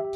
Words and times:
You'll 0.00 0.08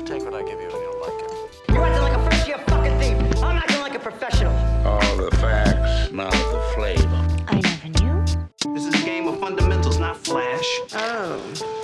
take 0.00 0.24
what 0.24 0.34
I 0.34 0.42
give 0.42 0.60
you 0.60 0.68
and 0.68 0.82
you'll 0.82 1.00
like 1.00 1.22
it. 1.22 1.30
You're 1.68 1.84
acting 1.84 2.02
like 2.02 2.16
a 2.16 2.24
first 2.28 2.48
year 2.48 2.58
fucking 2.66 2.98
thief. 2.98 3.16
I'm 3.40 3.56
acting 3.56 3.80
like 3.82 3.94
a 3.94 4.00
professional. 4.00 4.52
All 4.84 5.16
the 5.16 5.30
facts, 5.36 6.10
not 6.10 6.32
the 6.32 6.72
flavor. 6.74 7.28
I 7.46 7.60
never 7.60 7.88
knew. 8.02 8.74
This 8.74 8.86
is 8.86 9.00
a 9.00 9.04
game 9.04 9.28
of 9.28 9.38
fundamentals, 9.38 10.00
not 10.00 10.16
flash. 10.16 10.80
Oh. 10.92 11.81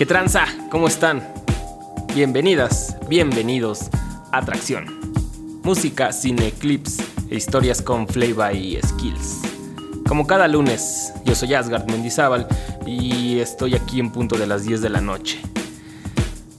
¿Qué 0.00 0.06
tranza? 0.06 0.46
¿Cómo 0.70 0.88
están? 0.88 1.22
Bienvenidas, 2.14 2.96
bienvenidos 3.10 3.90
a 4.32 4.38
Atracción. 4.38 4.86
Música, 5.62 6.10
cine, 6.10 6.52
clips 6.52 7.00
e 7.28 7.36
historias 7.36 7.82
con 7.82 8.08
flavor 8.08 8.56
y 8.56 8.80
skills. 8.80 9.42
Como 10.08 10.26
cada 10.26 10.48
lunes, 10.48 11.12
yo 11.26 11.34
soy 11.34 11.52
Asgard 11.52 11.84
Mendizábal 11.90 12.48
y 12.86 13.40
estoy 13.40 13.74
aquí 13.74 14.00
en 14.00 14.10
punto 14.10 14.38
de 14.38 14.46
las 14.46 14.64
10 14.64 14.80
de 14.80 14.88
la 14.88 15.02
noche. 15.02 15.38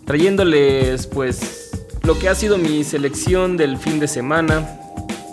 Trayéndoles 0.05 1.07
pues 1.07 1.71
lo 2.03 2.19
que 2.19 2.29
ha 2.29 2.35
sido 2.35 2.59
mi 2.59 2.83
selección 2.83 3.57
del 3.57 3.79
fin 3.79 3.99
de 3.99 4.07
semana 4.07 4.69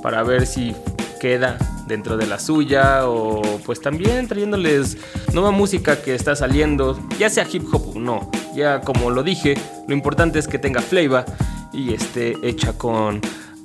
para 0.03 0.23
ver 0.23 0.47
si 0.47 0.75
queda 1.21 1.59
dentro 1.87 2.17
de 2.17 2.27
la 2.27 2.39
suya 2.39 3.07
o 3.07 3.43
pues 3.67 3.83
también 3.83 4.29
trayéndoles 4.29 4.97
nueva 5.33 5.51
música 5.51 6.01
que 6.01 6.15
está 6.15 6.35
saliendo, 6.37 6.99
ya 7.19 7.31
sea 7.31 7.47
hip 7.51 7.65
hop 7.73 7.97
o 7.97 7.99
no. 7.99 8.31
Ya 8.55 8.81
como 8.81 9.11
lo 9.11 9.23
dije, 9.23 9.55
lo 9.87 9.95
importante 9.95 10.39
es 10.39 10.49
que 10.49 10.59
tenga 10.59 10.81
flavor 10.81 11.25
y 11.73 11.95
esté 11.95 12.37
hecha 12.43 12.73
con 12.73 13.21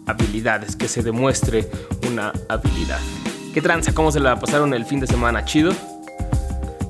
habilidades, 0.06 0.76
que 0.76 0.88
se 0.88 1.02
demuestre 1.02 1.70
una 2.08 2.34
habilidad. 2.50 3.00
¿Qué 3.54 3.62
tranza? 3.62 3.94
¿Cómo 3.94 4.12
se 4.12 4.20
la 4.20 4.40
pasaron 4.40 4.74
el 4.74 4.86
fin 4.86 5.00
de 5.00 5.08
semana? 5.08 5.46
¿Chido? 5.46 5.72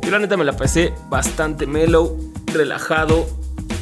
Yo 0.02 0.12
la 0.12 0.20
neta 0.20 0.38
me 0.38 0.44
la 0.44 0.54
pasé 0.54 0.94
bastante 1.10 1.66
mellow, 1.66 2.18
relajado 2.48 3.26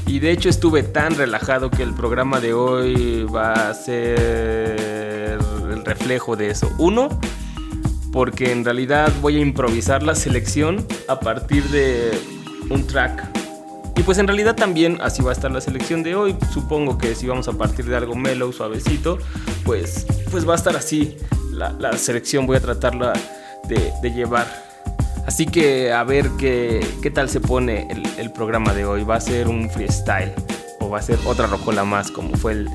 y 0.08 0.20
de 0.20 0.32
hecho 0.32 0.50
estuve 0.50 0.84
tan 0.84 1.16
relajado 1.16 1.72
que 1.72 1.84
el 1.84 1.94
programa 1.94 2.40
de 2.40 2.54
hoy 2.54 3.24
va 3.24 3.70
a 3.70 3.74
ser 3.74 5.40
el 5.72 5.86
reflejo 5.86 6.36
de 6.36 6.50
eso. 6.50 6.72
Uno, 6.78 7.10
porque 8.12 8.52
en 8.52 8.66
realidad 8.66 9.12
voy 9.22 9.38
a 9.38 9.40
improvisar 9.40 10.04
la 10.04 10.16
selección 10.16 10.86
a 11.08 11.20
partir 11.20 11.64
de 11.66 12.12
un 12.70 12.86
track. 12.86 13.24
Y 13.96 14.04
pues 14.04 14.18
en 14.18 14.28
realidad 14.28 14.56
también 14.56 14.98
así 15.02 15.22
va 15.22 15.30
a 15.30 15.34
estar 15.34 15.52
la 15.52 15.62
selección 15.62 16.04
de 16.04 16.16
hoy. 16.16 16.36
Supongo 16.52 16.98
que 16.98 17.16
si 17.16 17.28
vamos 17.28 17.48
a 17.48 17.54
partir 17.54 17.86
de 17.86 17.96
algo 17.96 18.16
mellow, 18.16 18.52
suavecito, 18.52 19.18
pues, 19.64 20.06
pues 20.32 20.48
va 20.48 20.54
a 20.54 20.56
estar 20.56 20.76
así. 20.76 21.18
La, 21.52 21.94
selección 21.98 22.48
voy 22.48 22.58
a 22.58 22.62
tratarla 22.62 23.14
de, 23.68 24.12
llevar. 24.12 24.48
Así 25.28 25.46
que 25.46 25.94
a 25.94 26.04
ver 26.04 26.30
qué, 26.40 26.86
qué 27.02 27.12
tal 27.12 27.30
se 27.30 27.40
pone 27.40 27.88
el, 28.18 28.32
programa 28.32 28.74
de 28.74 28.86
hoy. 28.86 29.04
¿Va 29.04 29.16
a 29.16 29.22
ser 29.22 29.48
un 29.48 29.70
freestyle 29.70 30.34
o 30.80 30.90
va 30.90 30.98
a 30.98 31.02
ser 31.02 31.20
otra 31.26 31.48
rocola 31.48 31.84
más 31.84 32.10
como 32.10 32.36
fue 32.38 32.54
el, 32.54 32.70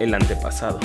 el 0.00 0.14
antepasado? 0.14 0.80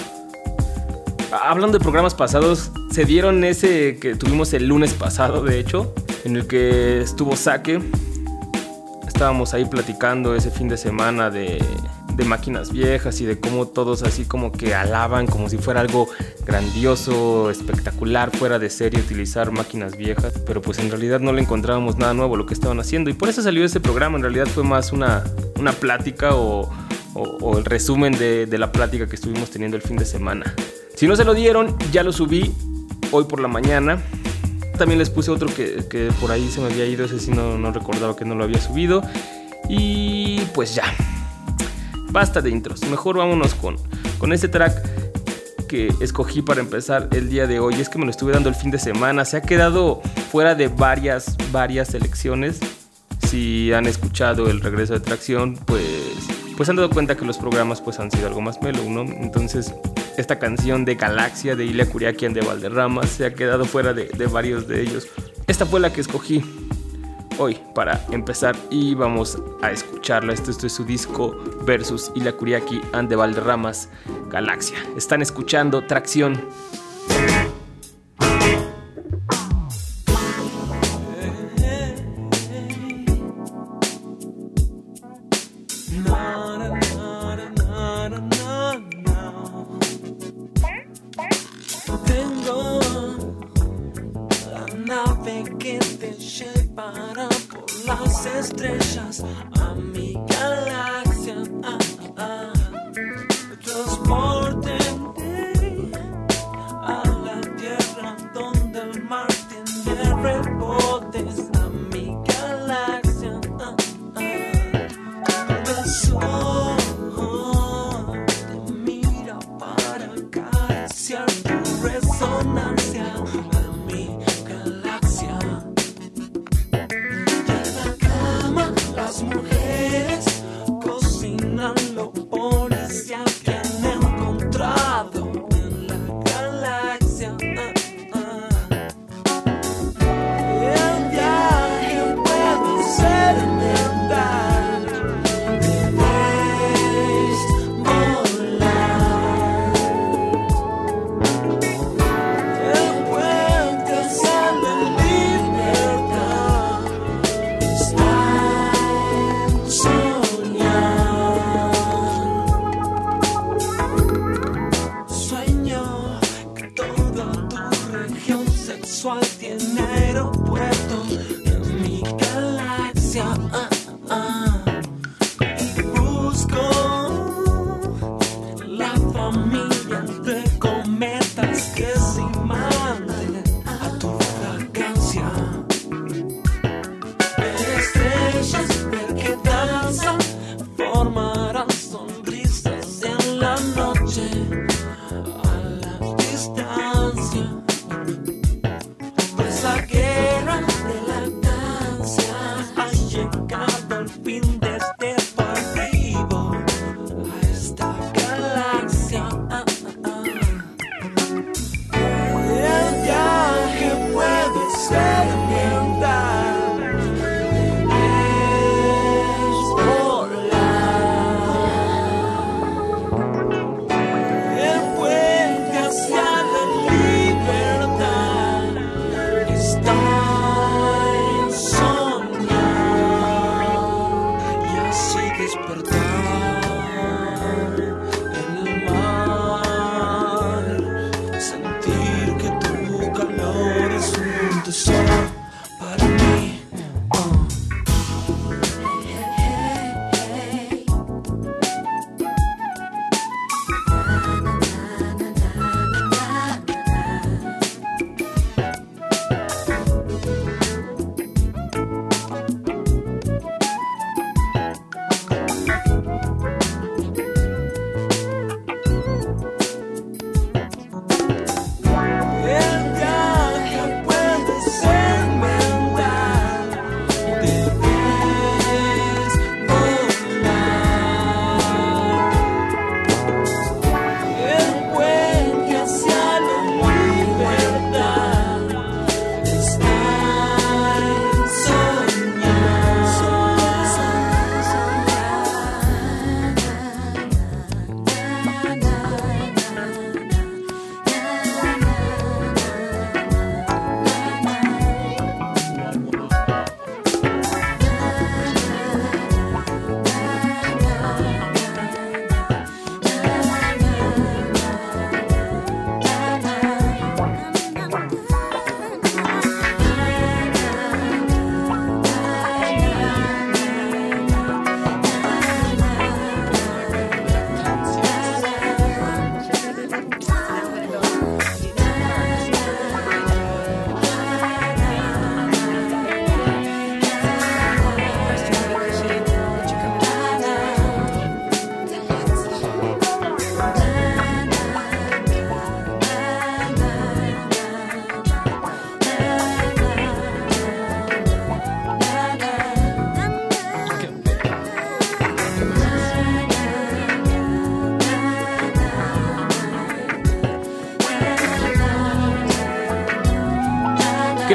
Hablando 1.31 1.77
de 1.77 1.81
programas 1.81 2.13
pasados, 2.13 2.71
se 2.91 3.05
dieron 3.05 3.45
ese 3.45 3.97
que 3.99 4.15
tuvimos 4.15 4.53
el 4.53 4.67
lunes 4.67 4.93
pasado, 4.93 5.43
de 5.43 5.59
hecho, 5.59 5.93
en 6.25 6.35
el 6.35 6.45
que 6.45 7.01
estuvo 7.01 7.37
Saque. 7.37 7.81
Estábamos 9.07 9.53
ahí 9.53 9.63
platicando 9.63 10.35
ese 10.35 10.51
fin 10.51 10.67
de 10.67 10.75
semana 10.75 11.29
de, 11.29 11.63
de, 12.15 12.25
máquinas 12.25 12.73
viejas 12.73 13.21
y 13.21 13.25
de 13.25 13.39
cómo 13.39 13.67
todos 13.67 14.03
así 14.03 14.25
como 14.25 14.51
que 14.51 14.75
alaban 14.75 15.25
como 15.25 15.47
si 15.47 15.57
fuera 15.57 15.79
algo 15.79 16.09
grandioso, 16.45 17.49
espectacular, 17.49 18.35
fuera 18.35 18.59
de 18.59 18.69
serie 18.69 18.99
utilizar 18.99 19.51
máquinas 19.51 19.95
viejas. 19.95 20.33
Pero 20.45 20.61
pues 20.61 20.79
en 20.79 20.89
realidad 20.89 21.21
no 21.21 21.31
le 21.31 21.43
encontrábamos 21.43 21.97
nada 21.97 22.13
nuevo 22.13 22.35
lo 22.35 22.45
que 22.45 22.53
estaban 22.53 22.79
haciendo. 22.81 23.09
Y 23.09 23.13
por 23.13 23.29
eso 23.29 23.41
salió 23.41 23.63
ese 23.63 23.79
programa. 23.79 24.17
En 24.17 24.23
realidad 24.23 24.47
fue 24.47 24.63
más 24.63 24.91
una, 24.91 25.23
una 25.57 25.71
plática 25.71 26.35
o, 26.35 26.69
o, 27.13 27.21
o 27.21 27.57
el 27.57 27.63
resumen 27.63 28.17
de, 28.17 28.47
de 28.47 28.57
la 28.57 28.73
plática 28.73 29.07
que 29.07 29.15
estuvimos 29.15 29.49
teniendo 29.49 29.77
el 29.77 29.83
fin 29.83 29.95
de 29.95 30.05
semana. 30.05 30.53
Si 30.95 31.07
no 31.07 31.15
se 31.15 31.23
lo 31.23 31.33
dieron, 31.33 31.75
ya 31.91 32.03
lo 32.03 32.11
subí 32.11 32.51
hoy 33.11 33.25
por 33.25 33.39
la 33.39 33.47
mañana. 33.47 34.01
También 34.77 34.99
les 34.99 35.09
puse 35.09 35.31
otro 35.31 35.47
que, 35.53 35.85
que 35.89 36.11
por 36.19 36.31
ahí 36.31 36.49
se 36.49 36.61
me 36.61 36.67
había 36.67 36.85
ido, 36.85 37.05
ese 37.05 37.19
sí 37.19 37.31
no, 37.31 37.57
no, 37.57 37.71
recordaba 37.71 38.15
que 38.15 38.25
no 38.25 38.35
lo 38.35 38.43
había 38.43 38.59
subido. 38.59 39.01
Y 39.69 40.41
pues 40.53 40.75
ya. 40.75 40.83
Basta 42.11 42.41
de 42.41 42.49
intros. 42.49 42.81
Mejor 42.89 43.17
vámonos 43.17 43.55
con, 43.55 43.77
con 44.17 44.33
este 44.33 44.47
track 44.47 45.67
que 45.67 45.93
escogí 46.01 46.41
para 46.41 46.59
empezar 46.59 47.07
el 47.11 47.29
día 47.29 47.47
de 47.47 47.59
hoy. 47.59 47.75
Es 47.75 47.89
que 47.89 47.97
me 47.97 48.05
lo 48.05 48.11
estuve 48.11 48.33
dando 48.33 48.49
el 48.49 48.55
fin 48.55 48.71
de 48.71 48.79
semana. 48.79 49.23
Se 49.23 49.37
ha 49.37 49.41
quedado 49.41 50.01
fuera 50.31 50.55
de 50.55 50.67
varias, 50.67 51.37
varias 51.51 51.89
selecciones. 51.89 52.59
Si 53.27 53.71
han 53.71 53.85
escuchado 53.85 54.49
el 54.49 54.59
regreso 54.59 54.93
de 54.93 54.99
tracción, 54.99 55.57
pues, 55.65 55.83
pues 56.57 56.67
han 56.67 56.75
dado 56.75 56.89
cuenta 56.89 57.15
que 57.15 57.23
los 57.23 57.37
programas 57.37 57.79
pues 57.79 57.99
han 57.99 58.11
sido 58.11 58.27
algo 58.27 58.41
más 58.41 58.61
mellow, 58.61 58.89
¿no? 58.89 59.03
Entonces 59.03 59.73
esta 60.17 60.39
canción 60.39 60.85
de 60.85 60.95
Galaxia 60.95 61.55
de 61.55 61.65
Ilya 61.65 61.89
Kuriakian 61.89 62.33
de 62.33 62.41
Valderrama 62.41 63.03
se 63.07 63.25
ha 63.25 63.33
quedado 63.33 63.65
fuera 63.65 63.93
de, 63.93 64.05
de, 64.05 64.27
varios 64.27 64.67
de 64.67 64.81
ellos. 64.81 65.07
Esta 65.47 65.65
fue 65.65 65.79
la 65.79 65.91
que 65.91 66.01
escogí 66.01 66.43
hoy 67.37 67.57
para 67.73 68.05
empezar 68.11 68.55
y 68.69 68.93
vamos 68.93 69.37
a 69.61 69.71
escucharla. 69.71 70.33
Esto, 70.33 70.51
esto 70.51 70.67
es 70.67 70.73
su 70.73 70.83
disco 70.83 71.35
versus 71.65 72.11
Ilya 72.15 72.33
Kuriaki 72.33 72.81
and 72.93 73.09
de 73.09 73.15
Valderramas 73.15 73.89
Galaxia. 74.29 74.77
Están 74.95 75.21
escuchando 75.21 75.85
Tracción. 75.85 76.39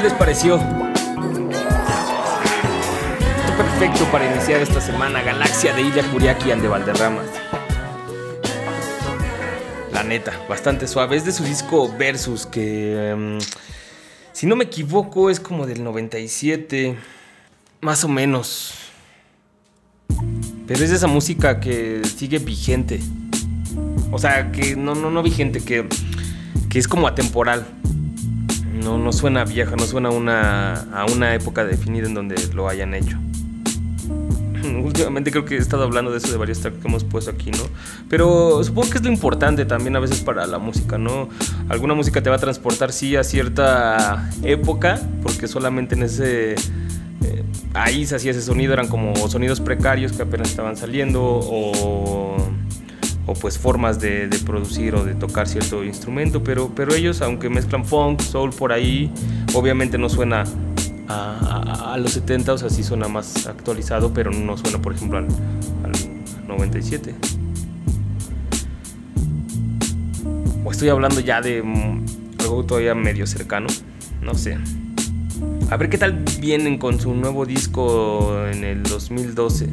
Les 0.01 0.13
pareció? 0.13 0.59
Perfecto 3.57 4.05
para 4.11 4.31
iniciar 4.31 4.61
esta 4.61 4.79
semana, 4.79 5.21
Galaxia 5.21 5.73
de 5.73 5.81
Ilya 5.81 6.03
Kuriaki 6.11 6.51
and 6.51 6.61
de 6.61 6.67
Valderramas. 6.67 7.25
La 9.93 10.03
neta, 10.03 10.33
bastante 10.47 10.87
suave. 10.87 11.15
Es 11.15 11.25
de 11.25 11.31
su 11.31 11.43
disco 11.43 11.91
Versus, 11.97 12.45
que 12.45 13.09
em, 13.09 13.39
si 14.33 14.45
no 14.45 14.55
me 14.55 14.65
equivoco 14.65 15.31
es 15.31 15.39
como 15.39 15.65
del 15.65 15.83
97, 15.83 16.95
más 17.81 18.03
o 18.03 18.07
menos. 18.07 18.73
Pero 20.67 20.83
es 20.83 20.91
de 20.91 20.95
esa 20.95 21.07
música 21.07 21.59
que 21.59 22.01
sigue 22.03 22.37
vigente. 22.37 22.99
O 24.11 24.19
sea, 24.19 24.51
que 24.51 24.75
no, 24.75 24.93
no, 24.93 25.09
no 25.09 25.23
vigente, 25.23 25.63
que, 25.63 25.87
que 26.69 26.77
es 26.77 26.87
como 26.87 27.07
atemporal. 27.07 27.65
No, 28.87 28.97
no 28.97 29.11
suena 29.11 29.43
vieja, 29.43 29.75
no 29.75 29.85
suena 29.85 30.11
una, 30.11 30.75
a 30.93 31.05
una 31.11 31.35
época 31.35 31.65
definida 31.65 32.07
en 32.07 32.13
donde 32.13 32.35
lo 32.53 32.69
hayan 32.69 32.93
hecho. 32.93 33.17
Últimamente 34.81 35.29
creo 35.29 35.43
que 35.43 35.55
he 35.55 35.57
estado 35.57 35.83
hablando 35.83 36.09
de 36.09 36.19
eso 36.19 36.31
de 36.31 36.37
varios 36.37 36.61
tracks 36.61 36.77
que 36.77 36.87
hemos 36.87 37.03
puesto 37.03 37.29
aquí, 37.29 37.51
¿no? 37.51 37.63
Pero 38.07 38.63
supongo 38.63 38.89
que 38.89 38.99
es 38.99 39.03
lo 39.03 39.11
importante 39.11 39.65
también 39.65 39.97
a 39.97 39.99
veces 39.99 40.21
para 40.21 40.47
la 40.47 40.57
música, 40.57 40.97
¿no? 40.97 41.27
Alguna 41.67 41.95
música 41.95 42.23
te 42.23 42.29
va 42.29 42.37
a 42.37 42.39
transportar, 42.39 42.93
sí, 42.93 43.17
a 43.17 43.25
cierta 43.25 44.29
época, 44.41 45.01
porque 45.21 45.49
solamente 45.49 45.95
en 45.95 46.03
ese... 46.03 46.53
eh, 46.53 47.43
ahí 47.73 48.05
se 48.05 48.15
hacía 48.15 48.31
ese 48.31 48.41
sonido, 48.41 48.71
eran 48.71 48.87
como 48.87 49.27
sonidos 49.27 49.59
precarios 49.59 50.13
que 50.13 50.21
apenas 50.21 50.49
estaban 50.49 50.77
saliendo 50.77 51.21
o 51.23 52.37
o 53.27 53.33
pues 53.33 53.59
formas 53.59 53.99
de, 53.99 54.29
producir 54.45 54.95
o 54.95 55.03
de 55.03 55.13
tocar 55.13 55.47
cierto 55.47 55.83
instrumento, 55.83 56.43
pero, 56.43 56.71
pero 56.73 56.95
ellos, 56.95 57.21
aunque 57.21 57.49
mezclan 57.49 57.85
funk, 57.85 58.21
soul 58.21 58.51
por 58.51 58.71
ahí, 58.71 59.11
obviamente 59.53 59.97
no 59.97 60.09
suena 60.09 60.45
a 61.09 61.97
los 61.99 62.11
70, 62.13 62.53
o 62.53 62.57
sea, 62.57 62.69
sí 62.69 62.83
suena 62.83 63.07
más 63.07 63.47
actualizado, 63.47 64.13
pero 64.13 64.31
no 64.31 64.57
suena, 64.57 64.81
por 64.81 64.93
ejemplo, 64.93 65.17
al, 65.19 65.27
al 65.83 66.47
97. 66.47 67.15
O 70.63 70.71
estoy 70.71 70.89
hablando 70.89 71.19
ya 71.19 71.41
de 71.41 71.61
mm, 71.61 72.05
algo 72.39 72.65
todavía 72.65 72.95
medio 72.95 73.27
cercano, 73.27 73.67
no 74.21 74.33
sé. 74.35 74.57
A 75.69 75.75
ver 75.75 75.89
qué 75.89 75.97
tal 75.97 76.23
vienen 76.39 76.77
con 76.77 76.99
su 76.99 77.13
nuevo 77.13 77.45
disco 77.45 78.47
en 78.47 78.63
el 78.63 78.83
2012 78.83 79.69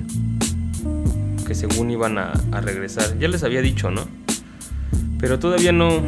que 1.44 1.54
según 1.54 1.90
iban 1.90 2.18
a, 2.18 2.32
regresar. 2.60 3.18
Ya 3.18 3.28
les 3.28 3.42
había 3.44 3.60
dicho, 3.60 3.90
¿no? 3.90 4.02
Pero 5.18 5.38
todavía 5.38 5.72
no, 5.72 6.00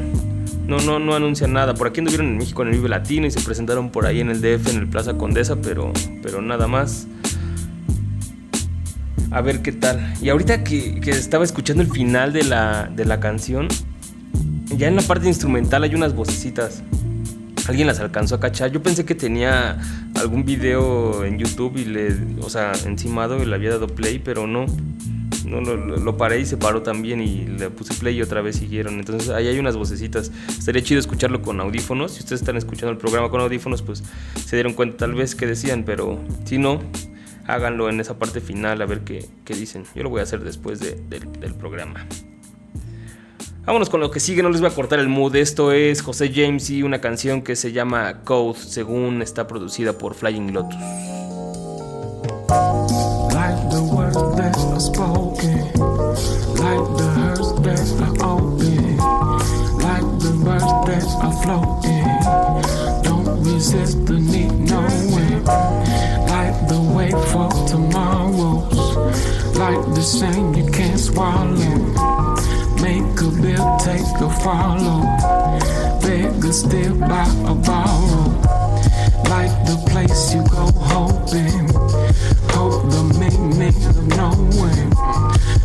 no, 0.66 0.78
no, 0.78 0.98
no 0.98 1.14
anuncian 1.14 1.52
nada. 1.52 1.74
Por 1.74 1.88
aquí 1.88 2.00
anduvieron 2.00 2.26
en 2.28 2.38
México 2.38 2.62
en 2.62 2.68
el 2.68 2.74
Vive 2.74 2.88
Latino 2.88 3.26
y 3.26 3.30
se 3.30 3.40
presentaron 3.40 3.90
por 3.90 4.06
ahí 4.06 4.20
en 4.20 4.30
el 4.30 4.40
DF, 4.40 4.68
en 4.70 4.76
el 4.78 4.88
Plaza 4.88 5.16
Condesa, 5.16 5.56
pero, 5.56 5.92
pero 6.22 6.42
nada 6.42 6.66
más. 6.66 7.06
A 9.30 9.40
ver 9.40 9.62
qué 9.62 9.72
tal. 9.72 10.14
Y 10.22 10.28
ahorita 10.28 10.64
que, 10.64 11.00
que 11.00 11.10
estaba 11.10 11.44
escuchando 11.44 11.82
el 11.82 11.90
final 11.90 12.32
de 12.32 12.44
la, 12.44 12.90
de 12.94 13.04
la 13.04 13.20
canción, 13.20 13.68
ya 14.76 14.88
en 14.88 14.96
la 14.96 15.02
parte 15.02 15.26
instrumental 15.28 15.82
hay 15.84 15.94
unas 15.94 16.14
vocecitas. 16.14 16.82
Alguien 17.68 17.88
las 17.88 17.98
alcanzó 17.98 18.36
a 18.36 18.40
cachar. 18.40 18.70
Yo 18.70 18.82
pensé 18.82 19.04
que 19.04 19.14
tenía 19.14 19.78
algún 20.14 20.44
video 20.44 21.24
en 21.24 21.38
YouTube 21.38 21.76
y 21.76 21.84
le, 21.84 22.14
o 22.40 22.48
sea, 22.48 22.72
encimado 22.84 23.42
y 23.42 23.46
le 23.46 23.54
había 23.54 23.70
dado 23.70 23.88
play, 23.88 24.20
pero 24.20 24.46
no 24.46 24.66
no, 25.46 25.60
lo, 25.60 25.76
lo, 25.76 26.16
paré 26.16 26.40
y 26.40 26.46
se 26.46 26.56
paró 26.56 26.82
también 26.82 27.20
y 27.20 27.46
le 27.46 27.70
puse 27.70 27.94
play 27.94 28.16
y 28.16 28.22
otra 28.22 28.42
vez 28.42 28.56
siguieron. 28.56 28.98
Entonces 28.98 29.30
ahí 29.30 29.46
hay 29.46 29.58
unas 29.58 29.76
vocecitas. 29.76 30.32
Estaría 30.48 30.82
chido 30.82 31.00
escucharlo 31.00 31.40
con 31.42 31.60
audífonos. 31.60 32.12
Si 32.12 32.20
ustedes 32.20 32.40
están 32.40 32.56
escuchando 32.56 32.90
el 32.90 32.98
programa 32.98 33.30
con 33.30 33.40
audífonos, 33.40 33.82
pues 33.82 34.02
se 34.44 34.56
dieron 34.56 34.74
cuenta 34.74 34.98
tal 34.98 35.14
vez 35.14 35.34
que 35.34 35.46
decían, 35.46 35.84
pero 35.84 36.20
si 36.44 36.58
no, 36.58 36.82
háganlo 37.46 37.88
en 37.88 38.00
esa 38.00 38.18
parte 38.18 38.40
final 38.40 38.82
a 38.82 38.86
ver 38.86 39.00
qué, 39.00 39.26
qué 39.44 39.54
dicen. 39.54 39.84
Yo 39.94 40.02
lo 40.02 40.10
voy 40.10 40.20
a 40.20 40.24
hacer 40.24 40.40
después 40.40 40.80
de, 40.80 40.96
de, 41.08 41.20
del 41.40 41.54
programa. 41.54 42.06
Vámonos 43.64 43.90
con 43.90 44.00
lo 44.00 44.12
que 44.12 44.20
sigue, 44.20 44.44
no 44.44 44.50
les 44.50 44.60
voy 44.60 44.70
a 44.70 44.74
cortar 44.74 45.00
el 45.00 45.08
mood. 45.08 45.34
Esto 45.34 45.72
es 45.72 46.00
José 46.00 46.30
James 46.32 46.70
y 46.70 46.84
una 46.84 47.00
canción 47.00 47.42
que 47.42 47.56
se 47.56 47.72
llama 47.72 48.22
Code, 48.22 48.58
según 48.58 49.22
está 49.22 49.48
producida 49.48 49.98
por 49.98 50.14
Flying 50.14 50.52
Lotus. 50.52 51.15
Floating. 61.46 62.04
Don't 63.06 63.44
resist 63.44 64.04
the 64.06 64.18
need 64.18 64.52
knowing, 64.68 65.44
like 66.34 66.56
the 66.72 66.80
way 66.94 67.10
for 67.30 67.48
tomorrows, 67.68 68.96
like 69.56 69.82
the 69.94 70.02
shame 70.02 70.54
you 70.54 70.66
can't 70.72 70.98
swallow. 70.98 71.54
Make 72.82 73.20
a 73.26 73.30
bill, 73.42 73.66
take 73.78 74.10
a 74.26 74.30
follow, 74.42 75.02
a 76.44 76.52
still 76.52 76.94
buy 76.98 77.28
a 77.52 77.54
borrow, 77.54 78.26
like 79.32 79.54
the 79.68 79.76
place 79.90 80.34
you 80.34 80.42
go 80.50 80.66
hoping. 80.92 81.68
Hope 82.56 82.82
the 82.90 83.02
meaning 83.20 83.78
of 83.90 83.96
knowing. 84.16 84.95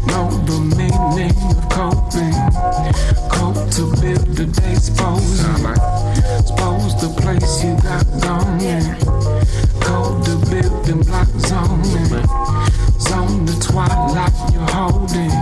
Know 0.07 0.29
the 0.45 0.59
meaning 0.77 1.35
of 1.49 1.69
coping. 1.69 2.33
Cope 3.29 3.69
to 3.75 3.83
build 4.01 4.27
the 4.35 4.45
day 4.45 4.73
exposing. 4.73 5.65
Expose 6.39 6.93
the 7.01 7.09
place 7.21 7.63
you 7.63 7.75
got 7.81 8.05
going. 8.21 8.83
Code 9.81 10.25
the 10.25 10.35
building 10.49 11.01
block 11.03 11.27
zoning. 11.37 12.07
Zone 12.99 13.45
the 13.45 13.53
twilight 13.61 14.53
you're 14.53 14.69
holding. 14.71 15.40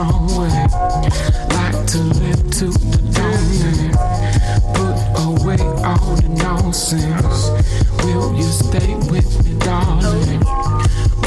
Way. 0.00 0.48
Like 1.52 1.86
to 1.88 1.98
live 1.98 2.50
to 2.58 2.66
the 2.66 3.00
dawning. 3.12 3.92
Put 4.72 4.96
away 5.28 5.60
all 5.84 6.16
the 6.16 6.28
nonsense. 6.28 7.50
Will 8.04 8.34
you 8.34 8.44
stay 8.44 8.94
with 9.10 9.44
me, 9.44 9.58
darling? 9.58 10.40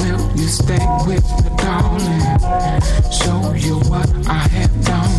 Will 0.02 0.22
you 0.36 0.48
stay 0.48 0.86
with 1.06 1.26
me, 1.44 1.50
darling? 1.58 2.26
Show 3.12 3.54
you 3.54 3.76
what 3.90 4.10
I 4.28 4.48
have 4.58 4.74
done. 4.84 5.16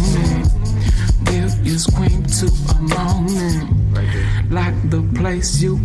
Will 1.26 1.50
you 1.64 1.78
scream 1.78 2.24
to 2.24 2.46
a 2.46 2.80
morning? 2.82 3.92
Like 4.50 4.90
the 4.90 5.02
place 5.14 5.62
you 5.62 5.76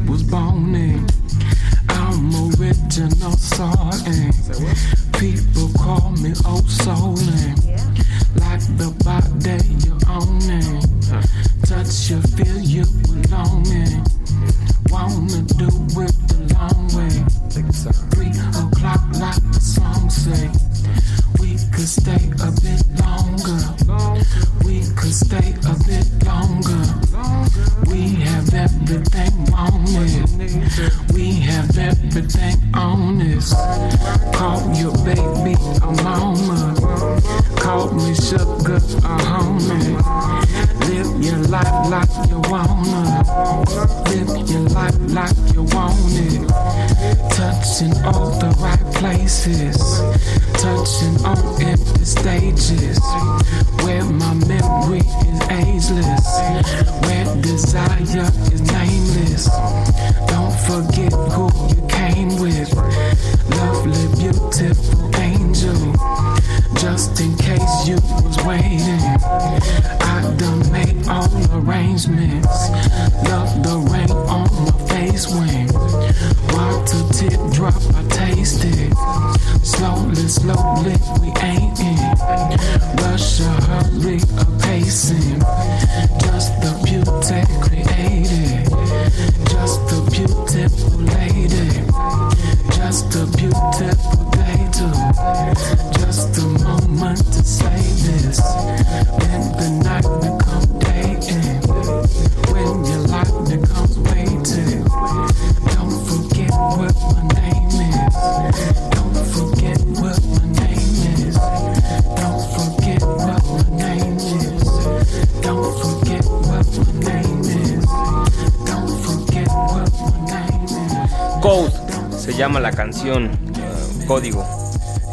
Se 122.17 122.37
llama 122.37 122.59
la 122.59 122.71
canción, 122.71 123.25
eh, 123.25 124.05
código. 124.07 124.60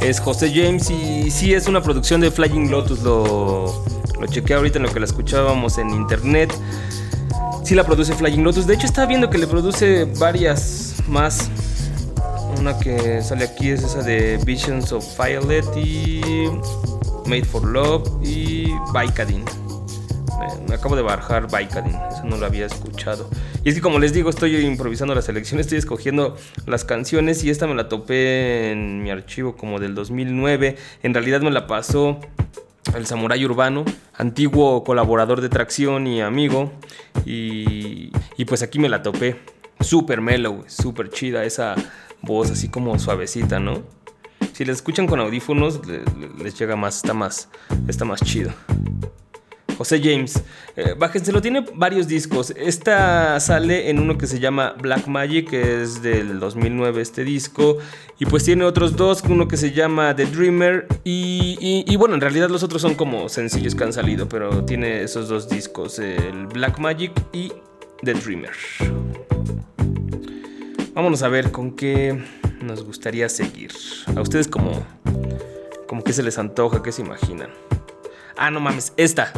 Es 0.08 0.20
José 0.20 0.50
James 0.54 0.88
y 0.88 1.30
sí 1.30 1.52
es 1.52 1.66
una 1.66 1.82
producción 1.82 2.22
de 2.22 2.30
Flying 2.30 2.70
Lotus. 2.70 3.02
Lo, 3.02 3.84
lo 4.18 4.26
chequé 4.26 4.54
ahorita 4.54 4.78
en 4.78 4.84
lo 4.84 4.90
que 4.90 5.00
la 5.00 5.04
escuchábamos 5.04 5.76
en 5.76 5.90
internet. 5.90 6.50
Sí 7.62 7.74
la 7.74 7.84
produce 7.84 8.14
Flying 8.14 8.42
Lotus. 8.42 8.66
De 8.66 8.72
hecho 8.72 8.86
estaba 8.86 9.06
viendo 9.06 9.28
que 9.28 9.36
le 9.36 9.46
produce 9.46 10.06
varias 10.18 10.94
más. 11.08 11.50
Una 12.58 12.78
que 12.78 13.20
sale 13.20 13.44
aquí 13.44 13.68
es 13.68 13.82
esa 13.82 14.00
de 14.00 14.38
Visions 14.46 14.92
of 14.92 15.04
Violet 15.22 15.66
y 15.76 16.22
Made 17.26 17.44
for 17.44 17.66
Love 17.66 18.08
y 18.22 18.72
Vicodin. 18.98 19.44
Me, 20.66 20.74
acabo 20.74 20.96
de 20.96 21.02
bajar 21.02 21.48
Vicodin, 21.54 21.94
eso 22.10 22.24
no 22.24 22.38
lo 22.38 22.46
había 22.46 22.64
escuchado. 22.64 23.28
Y 23.64 23.70
es 23.70 23.74
que 23.74 23.80
como 23.80 23.98
les 23.98 24.12
digo, 24.12 24.30
estoy 24.30 24.56
improvisando 24.56 25.14
la 25.14 25.22
selección, 25.22 25.60
estoy 25.60 25.78
escogiendo 25.78 26.36
las 26.66 26.84
canciones 26.84 27.42
y 27.44 27.50
esta 27.50 27.66
me 27.66 27.74
la 27.74 27.88
topé 27.88 28.70
en 28.72 29.02
mi 29.02 29.10
archivo 29.10 29.56
como 29.56 29.78
del 29.80 29.94
2009. 29.94 30.76
En 31.02 31.12
realidad 31.14 31.40
me 31.40 31.50
la 31.50 31.66
pasó 31.66 32.18
el 32.96 33.04
Samurai 33.06 33.44
Urbano, 33.44 33.84
antiguo 34.14 34.84
colaborador 34.84 35.40
de 35.40 35.48
Tracción 35.48 36.06
y 36.06 36.20
amigo. 36.22 36.72
Y, 37.26 38.10
pues 38.46 38.62
aquí 38.62 38.78
me 38.78 38.88
la 38.88 39.02
topé. 39.02 39.36
Super 39.80 40.20
mellow, 40.20 40.64
super 40.66 41.10
chida 41.10 41.44
esa 41.44 41.74
voz 42.22 42.50
así 42.50 42.68
como 42.68 42.98
suavecita, 42.98 43.60
¿no? 43.60 43.82
Si 44.54 44.64
la 44.64 44.72
escuchan 44.72 45.06
con 45.06 45.20
audífonos 45.20 45.86
le- 45.86 45.98
le- 45.98 46.42
les 46.42 46.58
llega 46.58 46.74
más, 46.74 46.96
está 46.96 47.12
más, 47.14 47.48
está 47.86 48.04
más 48.04 48.20
chido. 48.22 48.50
José 49.78 50.00
James, 50.02 50.42
eh, 50.76 50.94
bájenselo, 50.98 51.40
tiene 51.40 51.64
varios 51.74 52.08
discos. 52.08 52.52
Esta 52.56 53.38
sale 53.38 53.88
en 53.90 54.00
uno 54.00 54.18
que 54.18 54.26
se 54.26 54.40
llama 54.40 54.74
Black 54.80 55.06
Magic, 55.06 55.48
que 55.50 55.82
es 55.82 56.02
del 56.02 56.40
2009 56.40 57.00
este 57.00 57.22
disco. 57.22 57.78
Y 58.18 58.26
pues 58.26 58.42
tiene 58.42 58.64
otros 58.64 58.96
dos, 58.96 59.22
uno 59.28 59.46
que 59.46 59.56
se 59.56 59.70
llama 59.70 60.16
The 60.16 60.26
Dreamer. 60.26 60.88
Y, 61.04 61.84
y- 61.86 61.96
bueno, 61.96 62.16
en 62.16 62.20
realidad 62.20 62.50
los 62.50 62.64
otros 62.64 62.82
son 62.82 62.96
como 62.96 63.28
sencillos 63.28 63.76
que 63.76 63.84
han 63.84 63.92
salido, 63.92 64.28
pero 64.28 64.64
tiene 64.64 65.02
esos 65.04 65.28
dos 65.28 65.48
discos, 65.48 66.00
el 66.00 66.48
Black 66.48 66.80
Magic 66.80 67.12
y 67.32 67.52
The 68.02 68.14
Dreamer. 68.14 68.50
Vámonos 70.92 71.22
a 71.22 71.28
ver 71.28 71.52
con 71.52 71.76
qué 71.76 72.20
nos 72.60 72.82
gustaría 72.84 73.28
seguir. 73.28 73.70
A 74.16 74.20
ustedes 74.20 74.48
como, 74.48 74.84
como 75.86 76.02
que 76.02 76.12
se 76.12 76.24
les 76.24 76.36
antoja, 76.38 76.82
qué 76.82 76.90
se 76.90 77.02
imaginan. 77.02 77.50
Ah, 78.36 78.50
no 78.50 78.58
mames, 78.60 78.92
esta. 78.96 79.32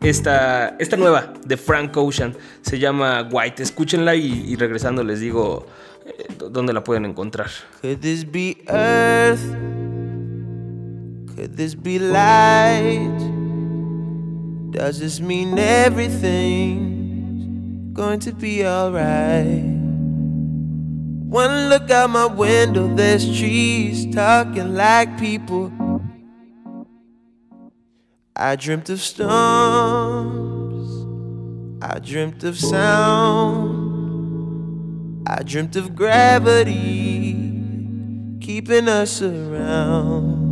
Esta, 0.00 0.76
nueva 0.96 1.32
de 1.44 1.56
Frank 1.56 1.96
Ocean 1.96 2.36
se 2.62 2.78
llama 2.78 3.28
White. 3.30 3.62
Escúchenla 3.62 4.14
y, 4.14 4.54
regresando 4.56 5.02
les 5.02 5.20
digo 5.20 5.66
eh, 6.04 6.28
dónde 6.50 6.72
la 6.72 6.84
pueden 6.84 7.04
encontrar. 7.04 7.50
Could 7.82 8.00
this 8.00 8.24
be 8.24 8.58
earth? 8.68 9.40
Could 11.34 11.56
this 11.56 11.74
be 11.74 11.98
light? 11.98 13.10
Does 14.70 14.98
this 15.00 15.20
mean 15.20 15.58
everything's 15.58 16.84
going 17.94 18.20
to 18.20 18.32
be 18.32 18.64
alright? 18.66 19.64
One 21.28 21.68
look 21.68 21.90
out 21.90 22.10
my 22.10 22.26
window, 22.26 22.86
there's 22.94 23.26
trees 23.38 24.06
talking 24.14 24.74
like 24.74 25.18
people. 25.18 25.72
I 28.38 28.54
dreamt 28.54 28.90
of 28.90 29.00
storms, 29.00 30.90
I 31.82 31.98
dreamt 32.00 32.44
of 32.44 32.58
sound. 32.58 33.96
I 35.26 35.42
dreamt 35.42 35.74
of 35.76 35.96
gravity 35.96 37.32
keeping 38.42 38.88
us 38.88 39.22
around. 39.22 40.44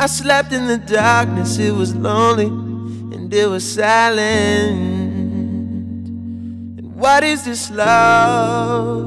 I 0.00 0.06
slept 0.06 0.54
in 0.54 0.68
the 0.68 0.78
darkness, 0.78 1.58
it 1.58 1.74
was 1.74 1.94
lonely 1.94 2.46
and 2.46 3.34
it 3.34 3.46
was 3.46 3.70
silent. 3.70 4.70
And 6.78 6.94
what 6.94 7.24
is 7.24 7.44
this 7.44 7.70
love? 7.70 9.06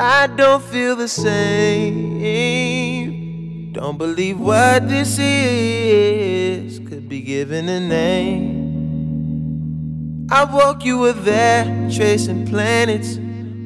I 0.00 0.26
don't 0.26 0.64
feel 0.64 0.96
the 0.96 1.06
same. 1.06 3.19
Don't 3.72 3.98
believe 3.98 4.40
what 4.40 4.88
this 4.88 5.18
is 5.18 6.78
could 6.88 7.08
be 7.08 7.20
given 7.20 7.68
a 7.68 7.78
name. 7.78 8.58
I 10.28 10.42
woke 10.44 10.84
you 10.84 10.98
were 10.98 11.12
there, 11.12 11.64
tracing 11.90 12.46
planets 12.46 13.18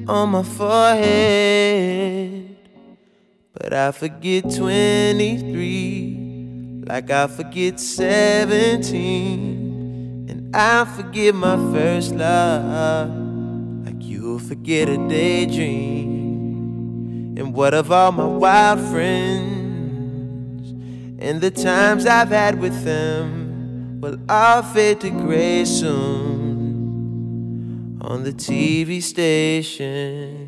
on 0.06 0.28
my 0.30 0.42
forehead. 0.42 2.56
But 3.54 3.72
I 3.72 3.92
forget 3.92 4.54
23, 4.54 6.82
like 6.86 7.10
I 7.10 7.26
forget 7.26 7.80
17. 7.80 10.26
And 10.28 10.54
I 10.54 10.84
forget 10.84 11.34
my 11.34 11.56
first 11.72 12.14
love, 12.14 13.08
like 13.86 13.96
you'll 14.00 14.38
forget 14.38 14.90
a 14.90 14.98
daydream. 15.08 16.04
And 17.38 17.54
what 17.54 17.72
of 17.74 17.90
all 17.90 18.12
my 18.12 18.26
wild 18.26 18.80
friends, 18.90 19.63
and 21.24 21.40
the 21.40 21.50
times 21.50 22.04
I've 22.04 22.28
had 22.28 22.60
with 22.60 22.84
them, 22.84 23.98
will 24.02 24.18
all 24.28 24.62
fade 24.62 25.00
to 25.00 25.08
gray 25.08 25.64
soon 25.64 26.68
on 28.02 28.24
the 28.24 28.32
TV 28.32 29.02
station. 29.02 30.43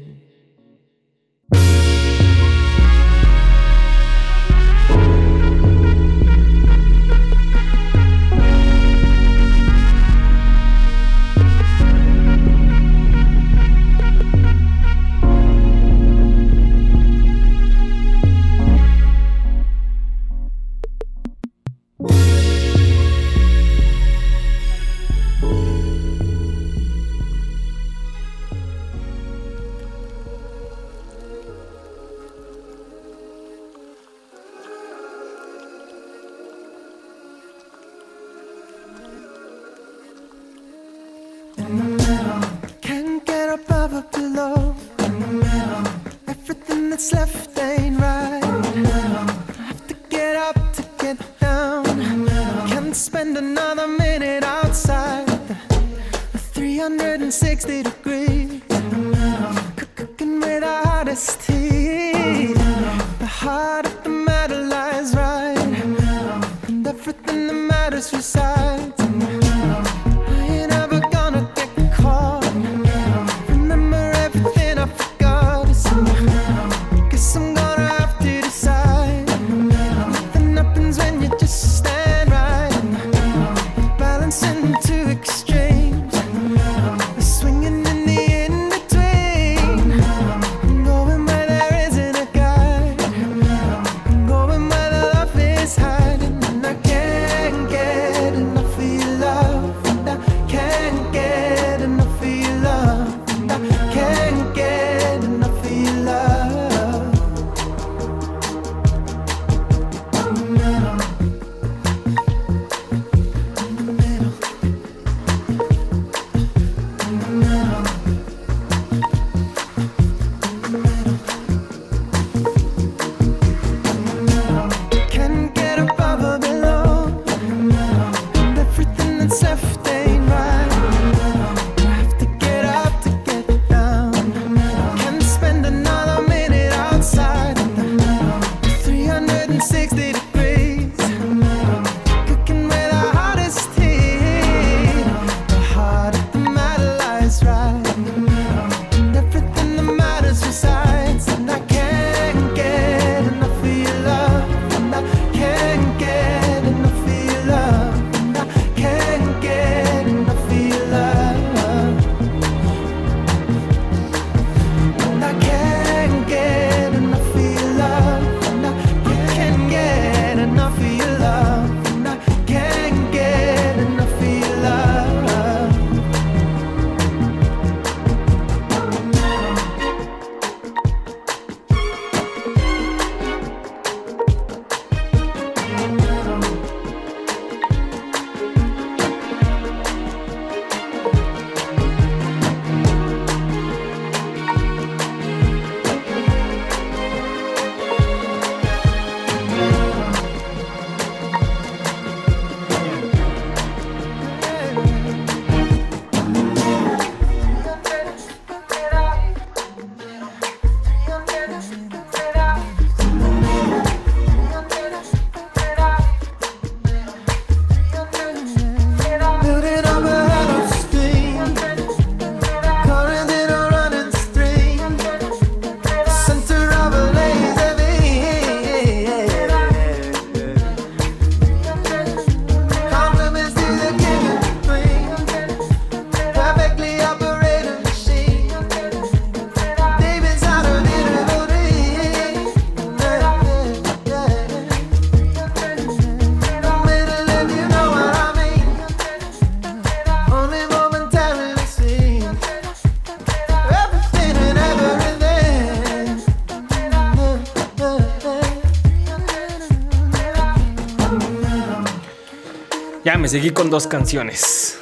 Me 263.27 263.31
seguí 263.31 263.51
con 263.51 263.71
dos 263.71 263.89
canciones. 263.89 264.79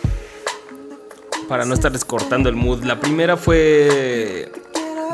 Para 1.49 1.65
no 1.65 1.73
estarles 1.73 2.05
cortando 2.05 2.51
el 2.51 2.55
mood. 2.55 2.85
La 2.85 3.01
primera 3.01 3.39
fue 3.39 4.53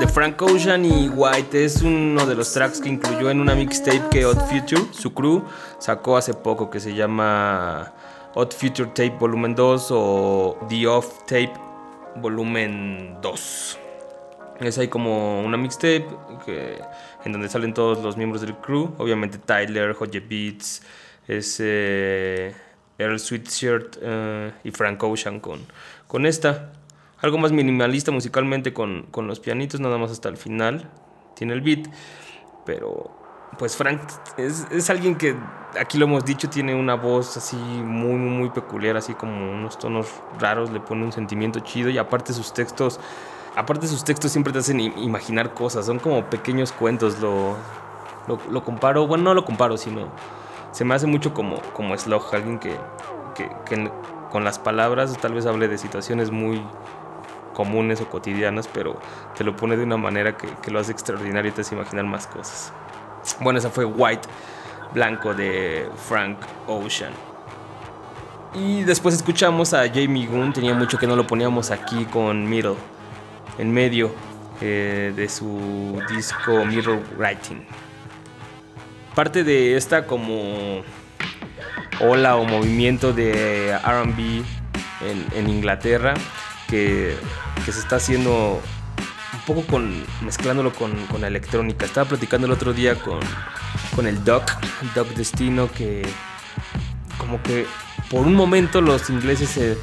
de 0.00 0.08
Frank 0.08 0.42
Ocean 0.42 0.84
y 0.84 1.08
White. 1.08 1.64
Es 1.64 1.80
uno 1.82 2.26
de 2.26 2.34
los 2.34 2.52
tracks 2.52 2.80
que 2.80 2.88
incluyó 2.88 3.30
en 3.30 3.40
una 3.40 3.54
mixtape 3.54 4.02
que 4.10 4.26
Odd 4.26 4.40
Future, 4.48 4.82
su 4.90 5.14
crew, 5.14 5.44
sacó 5.78 6.16
hace 6.16 6.34
poco 6.34 6.70
que 6.70 6.80
se 6.80 6.92
llama 6.92 7.92
Odd 8.34 8.52
Future 8.52 8.88
Tape 8.88 9.16
Volumen 9.20 9.54
2 9.54 9.88
o 9.92 10.66
The 10.68 10.88
Off 10.88 11.20
Tape 11.20 11.52
Volumen 12.16 13.18
2. 13.22 13.78
Es 14.58 14.76
ahí 14.76 14.88
como 14.88 15.40
una 15.42 15.56
mixtape 15.56 16.04
en 17.24 17.30
donde 17.30 17.48
salen 17.48 17.74
todos 17.74 18.02
los 18.02 18.16
miembros 18.16 18.42
del 18.42 18.56
crew. 18.56 18.92
Obviamente 18.98 19.38
Tyler, 19.38 19.94
Hodge 19.96 20.18
Beats, 20.18 20.82
es 21.28 21.58
eh, 21.60 22.52
Earl 23.00 23.18
Sweatshirt 23.18 23.96
eh, 24.00 24.52
y 24.62 24.70
Frank 24.70 25.02
Ocean 25.02 25.40
con, 25.40 25.60
con 26.06 26.26
esta. 26.26 26.72
Algo 27.20 27.38
más 27.38 27.52
minimalista 27.52 28.12
musicalmente 28.12 28.72
con, 28.72 29.06
con 29.10 29.26
los 29.26 29.40
pianitos, 29.40 29.80
nada 29.80 29.98
más 29.98 30.10
hasta 30.10 30.28
el 30.28 30.36
final. 30.36 30.88
Tiene 31.34 31.54
el 31.54 31.60
beat. 31.60 31.88
Pero 32.64 33.10
pues 33.58 33.76
Frank 33.76 34.00
es, 34.36 34.66
es 34.70 34.90
alguien 34.90 35.16
que, 35.16 35.36
aquí 35.78 35.98
lo 35.98 36.06
hemos 36.06 36.24
dicho, 36.24 36.48
tiene 36.48 36.74
una 36.74 36.94
voz 36.94 37.36
así 37.36 37.56
muy, 37.56 38.14
muy, 38.14 38.50
peculiar, 38.50 38.96
así 38.96 39.14
como 39.14 39.52
unos 39.52 39.78
tonos 39.78 40.06
raros, 40.38 40.70
le 40.70 40.80
pone 40.80 41.04
un 41.04 41.12
sentimiento 41.12 41.60
chido 41.60 41.90
y 41.90 41.98
aparte 41.98 42.32
sus 42.32 42.54
textos, 42.54 43.00
aparte 43.56 43.86
sus 43.86 44.04
textos 44.04 44.30
siempre 44.30 44.52
te 44.52 44.60
hacen 44.60 44.80
imaginar 44.80 45.52
cosas, 45.52 45.86
son 45.86 45.98
como 45.98 46.24
pequeños 46.30 46.72
cuentos, 46.72 47.18
lo, 47.20 47.56
lo, 48.28 48.38
lo 48.50 48.64
comparo, 48.64 49.06
bueno, 49.06 49.24
no 49.24 49.34
lo 49.34 49.44
comparo, 49.44 49.76
sino 49.76 50.08
se 50.72 50.84
me 50.84 50.94
hace 50.94 51.06
mucho 51.06 51.34
como, 51.34 51.60
como 51.72 51.94
alguien 52.32 52.58
que, 52.58 52.76
que, 53.34 53.90
con 54.30 54.44
las 54.44 54.58
palabras 54.58 55.16
tal 55.18 55.34
vez 55.34 55.46
hable 55.46 55.68
de 55.68 55.78
situaciones 55.78 56.30
muy 56.30 56.62
comunes 57.54 58.00
o 58.00 58.08
cotidianas, 58.08 58.68
pero 58.68 58.98
te 59.36 59.44
lo 59.44 59.56
pone 59.56 59.76
de 59.76 59.84
una 59.84 59.96
manera 59.96 60.36
que, 60.36 60.48
que 60.62 60.70
lo 60.70 60.78
hace 60.78 60.92
extraordinario 60.92 61.50
y 61.50 61.54
te 61.54 61.62
hace 61.62 61.74
imaginar 61.74 62.04
más 62.04 62.26
cosas. 62.26 62.72
Bueno, 63.40 63.58
esa 63.58 63.70
fue 63.70 63.84
White 63.84 64.28
Blanco 64.94 65.34
de 65.34 65.88
Frank 66.08 66.38
Ocean. 66.66 67.12
Y 68.54 68.82
después 68.82 69.14
escuchamos 69.14 69.74
a 69.74 69.88
Jamie 69.88 70.26
Goon, 70.26 70.52
tenía 70.52 70.74
mucho 70.74 70.98
que 70.98 71.06
no 71.06 71.14
lo 71.16 71.26
poníamos 71.26 71.70
aquí 71.70 72.04
con 72.06 72.48
Middle, 72.48 72.76
en 73.58 73.72
medio. 73.72 74.10
eh, 74.60 75.12
de 75.16 75.28
su 75.28 76.00
disco 76.12 76.64
Mirror 76.64 77.00
Writing. 77.16 77.64
Parte 79.14 79.44
de 79.44 79.76
esta 79.76 80.06
como 80.06 80.82
ola 82.00 82.36
o 82.36 82.44
movimiento 82.44 83.12
de 83.12 83.76
RB 83.76 84.44
en, 85.34 85.48
Inglaterra 85.48 86.14
que, 86.68 87.16
que 87.64 87.72
se 87.72 87.80
está 87.80 87.96
haciendo 87.96 88.60
un 89.34 89.40
poco 89.46 89.66
con 89.66 90.04
mezclándolo 90.22 90.72
con, 90.72 90.94
con, 91.06 91.20
la 91.22 91.26
electrónica. 91.26 91.86
Estaba 91.86 92.08
platicando 92.08 92.46
el 92.46 92.52
otro 92.52 92.72
día 92.72 92.94
con, 92.94 93.20
con 93.94 94.06
el 94.06 94.22
Doc, 94.24 94.50
Doc 94.94 95.08
Destino, 95.08 95.70
que 95.70 96.02
como 97.18 97.42
que 97.42 97.66
por 98.10 98.26
un 98.26 98.34
momento 98.34 98.80
los 98.80 99.10
ingleses 99.10 99.56
eh, 99.56 99.76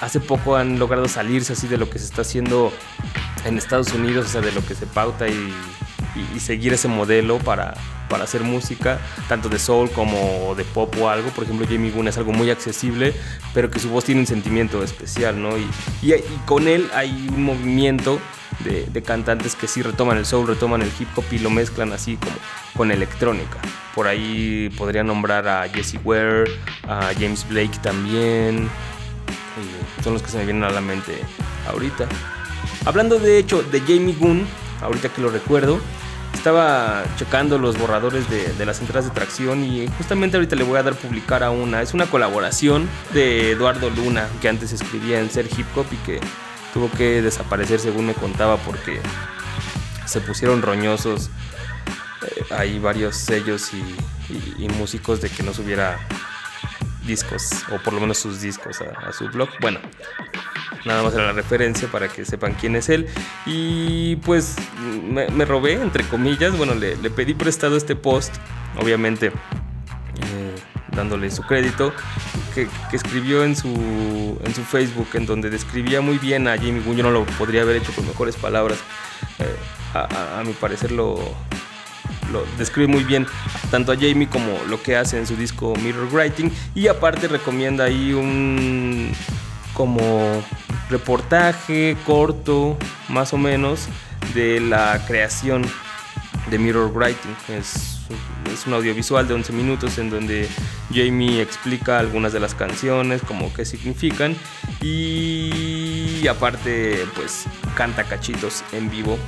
hace 0.00 0.20
poco 0.20 0.56
han 0.56 0.78
logrado 0.78 1.08
salirse 1.08 1.52
así 1.52 1.68
de 1.68 1.78
lo 1.78 1.88
que 1.88 1.98
se 1.98 2.06
está 2.06 2.22
haciendo 2.22 2.72
en 3.44 3.58
Estados 3.58 3.92
Unidos, 3.92 4.26
o 4.26 4.28
sea, 4.28 4.40
de 4.40 4.52
lo 4.52 4.64
que 4.64 4.74
se 4.74 4.86
pauta 4.86 5.28
y, 5.28 5.54
y, 6.16 6.36
y 6.36 6.40
seguir 6.40 6.72
ese 6.72 6.88
modelo 6.88 7.38
para, 7.38 7.74
para 8.08 8.24
hacer 8.24 8.42
música, 8.42 8.98
tanto 9.28 9.48
de 9.48 9.58
soul 9.58 9.90
como 9.90 10.54
de 10.56 10.64
pop 10.64 10.94
o 11.00 11.08
algo. 11.08 11.30
Por 11.30 11.44
ejemplo, 11.44 11.66
Jamie 11.68 11.90
Gunn 11.90 12.08
es 12.08 12.18
algo 12.18 12.32
muy 12.32 12.50
accesible, 12.50 13.14
pero 13.54 13.70
que 13.70 13.78
su 13.78 13.90
voz 13.90 14.04
tiene 14.04 14.20
un 14.20 14.26
sentimiento 14.26 14.82
especial, 14.82 15.40
¿no? 15.40 15.56
Y, 15.56 15.68
y, 16.02 16.14
y 16.14 16.40
con 16.46 16.68
él 16.68 16.88
hay 16.94 17.28
un 17.32 17.44
movimiento 17.44 18.20
de, 18.60 18.86
de, 18.86 19.02
cantantes 19.02 19.54
que 19.54 19.66
sí 19.66 19.82
retoman 19.82 20.16
el 20.16 20.24
soul, 20.24 20.46
retoman 20.46 20.82
el 20.82 20.90
hip 20.98 21.08
hop 21.16 21.24
y 21.30 21.38
lo 21.38 21.50
mezclan 21.50 21.92
así 21.92 22.16
como 22.16 22.36
con 22.76 22.90
electrónica. 22.90 23.58
Por 23.94 24.06
ahí 24.06 24.70
podría 24.76 25.02
nombrar 25.02 25.48
a 25.48 25.68
Jesse 25.68 25.98
Ware, 26.04 26.44
a 26.86 27.12
James 27.18 27.46
Blake 27.48 27.78
también. 27.82 28.68
son 30.02 30.14
los 30.14 30.22
que 30.22 30.30
se 30.30 30.38
me 30.38 30.44
vienen 30.44 30.64
a 30.64 30.70
la 30.70 30.80
mente 30.80 31.18
ahorita. 31.70 32.06
Hablando 32.84 33.18
de 33.18 33.38
hecho 33.38 33.62
de 33.62 33.80
Jamie 33.80 34.14
Gunn, 34.14 34.46
ahorita 34.80 35.08
que 35.08 35.20
lo 35.20 35.28
recuerdo, 35.28 35.80
estaba 36.36 37.04
checando 37.16 37.58
los 37.58 37.78
borradores 37.78 38.28
de, 38.30 38.66
las 38.66 38.80
entradas 38.80 39.06
de 39.06 39.10
tracción 39.10 39.64
y 39.64 39.88
justamente 39.98 40.36
ahorita 40.36 40.54
le 40.54 40.64
voy 40.64 40.78
a 40.78 40.82
dar 40.82 40.94
publicar 40.94 41.42
a 41.42 41.50
una. 41.50 41.82
Es 41.82 41.94
una 41.94 42.06
colaboración 42.06 42.88
de 43.12 43.52
Eduardo 43.52 43.90
Luna, 43.90 44.28
que 44.40 44.48
antes 44.48 44.72
escribía 44.72 45.20
en 45.20 45.30
Ser 45.30 45.46
Hip 45.46 45.66
Hop 45.76 45.86
y 45.90 45.96
que 45.96 46.20
tuvo 46.72 46.90
que 46.90 47.22
desaparecer 47.22 47.80
según 47.80 48.06
me 48.06 48.14
contaba 48.14 48.56
porque 48.58 49.00
se 50.04 50.20
pusieron 50.20 50.62
roñosos 50.62 51.30
eh, 52.22 52.44
hay 52.50 52.78
varios 52.78 53.16
sellos 53.16 53.70
y, 53.72 54.62
y, 54.62 54.68
músicos 54.68 55.20
de 55.20 55.28
que 55.28 55.42
no 55.42 55.52
subiera 55.52 55.98
discos 57.06 57.50
o 57.72 57.78
por 57.82 57.92
lo 57.92 58.00
menos 58.00 58.18
sus 58.18 58.40
discos 58.40 58.80
a, 58.80 59.12
su 59.12 59.28
blog. 59.28 59.48
Bueno, 59.60 59.80
nada 60.84 61.02
más 61.02 61.14
era 61.14 61.26
la 61.26 61.32
referencia 61.32 61.88
para 61.88 62.08
que 62.08 62.24
sepan 62.24 62.54
quién 62.54 62.76
es 62.76 62.88
él. 62.88 63.06
Y 63.46 64.16
pues 64.16 64.56
me, 65.10 65.44
robé, 65.44 65.74
entre 65.74 66.04
comillas, 66.04 66.56
bueno, 66.56 66.74
le, 66.74 66.96
pedí 67.10 67.34
prestado 67.34 67.76
este 67.76 67.96
post, 67.96 68.34
obviamente 68.78 69.26
eh, 69.26 70.54
dándole 70.92 71.30
su 71.30 71.42
crédito, 71.42 71.92
que, 72.54 72.68
escribió 72.92 73.44
en 73.44 73.56
su, 73.56 74.38
en 74.44 74.54
su 74.54 74.62
Facebook, 74.62 75.08
en 75.14 75.26
donde 75.26 75.50
describía 75.50 76.00
muy 76.00 76.18
bien 76.18 76.48
a 76.48 76.58
Jimmy 76.58 76.80
Gunn. 76.80 76.96
Yo 76.96 77.02
no 77.02 77.10
lo 77.10 77.24
podría 77.24 77.62
haber 77.62 77.76
hecho 77.76 77.92
con 77.92 78.06
mejores 78.06 78.36
palabras. 78.36 78.78
Eh, 79.38 79.56
a, 79.94 80.40
a 80.40 80.44
mi 80.44 80.52
parecer 80.52 80.92
lo, 80.92 81.18
lo 82.32 82.44
describe 82.58 82.88
muy 82.88 83.04
bien 83.04 83.26
tanto 83.70 83.92
a 83.92 83.96
Jamie 83.96 84.28
como 84.28 84.58
lo 84.68 84.82
que 84.82 84.96
hace 84.96 85.18
en 85.18 85.26
su 85.26 85.36
disco 85.36 85.74
Mirror 85.82 86.08
Writing. 86.12 86.50
Y 86.74 86.88
aparte 86.88 87.28
recomienda 87.28 87.84
ahí 87.84 88.12
un 88.12 89.12
como 89.74 90.42
reportaje 90.88 91.96
corto 92.06 92.78
más 93.08 93.32
o 93.32 93.38
menos 93.38 93.88
de 94.34 94.60
la 94.60 95.04
creación 95.06 95.62
de 96.50 96.58
Mirror 96.58 96.92
Writing 96.92 97.36
es, 97.48 98.00
es 98.52 98.66
un 98.66 98.74
audiovisual 98.74 99.26
de 99.26 99.34
11 99.34 99.52
minutos 99.52 99.98
en 99.98 100.10
donde 100.10 100.48
Jamie 100.92 101.42
explica 101.42 101.98
algunas 101.98 102.32
de 102.32 102.40
las 102.40 102.54
canciones 102.54 103.22
como 103.22 103.52
qué 103.52 103.64
significan 103.64 104.36
y 104.80 106.26
aparte 106.28 107.04
pues 107.14 107.44
canta 107.74 108.04
cachitos 108.04 108.62
en 108.72 108.90
vivo 108.90 109.18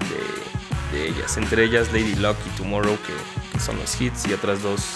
de 0.00 0.51
ellas, 0.94 1.36
entre 1.36 1.64
ellas 1.64 1.88
Lady 1.92 2.14
Luck 2.16 2.36
y 2.46 2.50
Tomorrow, 2.56 2.98
que, 3.06 3.58
son 3.60 3.78
los 3.78 4.00
hits, 4.00 4.26
y 4.26 4.32
otras 4.32 4.62
dos 4.62 4.92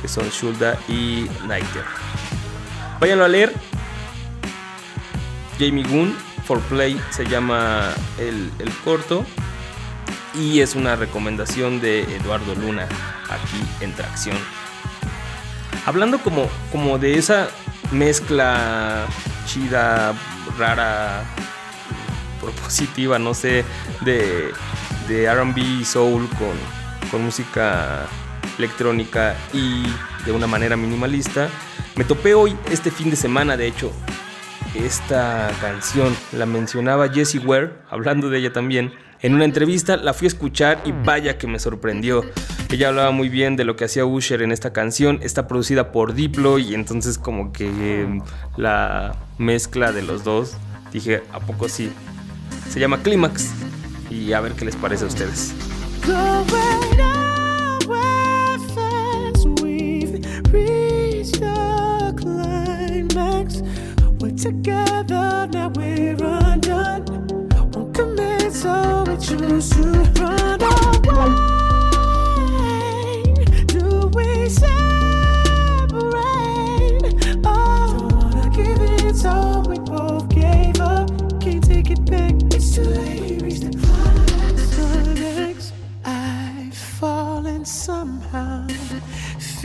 que 0.00 0.08
son 0.08 0.28
Shulda 0.30 0.78
y 0.88 1.28
Nighter. 1.46 1.84
Váyanlo 3.00 3.24
a 3.24 3.28
leer. 3.28 3.52
Jamie 5.58 5.84
Gunn, 5.84 6.14
For 6.46 6.60
Play 6.60 7.00
se 7.10 7.26
llama 7.26 7.92
el, 8.18 8.50
el 8.58 8.70
corto. 8.84 9.24
Y 10.34 10.60
es 10.60 10.74
una 10.74 10.96
recomendación 10.96 11.80
de 11.80 12.02
Eduardo 12.16 12.54
Luna 12.54 12.86
aquí 13.30 13.62
en 13.80 13.92
Tracción. 13.94 14.36
Hablando 15.86 16.18
como, 16.18 16.48
como 16.72 16.98
de 16.98 17.16
esa 17.16 17.48
mezcla 17.90 19.06
chida, 19.46 20.14
rara, 20.58 21.24
propositiva, 22.40 23.18
no 23.18 23.34
sé, 23.34 23.64
de 24.02 24.52
de 25.08 25.32
RB 25.32 25.58
y 25.58 25.84
soul 25.84 26.28
con, 26.30 27.10
con 27.10 27.24
música 27.24 28.06
electrónica 28.58 29.36
y 29.52 29.84
de 30.24 30.32
una 30.32 30.46
manera 30.46 30.76
minimalista. 30.76 31.48
Me 31.96 32.04
topé 32.04 32.34
hoy, 32.34 32.56
este 32.70 32.90
fin 32.90 33.10
de 33.10 33.16
semana, 33.16 33.56
de 33.56 33.66
hecho, 33.66 33.92
esta 34.74 35.50
canción. 35.60 36.14
La 36.32 36.46
mencionaba 36.46 37.08
Jessie 37.08 37.40
Ware, 37.40 37.72
hablando 37.88 38.30
de 38.30 38.38
ella 38.38 38.52
también. 38.52 38.92
En 39.22 39.34
una 39.34 39.44
entrevista 39.44 39.96
la 39.96 40.12
fui 40.12 40.26
a 40.26 40.28
escuchar 40.28 40.82
y 40.84 40.92
vaya 40.92 41.38
que 41.38 41.46
me 41.46 41.58
sorprendió. 41.58 42.24
Ella 42.70 42.88
hablaba 42.88 43.12
muy 43.12 43.28
bien 43.28 43.56
de 43.56 43.64
lo 43.64 43.76
que 43.76 43.84
hacía 43.84 44.04
Usher 44.04 44.42
en 44.42 44.52
esta 44.52 44.72
canción. 44.72 45.20
Está 45.22 45.48
producida 45.48 45.92
por 45.92 46.14
Diplo 46.14 46.58
y 46.58 46.74
entonces 46.74 47.16
como 47.16 47.52
que 47.52 47.68
eh, 47.68 48.20
la 48.56 49.16
mezcla 49.38 49.92
de 49.92 50.02
los 50.02 50.24
dos, 50.24 50.56
dije, 50.92 51.22
¿a 51.32 51.40
poco 51.40 51.68
sí? 51.68 51.90
Se 52.68 52.80
llama 52.80 53.02
Clímax 53.02 53.52
y 54.10 54.32
a 54.32 54.40
ver 54.40 54.52
qué 54.52 54.64
les 54.64 54.76
parece 54.76 55.04
a 55.04 55.08
ustedes. 55.08 55.54
Together 64.36 65.26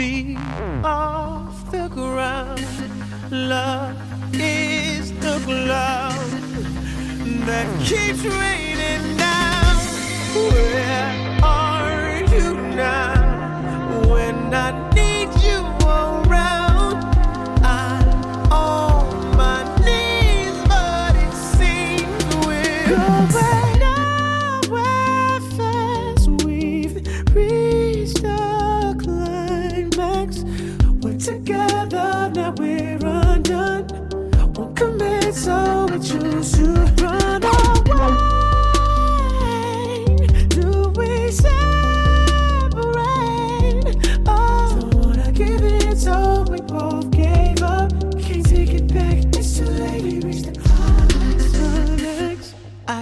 Feet 0.01 0.35
off 0.83 1.69
the 1.69 1.87
ground. 1.87 2.65
Love 3.29 3.95
is 4.33 5.11
the 5.19 5.37
cloud 5.45 6.31
that 7.45 7.67
keeps 7.85 8.23
raining 8.25 9.15
down. 9.17 9.75
Where 10.33 11.39
are 11.43 12.17
you 12.33 12.49
now? 12.73 14.09
When 14.09 14.51
I 14.51 14.71
need 14.95 15.29
you 15.45 15.59
around, 15.85 16.97
I 17.63 18.49
all 18.49 19.05
my 19.37 19.61
need 19.85 20.31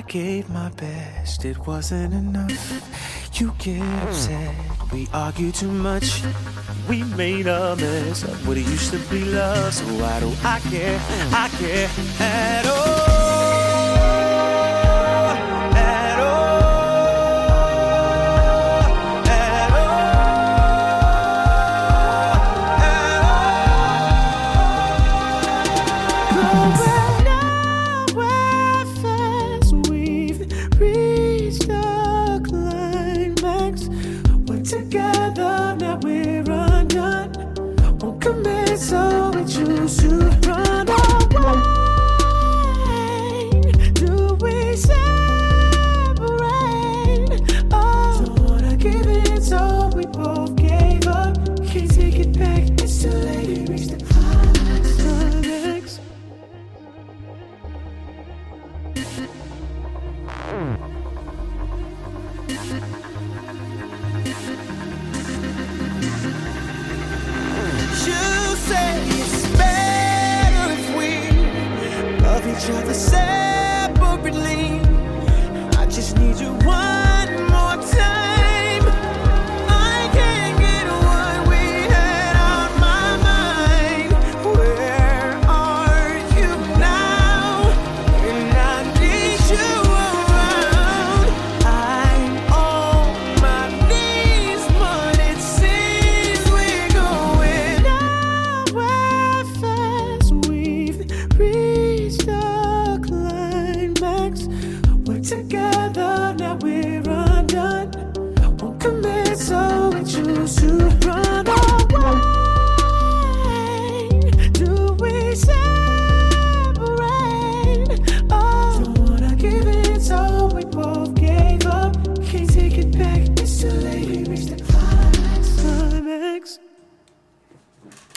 gave 0.10 0.50
my 0.50 0.70
best. 0.70 1.46
It 1.46 1.68
wasn't 1.68 2.14
enough. 2.14 3.40
You 3.40 3.54
get 3.60 3.82
upset. 4.04 4.56
We 4.92 5.08
argue 5.14 5.52
too 5.52 5.72
much. 5.72 6.24
We 6.90 7.04
made 7.04 7.48
a 7.48 7.76
mess 7.76 8.24
of 8.24 8.48
what 8.48 8.58
it 8.58 8.66
used 8.66 8.92
to 8.92 9.00
be 9.10 9.24
love. 9.24 9.74
So 9.74 9.86
why 10.02 10.20
do 10.20 10.32
I 10.44 10.60
care? 10.72 11.00
I 11.32 11.48
care 11.60 11.90
at 12.20 12.66
all. 12.66 12.89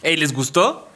Ey, 0.03 0.17
¿les 0.17 0.33
gustó? 0.33 0.89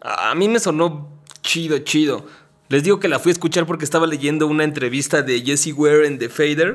A 0.00 0.34
mí 0.36 0.48
me 0.48 0.60
sonó 0.60 1.08
chido, 1.42 1.78
chido. 1.78 2.26
Les 2.68 2.84
digo 2.84 3.00
que 3.00 3.08
la 3.08 3.18
fui 3.18 3.30
a 3.30 3.32
escuchar 3.34 3.66
porque 3.66 3.84
estaba 3.84 4.06
leyendo 4.06 4.46
una 4.46 4.62
entrevista 4.62 5.22
de 5.22 5.42
Jesse 5.42 5.72
Ware 5.74 6.06
en 6.06 6.18
The 6.18 6.28
Fader 6.28 6.72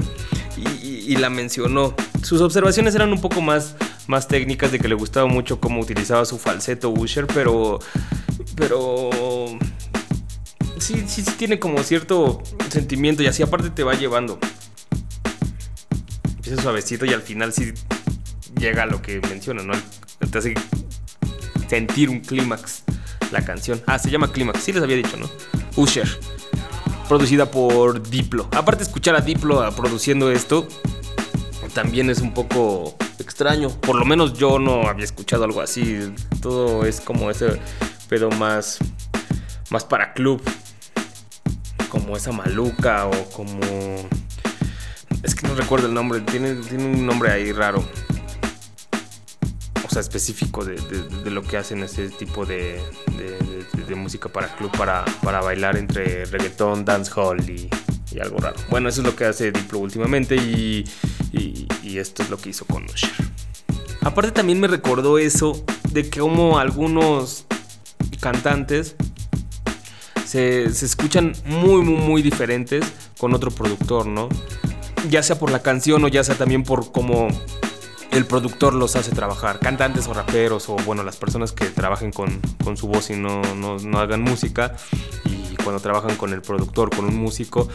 y 0.58 1.16
la 1.16 1.30
mencionó. 1.30 1.96
Sus 2.24 2.42
observaciones 2.42 2.94
eran 2.94 3.14
un 3.14 3.22
poco 3.22 3.40
más, 3.42 3.76
más 4.08 4.28
técnicas 4.28 4.72
de 4.74 4.80
que 4.80 4.90
le 4.90 4.96
gustaba 4.96 5.28
mucho 5.28 5.62
cómo 5.62 5.80
utilizaba 5.80 6.26
su 6.26 6.38
falseto 6.38 6.90
Usher, 6.90 7.26
pero. 7.26 7.80
Pero. 8.56 9.10
Sí, 10.80 11.06
sí, 11.08 11.22
sí 11.22 11.32
tiene 11.38 11.58
como 11.58 11.82
cierto 11.84 12.44
sentimiento 12.70 13.24
y 13.24 13.28
así 13.28 13.44
aparte 13.44 13.70
te 13.70 13.84
va 13.84 13.94
llevando. 13.94 14.40
Empieza 16.36 16.62
suavecito 16.62 17.06
y 17.06 17.14
al 17.14 17.22
final 17.22 17.54
sí 17.54 17.74
llega 18.60 18.84
a 18.84 18.86
lo 18.88 19.02
que 19.02 19.22
menciona, 19.22 19.64
¿no? 19.64 19.74
Te 20.30 20.38
hace 20.38 20.54
sentir 21.68 22.10
un 22.10 22.20
clímax 22.22 22.84
la 23.32 23.44
canción. 23.44 23.82
Ah, 23.86 24.00
se 24.00 24.10
llama 24.10 24.32
Clímax, 24.32 24.64
sí 24.64 24.72
les 24.72 24.84
había 24.84 24.96
dicho, 24.96 25.18
¿no? 25.18 25.30
Usher. 25.76 26.08
Producida 27.08 27.50
por 27.50 28.10
Diplo. 28.10 28.50
Aparte 28.52 28.84
escuchar 28.84 29.16
a 29.16 29.22
Diplo 29.22 29.62
ah, 29.62 29.72
produciendo 29.72 30.32
esto 30.32 30.68
también 31.74 32.10
es 32.10 32.22
un 32.22 32.34
poco 32.34 32.98
extraño. 33.20 33.70
Por 33.70 33.98
lo 33.98 34.06
menos 34.06 34.34
yo 34.34 34.58
no 34.58 34.88
había 34.88 35.06
escuchado 35.06 35.44
algo 35.44 35.62
así. 35.62 36.12
Todo 36.42 36.86
es 36.86 37.00
como 37.00 37.30
ese 37.30 37.62
pedo 38.10 38.32
más 38.32 38.80
más 39.70 39.86
para 39.86 40.14
club. 40.14 40.42
Como 41.90 42.18
esa 42.18 42.32
maluca 42.32 43.06
o 43.06 43.30
como 43.30 43.60
es 45.24 45.36
que 45.36 45.48
no 45.48 45.56
recuerdo 45.56 45.88
el 45.88 45.94
nombre, 45.94 46.22
tiene, 46.22 46.56
tiene 46.56 46.86
un 46.86 47.06
nombre 47.06 47.32
ahí 47.32 47.52
raro 47.52 47.84
específico 50.00 50.64
de, 50.66 50.78
lo 51.30 51.42
que 51.42 51.58
hacen 51.58 51.84
ese 51.84 52.10
tipo 52.10 52.46
de, 52.46 52.82
música 53.96 54.30
para 54.30 54.56
club, 54.56 54.72
para, 54.78 55.06
para 55.24 55.42
bailar 55.42 55.78
entre 55.78 56.26
reggaetón, 56.26 56.84
dancehall 56.86 57.50
y, 57.50 57.70
y 58.12 58.20
algo 58.20 58.38
raro. 58.38 58.56
Bueno, 58.70 58.90
eso 58.90 59.02
es 59.02 59.08
lo 59.08 59.16
que 59.16 59.26
hace 59.26 59.52
Diplo 59.52 59.80
últimamente 59.80 60.36
y, 60.36 60.86
y- 61.32 61.68
y 61.84 61.98
esto 62.00 62.22
es 62.24 62.30
lo 62.30 62.38
que 62.38 62.50
hizo 62.50 62.66
con 62.66 62.84
Usher. 62.86 63.10
Aparte 64.02 64.32
también 64.32 64.60
me 64.60 64.68
recordó 64.68 65.18
eso 65.18 65.64
de 65.92 66.10
que 66.10 66.20
como 66.20 66.60
algunos 66.60 67.46
cantantes 68.20 68.96
se, 70.26 70.74
se 70.74 70.86
escuchan 70.86 71.34
muy, 71.46 71.82
muy, 71.82 71.96
muy 72.02 72.22
diferentes 72.22 72.86
con 73.18 73.34
otro 73.34 73.52
productor, 73.52 74.06
¿no? 74.06 74.28
Ya 75.10 75.24
sea 75.24 75.40
por 75.40 75.52
la 75.52 75.62
canción 75.62 76.04
o 76.04 76.08
ya 76.10 76.24
sea 76.24 76.36
también 76.36 76.64
por 76.64 76.92
cómo 76.92 77.28
el 78.18 78.26
productor 78.26 78.74
los 78.74 78.96
hace 78.96 79.12
trabajar. 79.12 79.60
Cantantes 79.60 80.08
o 80.08 80.14
raperos 80.14 80.68
o, 80.70 80.76
bueno, 80.86 81.04
las 81.04 81.18
personas 81.18 81.52
que 81.52 81.66
trabajen 81.66 82.12
con, 82.12 82.40
con 82.64 82.76
su 82.78 82.88
voz 82.88 83.10
y 83.10 83.16
no, 83.16 83.42
no, 83.56 83.78
no 83.78 84.00
hagan 84.00 84.22
música. 84.22 84.76
Y 85.26 85.56
cuando 85.64 85.82
trabajan 85.82 86.16
con 86.18 86.34
el 86.34 86.42
productor, 86.42 86.90
con 86.96 87.06
un 87.06 87.16
músico, 87.16 87.68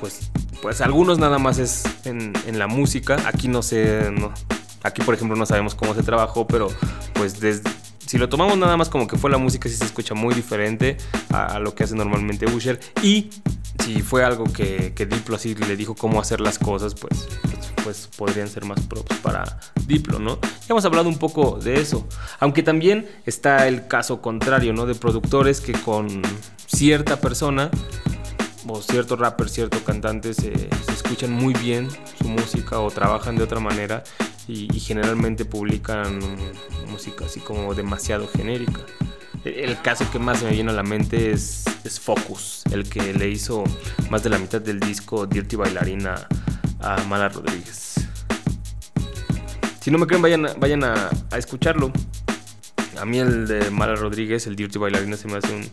pues, 0.00 0.30
pues 0.60 0.80
algunos 0.80 1.18
nada 1.18 1.38
más 1.38 1.58
es 1.58 1.84
en, 2.04 2.32
en 2.46 2.58
la 2.58 2.66
música. 2.66 3.16
Aquí 3.26 3.48
no 3.48 3.62
sé, 3.62 4.10
no- 4.10 4.32
aquí 4.82 5.02
por 5.02 5.14
ejemplo 5.14 5.36
no 5.36 5.46
sabemos 5.46 5.74
cómo 5.74 5.94
se 5.94 6.02
trabajó, 6.02 6.46
pero 6.46 6.68
pues 7.14 7.38
desde, 7.40 7.70
si 8.06 8.18
lo 8.18 8.28
tomamos 8.28 8.58
nada 8.58 8.76
más 8.76 8.88
como 8.88 9.06
que 9.06 9.16
fue 9.16 9.30
la 9.30 9.38
música, 9.38 9.68
sí 9.68 9.76
se 9.76 9.84
escucha 9.84 10.14
muy 10.14 10.34
diferente 10.34 10.96
a, 11.30 11.46
a 11.46 11.58
lo 11.60 11.74
que 11.74 11.84
hace 11.84 11.94
normalmente 11.94 12.46
Usher. 12.46 12.80
Y 13.02 13.30
si 13.84 14.02
fue 14.02 14.24
algo 14.24 14.44
que, 14.44 14.92
que 14.94 15.06
Diplo 15.06 15.36
así 15.36 15.54
le 15.54 15.76
dijo 15.76 15.94
cómo 15.94 16.20
hacer 16.20 16.40
las 16.40 16.58
cosas, 16.58 16.94
pues, 16.94 17.28
pues, 17.82 18.08
podrían 18.16 18.48
ser 18.48 18.64
más 18.64 18.80
props 18.80 19.16
para 19.18 19.60
Diplo, 19.86 20.18
¿no? 20.18 20.38
Ya 20.40 20.66
hemos 20.70 20.84
hablado 20.84 21.08
un 21.08 21.18
poco 21.18 21.58
de 21.58 21.80
eso. 21.80 22.06
Aunque 22.40 22.62
también 22.62 23.08
está 23.26 23.66
el 23.68 23.86
caso 23.88 24.20
contrario, 24.20 24.72
¿no? 24.72 24.86
De 24.86 24.94
productores 24.94 25.60
que 25.60 25.72
con 25.72 26.22
cierta 26.66 27.20
persona 27.20 27.70
o 28.68 28.80
cierto 28.80 29.16
rapper, 29.16 29.48
cierto 29.48 29.82
cantante 29.84 30.34
se, 30.34 30.52
se 30.54 30.92
escuchan 30.92 31.32
muy 31.32 31.52
bien 31.54 31.88
su 32.18 32.28
música 32.28 32.78
o 32.80 32.90
trabajan 32.90 33.36
de 33.36 33.42
otra 33.42 33.58
manera 33.60 34.04
y, 34.46 34.68
y 34.74 34.80
generalmente 34.80 35.44
publican 35.44 36.18
música 36.88 37.24
así 37.26 37.40
como 37.40 37.74
demasiado 37.74 38.28
genérica. 38.28 38.80
E- 39.44 39.64
El 39.64 39.80
caso 39.82 40.08
que 40.12 40.18
más 40.20 40.42
me 40.42 40.50
viene 40.50 40.70
a 40.70 40.74
la 40.74 40.84
mente 40.84 41.32
es, 41.32 41.64
es 41.84 41.98
Focus, 41.98 42.62
el 42.70 42.88
que 42.88 43.12
le 43.12 43.28
hizo 43.28 43.64
más 44.10 44.22
de 44.22 44.30
la 44.30 44.38
mitad 44.38 44.60
del 44.60 44.78
disco 44.78 45.26
Dirty 45.26 45.56
Bailarina 45.56 46.28
a 46.82 47.02
Mala 47.04 47.28
Rodríguez. 47.28 47.94
Si 49.80 49.90
no 49.90 49.98
me 49.98 50.06
creen, 50.06 50.22
vayan 50.22 50.46
a, 50.46 50.52
vayan 50.54 50.84
a, 50.84 51.10
escucharlo. 51.36 51.92
A 53.00 53.04
mí 53.04 53.18
el 53.18 53.48
de 53.48 53.70
Mala 53.70 53.96
Rodríguez, 53.96 54.46
el 54.46 54.54
Dirty 54.54 54.78
Bailarina, 54.78 55.16
se 55.16 55.26
me 55.28 55.38
hace 55.38 55.54
un, 55.54 55.68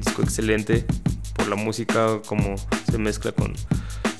disco 0.00 0.22
excelente 0.22 0.84
por 1.34 1.48
la 1.48 1.56
música, 1.56 2.20
como 2.26 2.56
se 2.90 2.98
mezcla 2.98 3.30
con, 3.32 3.54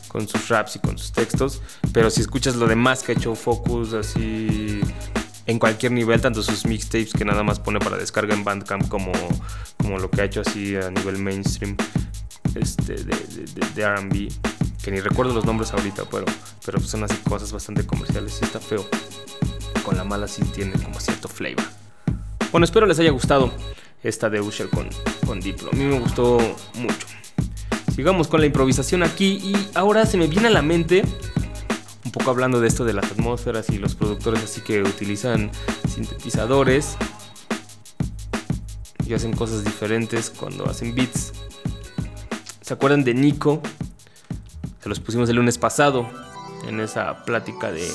con 0.08 0.28
sus 0.28 0.48
raps 0.48 0.76
y 0.76 0.78
con 0.78 0.96
sus 0.98 1.12
textos. 1.12 1.62
Pero 1.92 2.10
si 2.10 2.20
escuchas 2.20 2.56
lo 2.56 2.66
demás 2.66 3.02
que 3.02 3.12
ha 3.12 3.14
hecho 3.14 3.34
Focus, 3.34 3.94
así 3.94 4.80
en 5.46 5.58
cualquier 5.58 5.92
nivel, 5.92 6.20
tanto 6.20 6.42
sus 6.42 6.64
mixtapes 6.66 7.12
que 7.12 7.24
nada 7.24 7.42
más 7.42 7.58
pone 7.58 7.80
para 7.80 7.96
descarga 7.96 8.34
en 8.34 8.44
Bandcamp, 8.44 8.88
como, 8.88 9.12
como 9.76 9.98
lo 9.98 10.08
que 10.10 10.20
ha 10.20 10.24
hecho 10.24 10.42
así 10.42 10.76
a 10.76 10.90
nivel 10.90 11.18
mainstream 11.18 11.76
este, 12.54 12.94
de- 12.94 13.44
de 13.74 13.96
RB, 13.96 14.28
que 14.82 14.90
ni 14.90 15.00
recuerdo 15.00 15.32
los 15.32 15.44
nombres 15.44 15.72
ahorita, 15.72 16.04
pero, 16.10 16.24
pero 16.64 16.80
son 16.80 17.04
así 17.04 17.16
cosas 17.28 17.52
bastante 17.52 17.86
comerciales. 17.86 18.42
Está 18.42 18.58
feo. 18.58 18.86
Con 19.84 19.96
la 19.96 20.04
mala 20.04 20.28
sí 20.28 20.42
tiene 20.54 20.72
como 20.82 21.00
cierto 21.00 21.28
flavor. 21.28 21.64
Bueno, 22.50 22.64
espero 22.64 22.86
les 22.86 22.98
haya 22.98 23.10
gustado 23.10 23.52
esta 24.02 24.28
de 24.28 24.40
Usher 24.40 24.68
con, 24.68 24.88
con 25.26 25.40
Diplo. 25.40 25.70
A 25.72 25.76
mí 25.76 25.84
me 25.84 25.98
gustó 25.98 26.38
mucho. 26.74 27.06
Sigamos 27.94 28.26
con 28.28 28.40
la 28.40 28.46
improvisación 28.46 29.02
aquí 29.02 29.38
y 29.42 29.68
ahora 29.74 30.06
se 30.06 30.16
me 30.16 30.26
viene 30.26 30.48
a 30.48 30.50
la 30.50 30.62
mente, 30.62 31.02
un 32.04 32.10
poco 32.10 32.30
hablando 32.30 32.60
de 32.60 32.68
esto 32.68 32.84
de 32.84 32.94
las 32.94 33.04
atmósferas 33.04 33.68
y 33.70 33.78
los 33.78 33.94
productores 33.94 34.42
así 34.42 34.62
que 34.62 34.82
utilizan 34.82 35.50
sintetizadores 35.88 36.96
y 39.06 39.14
hacen 39.14 39.34
cosas 39.34 39.64
diferentes 39.64 40.30
cuando 40.30 40.68
hacen 40.68 40.94
beats. 40.94 41.32
¿Se 42.62 42.74
acuerdan 42.74 43.04
de 43.04 43.14
Nico? 43.14 43.60
Se 44.82 44.88
los 44.88 45.00
pusimos 45.00 45.28
el 45.28 45.36
lunes 45.36 45.58
pasado 45.58 46.08
en 46.66 46.80
esa 46.80 47.24
plática 47.24 47.70
de 47.70 47.88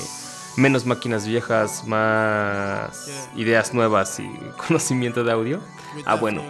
menos 0.56 0.86
máquinas 0.86 1.26
viejas, 1.26 1.84
más 1.86 3.28
ideas 3.36 3.74
nuevas 3.74 4.18
y 4.20 4.28
conocimiento 4.68 5.22
de 5.24 5.32
audio. 5.32 5.60
Ah, 6.06 6.14
bueno. 6.14 6.42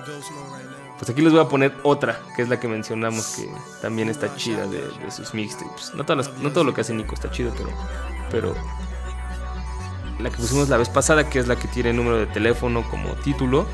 Pues 0.98 1.10
aquí 1.10 1.22
les 1.22 1.32
voy 1.32 1.40
a 1.42 1.48
poner 1.48 1.72
otra, 1.84 2.18
que 2.34 2.42
es 2.42 2.48
la 2.48 2.58
que 2.58 2.66
mencionamos, 2.66 3.36
que 3.36 3.48
también 3.80 4.08
está 4.08 4.34
chida 4.34 4.66
de, 4.66 4.80
de 4.88 5.10
sus 5.12 5.32
mixtapes. 5.32 5.92
No, 5.94 6.04
todas 6.04 6.26
las- 6.28 6.38
no 6.38 6.50
todo 6.50 6.64
lo 6.64 6.74
que 6.74 6.80
hace 6.80 6.92
Nico 6.92 7.14
está 7.14 7.30
chido, 7.30 7.52
pero, 7.56 7.70
pero 8.32 8.54
la 10.18 10.30
que 10.30 10.36
pusimos 10.38 10.68
la 10.68 10.76
vez 10.76 10.88
pasada, 10.88 11.30
que 11.30 11.38
es 11.38 11.46
la 11.46 11.54
que 11.54 11.68
tiene 11.68 11.92
número 11.92 12.16
de 12.16 12.26
teléfono 12.26 12.82
como 12.90 13.10
título. 13.14 13.64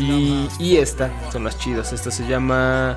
Y, 0.00 0.48
y 0.58 0.76
esta 0.78 1.10
son 1.30 1.44
las 1.44 1.56
chidas. 1.58 1.92
Esta 1.92 2.10
se 2.10 2.26
llama 2.26 2.96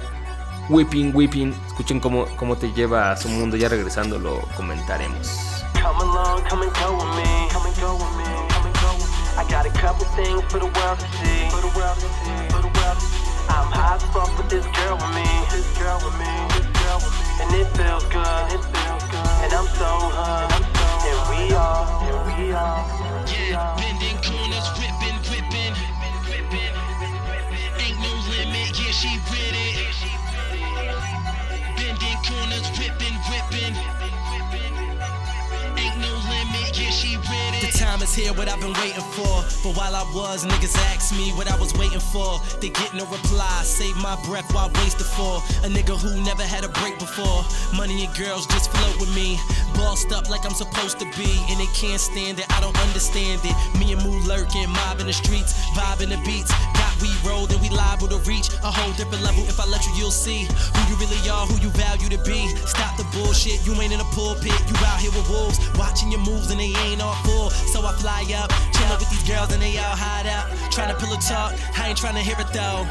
Whipping, 0.69 1.13
Whipping. 1.13 1.53
Escuchen 1.67 1.99
cómo, 1.99 2.25
cómo 2.37 2.55
te 2.55 2.71
lleva 2.71 3.11
a 3.11 3.17
su 3.17 3.27
mundo. 3.27 3.57
Ya 3.57 3.69
regresando 3.69 4.19
lo 4.19 4.39
comentaremos. 4.55 5.65
Come 5.73 6.01
along, 6.01 6.43
come 6.47 6.63
and 6.63 6.73
go 6.75 6.95
with 6.95 7.15
me. 7.17 7.49
Come 7.51 7.65
and 7.65 7.75
go 7.81 7.93
with 7.95 8.15
me. 8.17 8.25
Come 8.49 8.65
and 8.67 8.75
go 8.75 8.93
with 8.93 9.09
me. 9.09 9.17
I 9.37 9.43
got 9.49 9.65
a 9.65 9.71
couple 9.71 10.05
things 10.15 10.43
for 10.51 10.59
the 10.59 10.67
world 10.67 10.99
to 10.99 11.07
see. 11.17 11.49
For 11.49 11.61
the 11.61 11.73
world 11.77 11.97
to 11.97 12.07
see. 12.21 12.49
For 12.49 12.61
the 12.61 12.67
world 12.67 12.97
to 12.99 13.05
see. 13.05 13.29
I'm 13.49 13.65
high 13.73 13.95
as 13.95 14.03
fuck 14.13 14.29
with 14.37 14.47
this 14.47 14.65
girl 14.77 14.93
with 14.93 15.09
me, 15.17 15.25
this 15.49 15.65
girl 15.81 15.97
with 16.05 16.13
me, 16.21 16.29
this 16.53 16.69
girl 16.69 17.01
with 17.01 17.17
me, 17.17 17.25
and 17.41 17.49
it 17.57 17.67
feels 17.73 18.05
good, 18.13 18.45
it 18.53 18.61
feels 18.61 19.03
good, 19.09 19.25
and 19.41 19.49
I'm 19.57 19.65
so 19.73 19.89
so 20.13 20.29
and 21.09 21.19
we 21.33 21.49
are, 21.57 21.81
and 22.05 22.19
we 22.29 22.53
are, 22.53 22.85
we 23.81 23.88
time 37.79 38.01
is 38.03 38.13
here, 38.13 38.33
what 38.33 38.49
I've 38.49 38.59
been 38.59 38.75
waiting 38.83 39.07
for. 39.15 39.39
But 39.63 39.71
while 39.79 39.95
I 39.95 40.03
was, 40.11 40.43
niggas 40.43 40.75
asked 40.91 41.15
me 41.15 41.31
what 41.39 41.49
I 41.49 41.55
was 41.55 41.73
waiting 41.75 42.03
for. 42.11 42.41
They 42.59 42.69
get 42.69 42.93
no 42.93 43.05
reply, 43.05 43.63
save 43.63 43.95
my 43.95 44.19
breath 44.27 44.53
while 44.53 44.69
wasted 44.83 45.07
for. 45.07 45.39
A 45.63 45.71
nigga 45.71 45.95
who 45.95 46.11
never 46.23 46.43
had 46.43 46.65
a 46.65 46.69
break 46.83 46.99
before. 46.99 47.41
Money 47.73 48.03
and 48.03 48.13
girls 48.17 48.45
just 48.47 48.69
float 48.71 48.99
with 48.99 49.15
me. 49.15 49.39
Bossed 49.75 50.11
up 50.11 50.29
like 50.29 50.45
I'm 50.45 50.53
supposed 50.53 50.99
to 50.99 51.07
be. 51.15 51.31
And 51.47 51.55
they 51.55 51.71
can't 51.71 52.01
stand 52.01 52.39
it, 52.39 52.45
I 52.51 52.59
don't 52.59 52.77
understand 52.83 53.39
it. 53.45 53.55
Me 53.79 53.93
and 53.93 54.03
Moo 54.03 54.19
lurking, 54.27 54.67
mob 54.69 54.99
in 54.99 55.07
the 55.07 55.15
streets, 55.15 55.55
vibing 55.71 56.11
the 56.11 56.19
beats. 56.27 56.51
We 57.01 57.09
roll, 57.23 57.47
then 57.47 57.61
we 57.61 57.69
liable 57.69 58.07
to 58.09 58.17
reach 58.27 58.49
a 58.63 58.71
whole 58.71 58.91
different 58.93 59.23
level. 59.23 59.43
If 59.47 59.59
I 59.59 59.65
let 59.65 59.85
you, 59.85 59.93
you'll 59.95 60.11
see 60.11 60.47
who 60.47 60.81
you 60.91 60.95
really 60.99 61.19
are, 61.29 61.45
who 61.47 61.55
you 61.63 61.69
value 61.71 62.09
to 62.09 62.19
be. 62.23 62.47
Stop 62.67 62.97
the 62.97 63.07
bullshit, 63.15 63.65
you 63.65 63.73
ain't 63.81 63.93
in 63.93 63.99
a 63.99 64.09
pulpit, 64.15 64.55
you 64.67 64.75
out 64.87 64.99
here 64.99 65.11
with 65.11 65.27
wolves. 65.29 65.59
Watching 65.77 66.11
your 66.11 66.21
moves 66.21 66.51
and 66.51 66.59
they 66.59 66.73
ain't 66.87 67.01
all 67.01 67.15
full. 67.23 67.49
So 67.49 67.85
I 67.85 67.93
fly 67.93 68.27
up, 68.35 68.51
chillin' 68.75 68.99
with 68.99 69.09
these 69.09 69.23
girls 69.23 69.53
and 69.53 69.61
they 69.61 69.77
all 69.77 69.95
hide 69.95 70.27
out. 70.27 70.51
Trying 70.71 70.93
to 70.93 70.97
pull 70.99 71.13
a 71.13 71.19
talk, 71.21 71.53
I 71.77 71.89
ain't 71.89 71.97
trying 71.97 72.15
to 72.15 72.21
hear 72.21 72.39
it 72.39 72.51
though. 72.51 72.87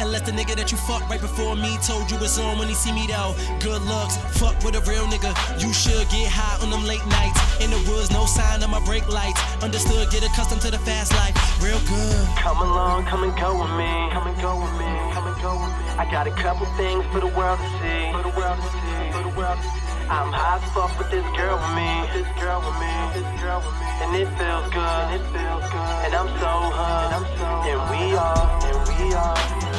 Unless 0.00 0.24
the 0.24 0.32
nigga 0.32 0.56
that 0.56 0.72
you 0.72 0.78
fucked 0.88 1.12
right 1.12 1.20
before 1.20 1.54
me 1.54 1.76
told 1.84 2.10
you 2.10 2.16
it's 2.24 2.38
on 2.40 2.56
when 2.56 2.68
he 2.68 2.74
see 2.74 2.90
me 2.90 3.04
though. 3.04 3.36
Good 3.60 3.84
looks, 3.84 4.16
fuck 4.40 4.56
with 4.64 4.72
a 4.72 4.82
real 4.88 5.04
nigga. 5.04 5.28
You 5.60 5.76
should 5.76 6.08
get 6.08 6.24
high 6.32 6.56
on 6.64 6.72
them 6.72 6.88
late 6.88 7.04
nights. 7.04 7.36
In 7.60 7.68
the 7.68 7.76
woods, 7.84 8.08
no 8.08 8.24
sign 8.24 8.64
of 8.64 8.70
my 8.72 8.80
brake 8.88 9.04
lights. 9.12 9.36
Understood, 9.60 10.08
get 10.08 10.24
accustomed 10.24 10.64
to 10.64 10.70
the 10.72 10.80
fast 10.88 11.12
life. 11.12 11.36
Real 11.60 11.76
good. 11.84 12.16
Come 12.40 12.64
along, 12.64 13.12
come 13.12 13.28
and 13.28 13.36
go 13.36 13.52
with 13.60 13.68
me. 13.76 13.92
Come 14.08 14.24
and 14.24 14.40
go 14.40 14.56
with 14.56 14.72
me. 14.80 14.88
Come 15.12 15.28
and 15.28 15.36
go 15.44 15.52
with 15.60 15.68
me. 15.68 15.84
I 16.00 16.08
got 16.08 16.24
a 16.24 16.32
couple 16.32 16.64
things 16.80 17.04
for 17.12 17.20
the 17.20 17.32
world 17.36 17.60
to 17.60 17.68
see. 17.84 18.08
For 18.16 18.24
the 18.24 18.32
world 18.32 18.56
to 18.56 18.68
see. 18.72 19.04
For 19.12 19.20
the 19.20 19.34
world 19.36 19.60
to 19.60 19.68
see. 19.68 19.84
I'm 20.08 20.32
high 20.32 20.58
as 20.58 20.64
fuck 20.72 20.96
with 20.96 21.12
this 21.12 21.28
girl 21.36 21.60
with 21.60 21.76
me. 21.76 21.90
This 22.16 22.28
girl 22.40 22.64
with 22.64 22.76
me. 22.80 22.92
This 23.12 23.28
girl 23.36 23.60
with 23.60 23.76
me. 23.76 23.88
And 24.00 24.10
it 24.16 24.28
feels 24.40 24.64
good. 24.72 25.04
And 25.12 25.20
It 25.20 25.24
feels 25.28 25.64
good. 25.68 25.96
And 26.08 26.12
I'm 26.16 26.30
so 26.40 26.52
hood. 26.72 27.04
And 27.04 27.12
I'm 27.20 27.26
so 27.36 27.48
And 27.68 27.80
we 27.92 28.16
are. 28.16 28.48
And. 28.64 28.80
We 28.96 29.14
are. 29.14 29.69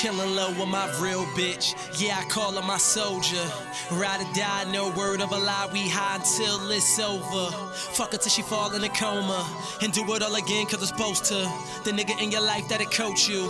Chillin' 0.00 0.34
low 0.34 0.48
with 0.52 0.68
my 0.68 0.86
real 0.98 1.26
bitch. 1.36 1.74
Yeah, 2.00 2.16
I 2.18 2.24
call 2.30 2.52
her 2.52 2.62
my 2.62 2.78
soldier. 2.78 3.44
Ride 3.90 4.22
or 4.22 4.32
die, 4.32 4.64
no 4.72 4.88
word 4.96 5.20
of 5.20 5.30
a 5.30 5.36
lie. 5.36 5.68
We 5.74 5.90
high 5.90 6.16
until 6.16 6.70
it's 6.70 6.98
over. 6.98 7.54
Fuck 7.92 8.12
her 8.12 8.16
till 8.16 8.30
she 8.30 8.40
fall 8.40 8.74
in 8.74 8.82
a 8.82 8.88
coma. 8.88 9.46
And 9.82 9.92
do 9.92 10.02
it 10.14 10.22
all 10.22 10.34
again, 10.36 10.64
cause 10.64 10.80
it's 10.80 10.88
supposed 10.88 11.26
to. 11.26 11.34
The 11.84 11.90
nigga 11.90 12.18
in 12.18 12.30
your 12.30 12.40
life 12.40 12.66
that'll 12.70 12.86
coach 12.86 13.28
you. 13.28 13.46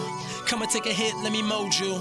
Come 0.46 0.62
and 0.62 0.70
take 0.72 0.86
a 0.86 0.92
hit, 0.92 1.14
let 1.22 1.30
me 1.30 1.40
mold 1.40 1.78
you. 1.78 2.00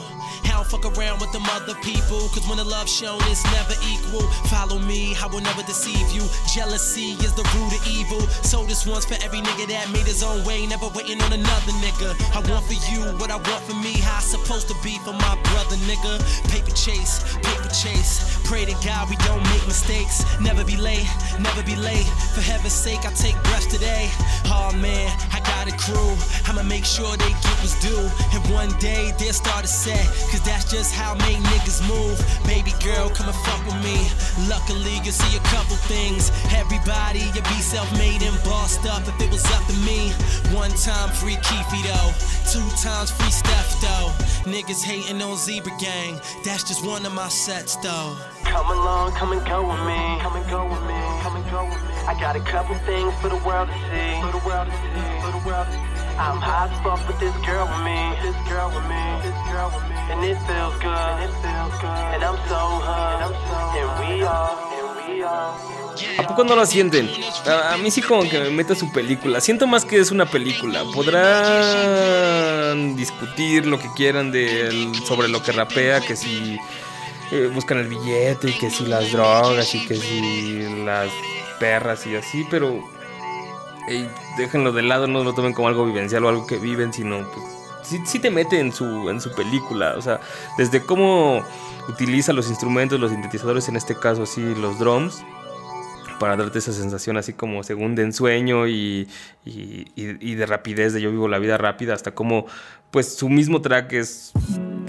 Don't 0.59 0.67
fuck 0.67 0.97
around 0.97 1.21
with 1.21 1.31
them 1.31 1.43
other 1.55 1.73
people. 1.75 2.27
Cause 2.35 2.45
when 2.45 2.57
the 2.57 2.65
love 2.65 2.89
shown 2.89 3.21
is 3.31 3.41
never 3.55 3.75
equal. 3.87 4.27
Follow 4.51 4.77
me, 4.77 5.15
I 5.15 5.27
will 5.27 5.39
never 5.39 5.63
deceive 5.63 6.11
you. 6.11 6.27
Jealousy 6.53 7.15
is 7.23 7.33
the 7.33 7.47
root 7.55 7.71
of 7.71 7.87
evil. 7.87 8.19
So 8.43 8.65
this 8.65 8.85
one's 8.85 9.05
for 9.05 9.15
every 9.23 9.39
nigga 9.39 9.69
that 9.69 9.89
made 9.93 10.03
his 10.03 10.21
own 10.21 10.43
way, 10.43 10.65
never 10.67 10.89
waiting 10.89 11.21
on 11.21 11.31
another 11.31 11.71
nigga. 11.79 12.11
I 12.35 12.43
want 12.51 12.65
for 12.65 12.75
you 12.91 13.07
what 13.19 13.31
I 13.31 13.37
want 13.37 13.63
for 13.63 13.75
me, 13.75 13.93
how 14.03 14.17
I 14.17 14.19
supposed 14.39 14.67
to 14.67 14.75
be 14.83 14.97
for 14.99 15.13
my 15.13 15.35
brother, 15.51 15.75
nigga. 15.87 16.19
Paper 16.49 16.71
chase, 16.71 17.23
paper 17.43 17.69
chase. 17.69 18.39
Pray 18.45 18.65
to 18.65 18.73
God 18.85 19.09
we 19.09 19.15
don't 19.27 19.43
make 19.53 19.65
mistakes. 19.67 20.25
Never 20.41 20.63
be 20.63 20.75
late, 20.75 21.05
never 21.39 21.61
be 21.63 21.75
late. 21.75 22.07
For 22.33 22.41
heaven's 22.41 22.73
sake, 22.73 23.05
I 23.05 23.11
take 23.13 23.35
breaths 23.43 23.67
today. 23.67 24.09
Oh 24.49 24.71
man, 24.81 25.09
I 25.31 25.39
got 25.45 25.69
a 25.69 25.75
crew. 25.77 26.17
I'ma 26.47 26.63
make 26.63 26.85
sure 26.85 27.15
they 27.17 27.29
get 27.29 27.55
what's 27.61 27.77
due. 27.79 28.09
And 28.33 28.41
one 28.53 28.71
day 28.79 29.13
they'll 29.19 29.33
start 29.33 29.65
a 29.65 29.67
set. 29.67 30.01
Cause 30.31 30.41
that's 30.41 30.65
just 30.71 30.95
how 30.95 31.13
make 31.29 31.37
niggas 31.53 31.85
move. 31.87 32.17
Baby 32.45 32.73
girl, 32.83 33.09
come 33.09 33.29
and 33.29 33.37
fuck 33.45 33.61
with 33.69 33.77
me. 33.85 34.01
Luckily, 34.49 34.97
you 35.05 35.11
see 35.11 35.37
a 35.37 35.43
couple 35.53 35.77
things. 35.85 36.31
Everybody, 36.55 37.29
you 37.35 37.41
be 37.53 37.59
self 37.61 37.89
made 37.97 38.23
and 38.23 38.35
bossed 38.43 38.85
up 38.87 39.05
if 39.05 39.21
it 39.21 39.29
was 39.29 39.45
up 39.53 39.63
to 39.69 39.75
me. 39.85 40.09
One 40.55 40.71
time 40.71 41.09
free 41.13 41.37
Keefy 41.45 41.81
though. 41.85 42.11
Two 42.49 42.65
times 42.81 43.11
free 43.11 43.29
Steph 43.29 43.77
though. 43.81 44.09
Niggas 44.45 44.83
hating 44.83 45.21
on 45.21 45.37
Zebra 45.37 45.71
Gang. 45.79 46.19
That's 46.43 46.63
just 46.63 46.85
one 46.85 47.05
of 47.05 47.13
my 47.13 47.29
sets 47.29 47.75
though. 47.77 48.15
Come 48.43 48.69
along, 48.71 49.13
come 49.13 49.31
and 49.33 49.45
go 49.45 49.61
with 49.61 49.81
me. 49.85 49.99
Come 50.21 50.35
and 50.35 50.49
go 50.49 50.65
with 50.65 50.81
me. 50.83 50.99
Come 51.21 51.35
and 51.35 51.45
go 51.51 51.65
with 51.65 51.81
me. 51.83 51.93
I 52.07 52.13
got 52.19 52.35
a 52.35 52.39
couple 52.39 52.75
things 52.89 53.13
for 53.21 53.29
the 53.29 53.41
world 53.45 53.69
to 53.69 53.77
see. 53.91 54.11
For 54.21 54.31
the 54.31 54.43
world 54.45 54.67
to 54.67 54.73
see. 54.73 55.09
For 55.21 55.31
the 55.31 55.43
world 55.45 55.67
to 55.67 55.73
see. 55.73 55.99
I'm 56.19 56.41
high 56.41 56.67
as 56.67 56.75
fuck 56.83 56.99
with 57.07 57.19
this 57.19 57.35
girl 57.45 57.63
with 57.63 57.83
me. 57.87 57.99
This 58.19 58.35
girl 58.49 58.67
with 58.75 58.83
me. 58.91 59.03
This 59.23 59.39
girl 59.47 59.71
with 59.71 59.85
me. 59.87 59.95
And 60.11 60.19
it 60.25 60.37
feels 60.43 60.75
good. 60.83 61.15
It 61.23 61.33
feels 61.39 61.75
good. 61.79 62.05
And 62.11 62.23
I'm 62.23 62.39
so 62.49 62.59
hood. 62.83 63.17
I'm 63.23 63.35
so 63.47 63.57
And 63.79 63.89
we 64.03 64.23
are. 64.23 64.51
And 64.75 65.15
we 65.15 65.23
are. 65.23 65.78
¿A 66.17 66.27
poco 66.27 66.43
no 66.43 66.55
lo 66.55 66.65
sienten? 66.65 67.09
A, 67.45 67.77
mí 67.77 67.91
sí 67.91 68.01
como 68.01 68.27
que 68.29 68.39
me 68.39 68.49
mete 68.49 68.75
su 68.75 68.91
película. 68.91 69.41
Siento 69.41 69.67
más 69.67 69.85
que 69.85 69.99
es 69.99 70.11
una 70.11 70.25
película. 70.25 70.83
Podrán 70.93 72.95
discutir 72.95 73.65
lo 73.65 73.79
que 73.79 73.89
quieran 73.95 74.31
de 74.31 74.91
sobre 75.05 75.27
lo 75.27 75.41
que 75.41 75.51
rapea, 75.51 76.01
que 76.01 76.15
si 76.15 76.57
eh, 77.31 77.49
buscan 77.53 77.77
el 77.77 77.87
billete 77.87 78.49
y 78.49 78.53
que 78.53 78.69
si 78.69 78.85
las 78.85 79.11
drogas 79.11 79.73
y 79.75 79.85
que 79.85 79.95
si 79.95 80.83
las 80.83 81.09
perras 81.59 82.05
y 82.07 82.15
así, 82.15 82.45
pero 82.49 82.81
déjenlo 84.37 84.71
de 84.71 84.83
lado, 84.83 85.07
no 85.07 85.23
lo 85.23 85.33
tomen 85.33 85.53
como 85.53 85.67
algo 85.67 85.85
vivencial 85.85 86.23
o 86.25 86.29
algo 86.29 86.47
que 86.47 86.57
viven, 86.57 86.93
sino 86.93 87.29
pues 87.31 87.45
sí, 87.83 88.01
sí 88.05 88.19
te 88.19 88.29
mete 88.29 88.59
en 88.59 88.71
su, 88.71 89.09
en 89.09 89.19
su 89.19 89.33
película. 89.33 89.95
O 89.97 90.01
sea, 90.01 90.19
desde 90.57 90.85
cómo 90.85 91.43
utiliza 91.87 92.33
los 92.33 92.49
instrumentos, 92.49 92.99
los 92.99 93.11
sintetizadores, 93.11 93.67
en 93.67 93.75
este 93.75 93.95
caso 93.95 94.23
así 94.23 94.41
los 94.55 94.79
drums, 94.79 95.23
para 96.19 96.35
darte 96.35 96.59
esa 96.59 96.73
sensación 96.73 97.17
así 97.17 97.33
como 97.33 97.63
según 97.63 97.95
de 97.95 98.03
ensueño 98.03 98.67
y, 98.67 99.07
y, 99.45 100.35
de 100.35 100.45
rapidez, 100.45 100.93
de 100.93 101.01
yo 101.01 101.11
vivo 101.11 101.27
la 101.27 101.39
vida 101.39 101.57
rápida, 101.57 101.93
hasta 101.93 102.11
como 102.11 102.45
pues 102.91 103.15
su 103.15 103.29
mismo 103.29 103.61
track 103.61 103.93
es 103.93 104.31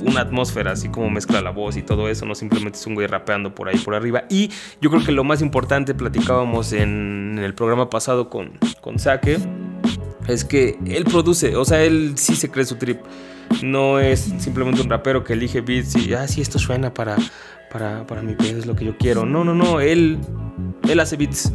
una 0.04 0.22
atmósfera, 0.22 0.72
así 0.72 0.88
como 0.88 1.10
mezcla 1.10 1.40
la 1.40 1.50
voz 1.50 1.76
y 1.76 1.82
todo 1.82 2.08
eso, 2.08 2.24
no 2.26 2.34
simplemente 2.34 2.78
es 2.78 2.86
un 2.86 2.94
güey 2.94 3.06
rapeando 3.06 3.54
por 3.54 3.68
ahí 3.68 3.78
por 3.78 3.94
arriba. 3.94 4.24
Y 4.28 4.50
yo 4.80 4.90
creo 4.90 5.04
que 5.04 5.12
lo 5.12 5.24
más 5.24 5.42
importante, 5.42 5.94
platicábamos 5.94 6.72
en 6.72 7.38
el 7.42 7.54
programa 7.54 7.90
pasado 7.90 8.30
con, 8.30 8.58
con 8.80 8.98
Sake, 8.98 9.38
es 10.28 10.44
que 10.44 10.78
él 10.86 11.04
produce, 11.04 11.56
o 11.56 11.64
sea, 11.64 11.82
él 11.82 12.14
sí 12.16 12.36
se 12.36 12.50
cree 12.50 12.64
su 12.64 12.76
trip. 12.76 13.00
No 13.62 13.98
es 13.98 14.20
simplemente 14.38 14.80
un 14.80 14.88
rapero 14.88 15.24
que 15.24 15.32
elige 15.32 15.60
beats 15.60 15.96
y, 15.96 16.14
ah, 16.14 16.26
sí, 16.28 16.40
esto 16.40 16.58
suena 16.58 16.94
para, 16.94 17.16
para, 17.70 18.06
para 18.06 18.22
mi 18.22 18.34
pedo, 18.34 18.58
es 18.58 18.66
lo 18.66 18.74
que 18.76 18.84
yo 18.84 18.96
quiero. 18.98 19.24
No, 19.24 19.44
no, 19.44 19.54
no, 19.54 19.80
él, 19.80 20.18
él 20.88 21.00
hace 21.00 21.16
beats. 21.16 21.52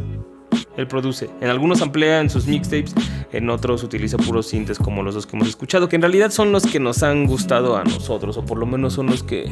Él 0.76 0.86
produce. 0.86 1.30
En 1.40 1.48
algunos 1.48 1.80
amplía 1.80 2.20
en 2.20 2.28
sus 2.28 2.46
mixtapes, 2.46 2.94
en 3.32 3.48
otros 3.48 3.82
utiliza 3.82 4.18
puros 4.18 4.46
sintes 4.48 4.78
como 4.78 5.02
los 5.02 5.14
dos 5.14 5.26
que 5.26 5.34
hemos 5.36 5.48
escuchado, 5.48 5.88
que 5.88 5.96
en 5.96 6.02
realidad 6.02 6.30
son 6.30 6.52
los 6.52 6.66
que 6.66 6.78
nos 6.80 7.02
han 7.02 7.26
gustado 7.26 7.76
a 7.76 7.84
nosotros, 7.84 8.36
o 8.36 8.44
por 8.44 8.58
lo 8.58 8.66
menos 8.66 8.92
son 8.92 9.06
los 9.06 9.22
que, 9.22 9.50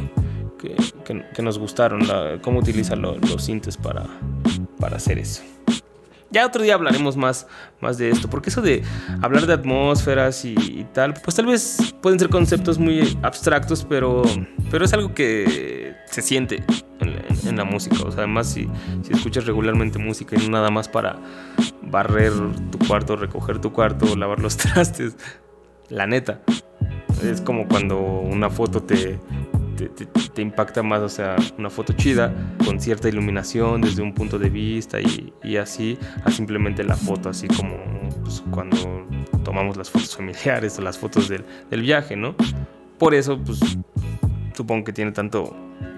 que, 0.58 0.74
que- 1.04 1.24
que 1.34 1.42
nos 1.42 1.58
gustaron, 1.58 2.06
la- 2.06 2.38
cómo 2.42 2.58
utiliza 2.60 2.94
lo- 2.94 3.16
los 3.18 3.42
sintes 3.44 3.76
para, 3.78 4.04
para 4.78 4.96
hacer 4.96 5.18
eso. 5.18 5.42
Ya 6.34 6.44
otro 6.46 6.64
día 6.64 6.74
hablaremos 6.74 7.16
más, 7.16 7.46
más 7.80 7.96
de 7.96 8.10
esto, 8.10 8.28
porque 8.28 8.50
eso 8.50 8.60
de 8.60 8.82
hablar 9.22 9.46
de 9.46 9.52
atmósferas 9.52 10.44
y, 10.44 10.84
tal, 10.92 11.14
pues 11.14 11.36
tal 11.36 11.46
vez 11.46 11.94
pueden 12.02 12.18
ser 12.18 12.28
conceptos 12.28 12.76
muy 12.76 13.16
abstractos, 13.22 13.86
pero, 13.88 14.22
pero 14.68 14.84
es 14.84 14.92
algo 14.92 15.14
que 15.14 15.94
se 16.06 16.22
siente 16.22 16.64
en, 16.98 17.10
en- 17.10 17.48
en 17.50 17.56
la 17.56 17.64
música. 17.64 17.96
O 18.04 18.10
sea, 18.10 18.24
además, 18.24 18.48
si, 18.48 18.68
si 19.02 19.12
escuchas 19.12 19.46
regularmente 19.46 20.00
música 20.00 20.34
y 20.34 20.44
no 20.44 20.50
nada 20.50 20.70
más 20.70 20.88
para 20.88 21.20
barrer 21.82 22.32
tu 22.72 22.78
cuarto, 22.84 23.14
recoger 23.14 23.60
tu 23.60 23.72
cuarto, 23.72 24.16
lavar 24.16 24.40
los 24.40 24.56
trastes, 24.58 25.16
la 25.88 26.08
neta, 26.08 26.40
es 27.22 27.40
como 27.42 27.68
cuando 27.68 28.00
una 28.00 28.50
foto 28.50 28.82
te, 28.82 29.20
te, 29.74 30.42
impacta 30.42 30.82
más, 30.82 31.00
o 31.00 31.08
sea, 31.08 31.36
una 31.58 31.70
foto 31.70 31.92
chida, 31.92 32.32
con 32.64 32.80
cierta 32.80 33.08
iluminación 33.08 33.80
desde 33.80 34.02
un 34.02 34.14
punto 34.14 34.38
de 34.38 34.50
vista 34.50 34.98
y, 35.00 35.56
así, 35.56 35.98
a 36.24 36.30
simplemente 36.30 36.84
la 36.84 36.96
foto, 36.96 37.28
así 37.28 37.48
como 37.48 37.76
pues, 38.22 38.42
cuando 38.50 39.06
tomamos 39.44 39.76
las 39.76 39.90
fotos 39.90 40.16
familiares 40.16 40.78
o 40.78 40.82
las 40.82 40.98
fotos 40.98 41.28
del, 41.28 41.44
del 41.70 41.82
viaje, 41.82 42.16
¿no? 42.16 42.34
Por 42.98 43.14
eso, 43.14 43.38
pues, 43.38 43.60
supongo 44.54 44.84
que 44.84 44.92
tiene 44.92 45.12
tanto, 45.12 45.54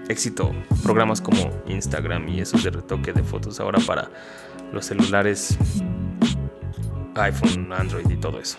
éxito 0.09 0.51
programas 0.83 1.21
como 1.21 1.37
Instagram 1.67 2.27
y 2.29 2.41
esos 2.41 2.63
de 2.63 2.71
retoque 2.71 3.13
de 3.13 3.23
fotos 3.23 3.59
ahora 3.59 3.79
para 3.85 4.09
los 4.71 4.85
celulares 4.85 5.57
iPhone, 7.15 7.71
Android 7.73 8.09
y 8.09 8.17
todo 8.17 8.39
eso. 8.39 8.57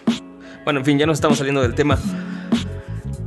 Bueno, 0.64 0.80
en 0.80 0.84
fin, 0.84 0.98
ya 0.98 1.06
nos 1.06 1.18
estamos 1.18 1.38
saliendo 1.38 1.62
del 1.62 1.74
tema. 1.74 1.98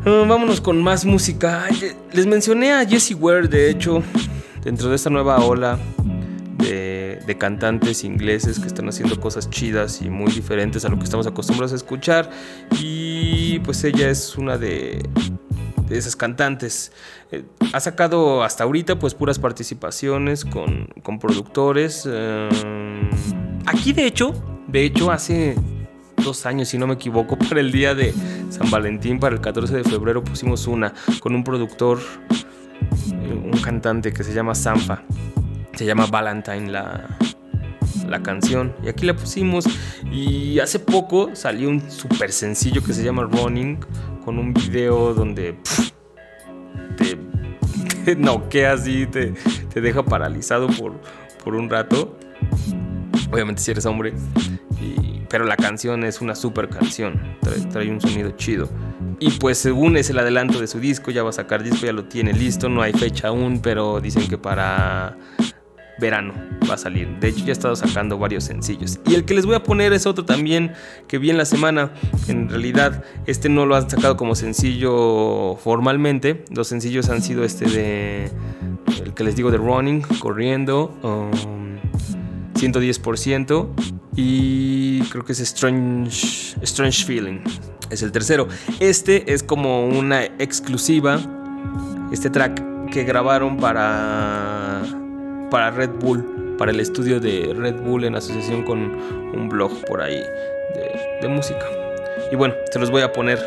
Uh, 0.04 0.26
vámonos 0.28 0.60
con 0.60 0.82
más 0.82 1.06
música. 1.06 1.68
Les 2.12 2.26
mencioné 2.26 2.74
a 2.74 2.84
Jessie 2.84 3.16
Ware, 3.16 3.48
de 3.48 3.70
hecho, 3.70 4.02
dentro 4.64 4.90
de 4.90 4.96
esta 4.96 5.12
nueva 5.12 5.40
ola 5.46 5.78
de, 6.58 7.38
cantantes 7.38 8.04
ingleses 8.04 8.60
que 8.60 8.68
están 8.68 8.90
haciendo 8.90 9.20
cosas 9.20 9.50
chidas 9.50 10.02
y 10.02 10.10
muy 10.10 10.32
diferentes 10.34 10.84
a 10.84 10.90
lo 10.90 10.98
que 10.98 11.06
estamos 11.06 11.28
acostumbrados 11.28 11.72
a 11.72 11.76
escuchar. 11.76 12.32
Y 12.80 13.60
pues 13.60 13.84
ella 13.84 14.10
es 14.10 14.38
una 14.38 14.58
de, 14.58 15.08
de 15.88 15.98
esas 15.98 16.16
cantantes. 16.16 16.92
Eh, 17.32 17.44
ha 17.72 17.80
sacado 17.80 18.44
hasta 18.44 18.64
ahorita 18.64 18.98
pues 18.98 19.14
puras 19.14 19.38
participaciones 19.38 20.46
con, 20.46 20.88
con 21.04 21.20
productores. 21.20 22.08
eh, 22.10 22.50
aquí 23.68 23.94
de 23.94 24.08
hecho, 24.08 24.34
de 24.68 24.84
hecho 24.84 25.12
hace 25.12 25.56
dos 26.24 26.46
años, 26.46 26.70
si 26.70 26.78
no 26.78 26.88
me 26.88 26.94
equivoco, 26.96 27.38
para 27.50 27.60
el 27.60 27.72
día 27.72 27.96
de 27.96 28.14
San 28.50 28.70
Valentín, 28.70 29.20
para 29.20 29.36
el 29.36 29.42
14 29.42 29.78
de 29.78 29.84
febrero, 29.84 30.24
pusimos 30.24 30.68
una 30.68 30.94
con 31.20 31.36
un 31.36 31.44
productor, 31.44 32.00
eh, 33.12 33.34
un 33.34 33.60
cantante 33.62 34.14
que 34.14 34.24
se 34.24 34.34
llama 34.34 34.56
Sanfa. 34.56 35.04
Se 35.74 35.86
llama 35.86 36.06
Valentine 36.06 36.70
la, 36.70 37.18
la 38.08 38.22
canción. 38.22 38.74
Y 38.84 38.90
aquí 38.90 39.06
la 39.06 39.16
pusimos. 39.16 39.66
Y 40.12 40.60
hace 40.60 40.80
poco 40.80 41.32
salió 41.34 41.70
un 41.70 41.90
super 41.90 42.32
sencillo 42.32 42.84
que 42.84 42.94
se 42.94 43.04
llama 43.04 43.24
Running, 43.24 43.80
con 44.24 44.38
un 44.38 44.54
video 44.54 45.14
donde 45.14 45.54
pff, 45.54 45.92
te, 46.98 47.18
te 48.06 48.16
noquea 48.16 48.74
así, 48.74 49.08
te, 49.08 49.34
te 49.74 49.82
deja 49.82 50.04
paralizado 50.04 50.68
por, 50.68 51.00
por 51.44 51.56
un 51.56 51.70
rato. 51.70 52.18
Obviamente 53.32 53.62
si 53.62 53.72
eres 53.72 53.86
hombre. 53.86 54.14
Pero 55.32 55.46
la 55.46 55.56
canción 55.56 56.04
es 56.04 56.22
una 56.22 56.36
super 56.36 56.68
canción. 56.68 57.38
Trae, 57.42 57.62
trae 57.62 57.90
un 57.90 58.02
sonido 58.02 58.32
chido. 58.32 58.70
Y 59.20 59.32
pues 59.32 59.58
según 59.58 59.96
es 59.96 60.10
el 60.10 60.20
adelanto 60.20 60.60
de 60.60 60.68
su 60.68 60.80
disco, 60.80 61.10
ya 61.10 61.24
va 61.24 61.30
a 61.30 61.34
sacar 61.34 61.64
disco, 61.64 61.86
ya 61.86 61.94
lo 61.94 62.06
tiene 62.06 62.34
listo. 62.34 62.68
No 62.68 62.82
hay 62.82 62.92
fecha 62.92 63.30
aún, 63.30 63.62
pero 63.62 64.02
dicen 64.02 64.28
que 64.28 64.38
para 64.38 65.18
verano 66.02 66.34
va 66.70 66.74
a 66.74 66.78
salir. 66.78 67.08
De 67.20 67.30
hecho, 67.30 67.46
ya 67.46 67.50
ha 67.50 67.52
estado 67.54 67.76
sacando 67.78 68.18
varios 68.18 68.44
sencillos. 68.44 69.00
Y 69.06 69.14
el 69.14 69.24
que 69.24 69.34
les 69.34 69.46
voy 69.46 69.56
a 69.56 69.64
poner 69.64 69.94
es 69.94 70.06
otro 70.06 70.26
también 70.26 70.74
que 71.08 71.18
vi 71.18 71.30
en 71.30 71.38
la 71.38 71.46
semana. 71.46 71.94
En 72.28 72.50
realidad, 72.50 73.06
este 73.26 73.48
no 73.48 73.66
lo 73.66 73.76
han 73.76 73.90
sacado 73.90 74.18
como 74.18 74.36
sencillo 74.36 75.56
formalmente. 75.58 76.44
Los 76.50 76.68
sencillos 76.68 77.10
han 77.10 77.22
sido 77.22 77.46
este 77.46 77.66
de. 77.66 78.32
El 79.06 79.14
que 79.14 79.24
les 79.24 79.36
digo 79.38 79.52
de 79.52 79.58
Running, 79.58 80.02
corriendo. 80.20 80.98
um, 81.04 81.32
110%. 82.56 84.01
Y 84.16 85.02
creo 85.04 85.24
que 85.24 85.32
es 85.32 85.40
Strange, 85.40 86.58
Strange 86.62 87.06
Feeling. 87.06 87.40
Es 87.90 88.02
el 88.02 88.12
tercero. 88.12 88.48
Este 88.80 89.34
es 89.34 89.44
como 89.44 89.88
una 89.88 90.26
exclusiva. 90.26 91.20
Este 92.12 92.30
track 92.30 92.90
que 92.90 93.04
grabaron 93.04 93.58
para, 93.58 94.82
para 95.50 95.72
Red 95.72 95.92
Bull. 96.02 96.56
Para 96.58 96.72
el 96.72 96.80
estudio 96.80 97.20
de 97.20 97.54
Red 97.56 97.82
Bull 97.82 98.04
en 98.04 98.16
asociación 98.16 98.64
con 98.64 98.80
un 98.80 99.50
blog 99.50 99.72
por 99.86 100.02
ahí 100.02 100.22
de, 101.22 101.28
música. 101.28 101.66
Y 102.32 102.36
bueno, 102.36 102.54
se 102.72 102.80
los 102.80 102.92
voy 102.92 103.02
a 103.02 103.12
poner 103.14 103.40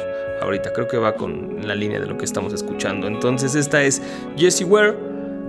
ahorita. 0.43 0.73
Creo 0.73 0.89
que 0.89 0.97
va 0.97 1.15
con 1.15 1.67
la 1.67 1.75
línea 1.75 2.01
de 2.01 2.07
lo 2.07 2.17
que 2.17 2.25
estamos 2.25 2.53
escuchando. 2.53 3.07
Entonces 3.07 3.55
esta 3.55 3.83
es 3.83 4.03
Jessie 4.37 4.65
Ware. 4.65 4.97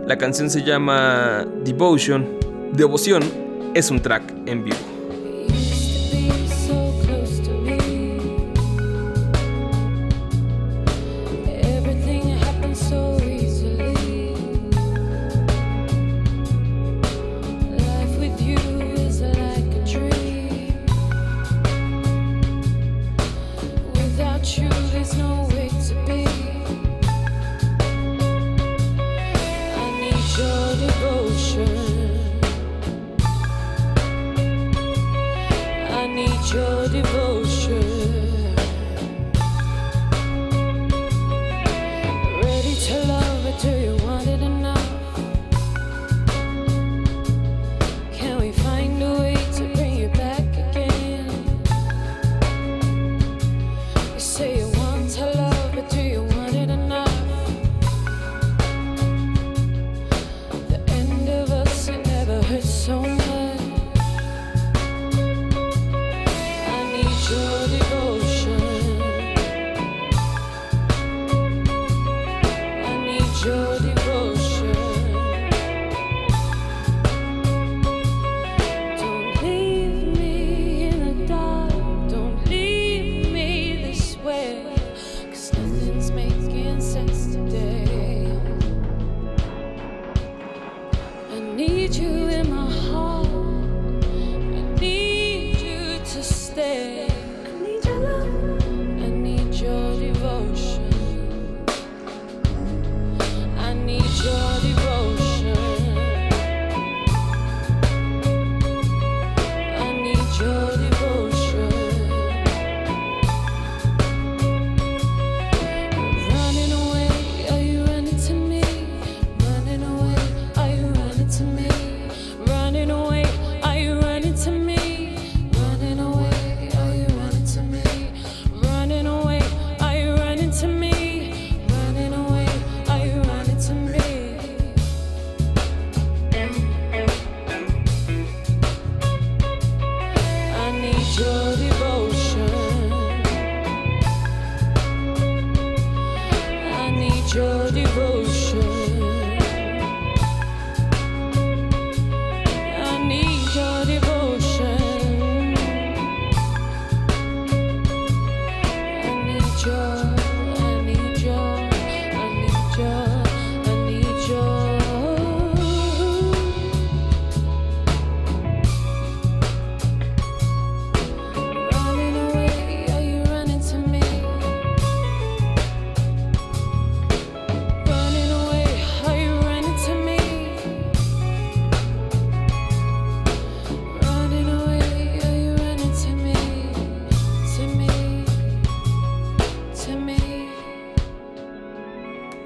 La 0.05 0.18
canción 0.18 0.49
se 0.49 0.63
llama 0.63 1.47
Devotion. 1.63 2.28
Devoción 2.74 3.24
es 3.74 3.89
un 3.89 4.01
track 4.01 4.34
en 4.45 4.63
vivo. 4.63 4.95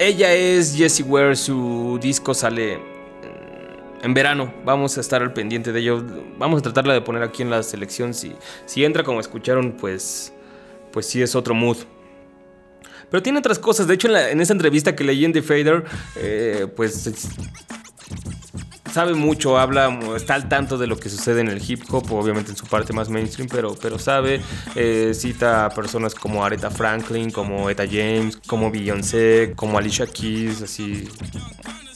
Ella 0.00 0.32
es 0.32 0.74
Jessie 0.74 1.04
Ware, 1.04 1.36
su 1.36 1.98
disco 2.00 2.32
sale 2.32 2.78
mm, 2.78 4.04
en 4.04 4.14
verano. 4.14 4.50
Vamos 4.64 4.96
a 4.96 5.02
estar 5.02 5.20
al 5.20 5.34
pendiente 5.34 5.72
de 5.72 5.80
ello. 5.80 6.02
Vamos 6.38 6.60
a 6.60 6.62
tratarla 6.62 6.94
de 6.94 7.02
poner 7.02 7.22
aquí 7.22 7.42
en 7.42 7.50
la 7.50 7.62
selección. 7.62 8.14
Si, 8.14 8.32
si 8.64 8.82
entra 8.82 9.04
como 9.04 9.20
escucharon, 9.20 9.72
pues, 9.72 10.32
pues 10.90 11.04
sí 11.04 11.20
es 11.20 11.34
otro 11.34 11.54
mood. 11.54 11.76
Pero 13.10 13.22
tiene 13.22 13.40
otras 13.40 13.58
cosas. 13.58 13.86
De 13.88 13.94
hecho, 13.94 14.08
en, 14.16 14.40
esa 14.40 14.54
entrevista 14.54 14.96
que 14.96 15.04
leí 15.04 15.22
en 15.22 15.34
The 15.34 15.42
Fader, 15.42 15.84
eh, 16.16 16.66
pues 16.74 17.06
es- 17.06 17.28
sabe 18.92 19.14
mucho, 19.14 19.58
habla, 19.58 19.98
está 20.16 20.34
al 20.34 20.48
tanto 20.48 20.76
de 20.78 20.86
lo 20.86 20.96
que 20.98 21.08
sucede 21.08 21.40
en 21.40 21.48
el 21.48 21.62
hip 21.66 21.82
hop, 21.90 22.12
obviamente 22.12 22.50
en 22.50 22.56
su 22.56 22.66
parte 22.66 22.92
más 22.92 23.08
mainstream, 23.08 23.48
pero, 23.50 23.74
pero 23.80 23.98
sabe, 23.98 24.40
eh, 24.74 25.12
cita 25.14 25.66
a 25.66 25.70
personas 25.70 26.14
como 26.14 26.44
Aretha 26.44 26.70
Franklin, 26.70 27.30
como 27.30 27.70
Etta 27.70 27.84
James, 27.86 28.38
como 28.46 28.70
Beyoncé, 28.70 29.52
como 29.56 29.78
Alicia 29.78 30.06
Keys, 30.06 30.62
así 30.62 31.08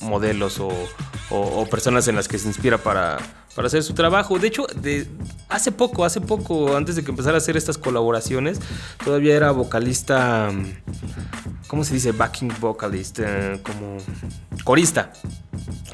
modelos 0.01 0.61
o, 0.61 0.69
o- 1.31 1.61
o 1.63 1.67
personas 1.67 2.07
en 2.09 2.17
las 2.17 2.29
que 2.29 2.39
se 2.39 2.47
inspira 2.49 2.79
para, 2.79 3.19
para 3.55 3.67
hacer 3.69 3.83
su 3.83 3.95
trabajo. 3.95 4.39
De 4.39 4.49
hecho, 4.49 4.67
de, 4.81 5.07
hace 5.49 5.73
poco, 5.73 6.05
hace 6.05 6.21
poco, 6.21 6.77
antes 6.77 6.97
de 6.97 7.05
que 7.05 7.11
empezara 7.11 7.37
a 7.37 7.39
hacer 7.39 7.57
estas 7.57 7.79
colaboraciones, 7.79 8.59
todavía 9.05 9.35
era 9.37 9.51
vocalista, 9.53 10.51
¿cómo 11.69 11.85
se 11.85 11.95
dice? 11.95 12.13
Backing 12.13 12.53
vocalist, 12.61 13.19
eh, 13.21 13.61
como 13.63 13.99
corista 14.65 15.13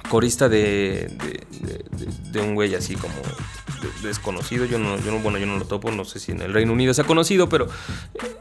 corista 0.08 0.48
de, 0.48 1.08
de, 1.22 1.46
de- 1.66 2.30
de- 2.32 2.40
un 2.40 2.54
güey 2.56 2.74
así 2.74 2.96
como 2.96 3.14
de- 3.14 4.08
desconocido. 4.08 4.64
Yo 4.64 4.78
no, 4.78 4.98
yo 4.98 5.12
no, 5.12 5.18
bueno, 5.20 5.38
yo 5.38 5.46
no 5.46 5.56
lo 5.56 5.64
topo, 5.66 5.90
no 5.92 6.04
sé 6.04 6.18
si 6.18 6.32
en 6.32 6.42
el 6.42 6.52
Reino 6.52 6.72
Unido 6.72 6.92
sea 6.94 7.04
conocido, 7.04 7.48
pero 7.48 7.66
eh, 8.14 8.36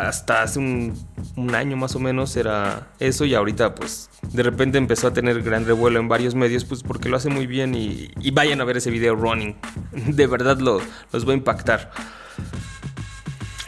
hasta 0.00 0.42
hace 0.42 0.58
un, 0.58 1.06
año 1.54 1.76
más 1.76 1.94
o 1.94 1.98
menos 1.98 2.36
era 2.36 2.88
eso 2.98 3.24
y 3.24 3.34
ahorita 3.34 3.74
pues 3.74 4.10
de 4.32 4.42
repente 4.42 4.78
empezó 4.78 5.08
a 5.08 5.12
tener 5.12 5.42
gran 5.42 5.66
revuelo 5.66 6.00
en 6.00 6.08
varios 6.08 6.34
medios 6.34 6.64
pues 6.64 6.82
porque 6.82 7.08
lo 7.08 7.16
hace 7.16 7.28
muy 7.28 7.46
bien 7.46 7.74
y, 7.74 8.10
y 8.20 8.30
vayan 8.30 8.60
a 8.60 8.64
ver 8.64 8.76
ese 8.78 8.90
video 8.90 9.14
running. 9.14 9.56
De 9.92 10.26
verdad 10.26 10.58
lo, 10.58 10.80
los 11.12 11.26
va 11.26 11.32
a 11.32 11.36
impactar. 11.36 11.92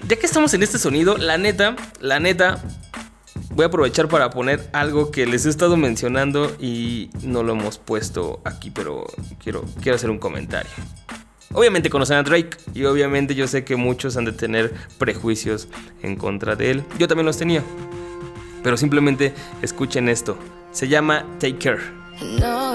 Ya 0.06 0.16
que 0.16 0.26
estamos 0.26 0.54
en 0.54 0.62
este 0.62 0.78
sonido, 0.78 1.18
la 1.18 1.36
neta, 1.36 1.76
la 2.00 2.18
neta, 2.18 2.62
voy 3.50 3.64
a 3.64 3.66
aprovechar 3.66 4.08
para 4.08 4.30
poner 4.30 4.70
algo 4.72 5.10
que 5.10 5.26
les 5.26 5.44
he 5.44 5.50
estado 5.50 5.76
mencionando 5.76 6.56
y 6.58 7.10
no 7.22 7.42
lo 7.42 7.52
hemos 7.52 7.78
puesto 7.78 8.40
aquí, 8.44 8.70
pero 8.70 9.04
quiero, 9.42 9.64
quiero 9.82 9.96
hacer 9.96 10.10
un 10.10 10.18
comentario. 10.18 10.70
Obviamente 11.52 11.90
conocen 11.90 12.18
a 12.18 12.22
Drake 12.22 12.58
y 12.74 12.84
obviamente 12.84 13.34
yo 13.34 13.46
sé 13.46 13.64
que 13.64 13.76
muchos 13.76 14.16
han 14.16 14.24
de 14.24 14.32
tener 14.32 14.74
prejuicios 14.98 15.68
en 16.02 16.16
contra 16.16 16.56
de 16.56 16.70
él. 16.70 16.84
Yo 16.98 17.08
también 17.08 17.26
los 17.26 17.38
tenía. 17.38 17.62
Pero 18.62 18.76
simplemente 18.76 19.32
escuchen 19.62 20.08
esto. 20.08 20.36
Se 20.72 20.88
llama 20.88 21.24
Take 21.38 21.58
Care. 21.58 21.98
know 22.20 22.74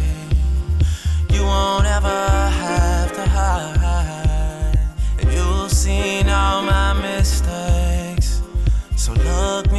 Won't 1.51 1.85
ever 1.85 2.23
have 2.63 3.11
to 3.17 3.25
hide. 3.27 4.79
You've 5.33 5.69
seen 5.69 6.29
all 6.29 6.61
my 6.61 6.93
mistakes. 6.93 8.41
So 8.95 9.11
look 9.13 9.70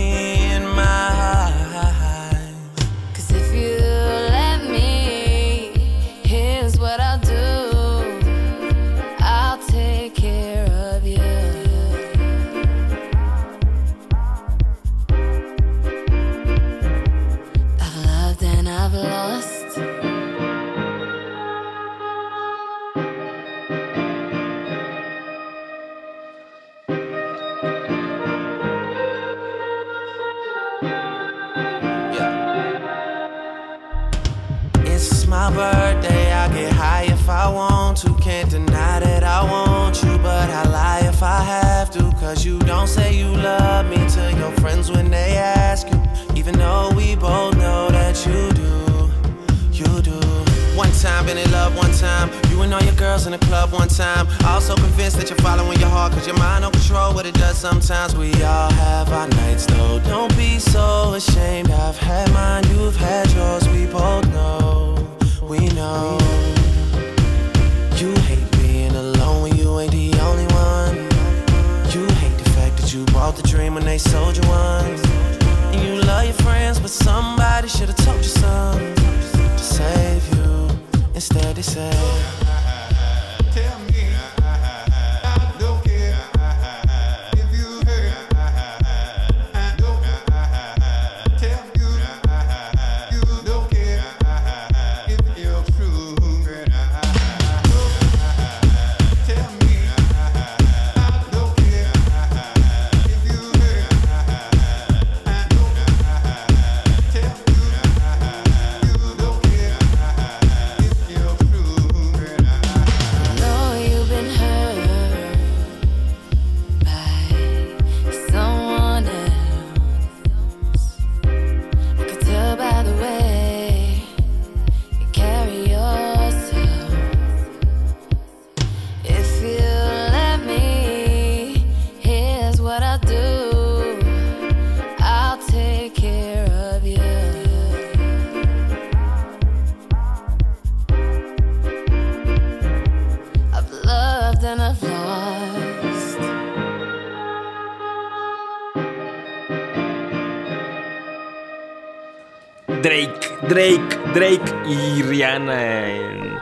Drake, 153.52 153.98
Drake, 154.14 154.54
y 154.66 155.02
Rihanna 155.02 155.86
en, 155.86 156.38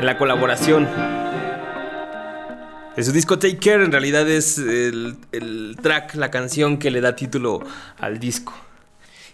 en 0.00 0.04
la 0.04 0.18
colaboración. 0.18 0.88
De 2.96 3.04
su 3.04 3.12
disco 3.12 3.38
Take 3.38 3.58
Care 3.58 3.84
en 3.84 3.92
realidad 3.92 4.28
es 4.28 4.58
el, 4.58 5.16
el 5.30 5.76
track, 5.80 6.16
la 6.16 6.32
canción 6.32 6.78
que 6.78 6.90
le 6.90 7.00
da 7.00 7.14
título 7.14 7.60
al 8.00 8.18
disco. 8.18 8.52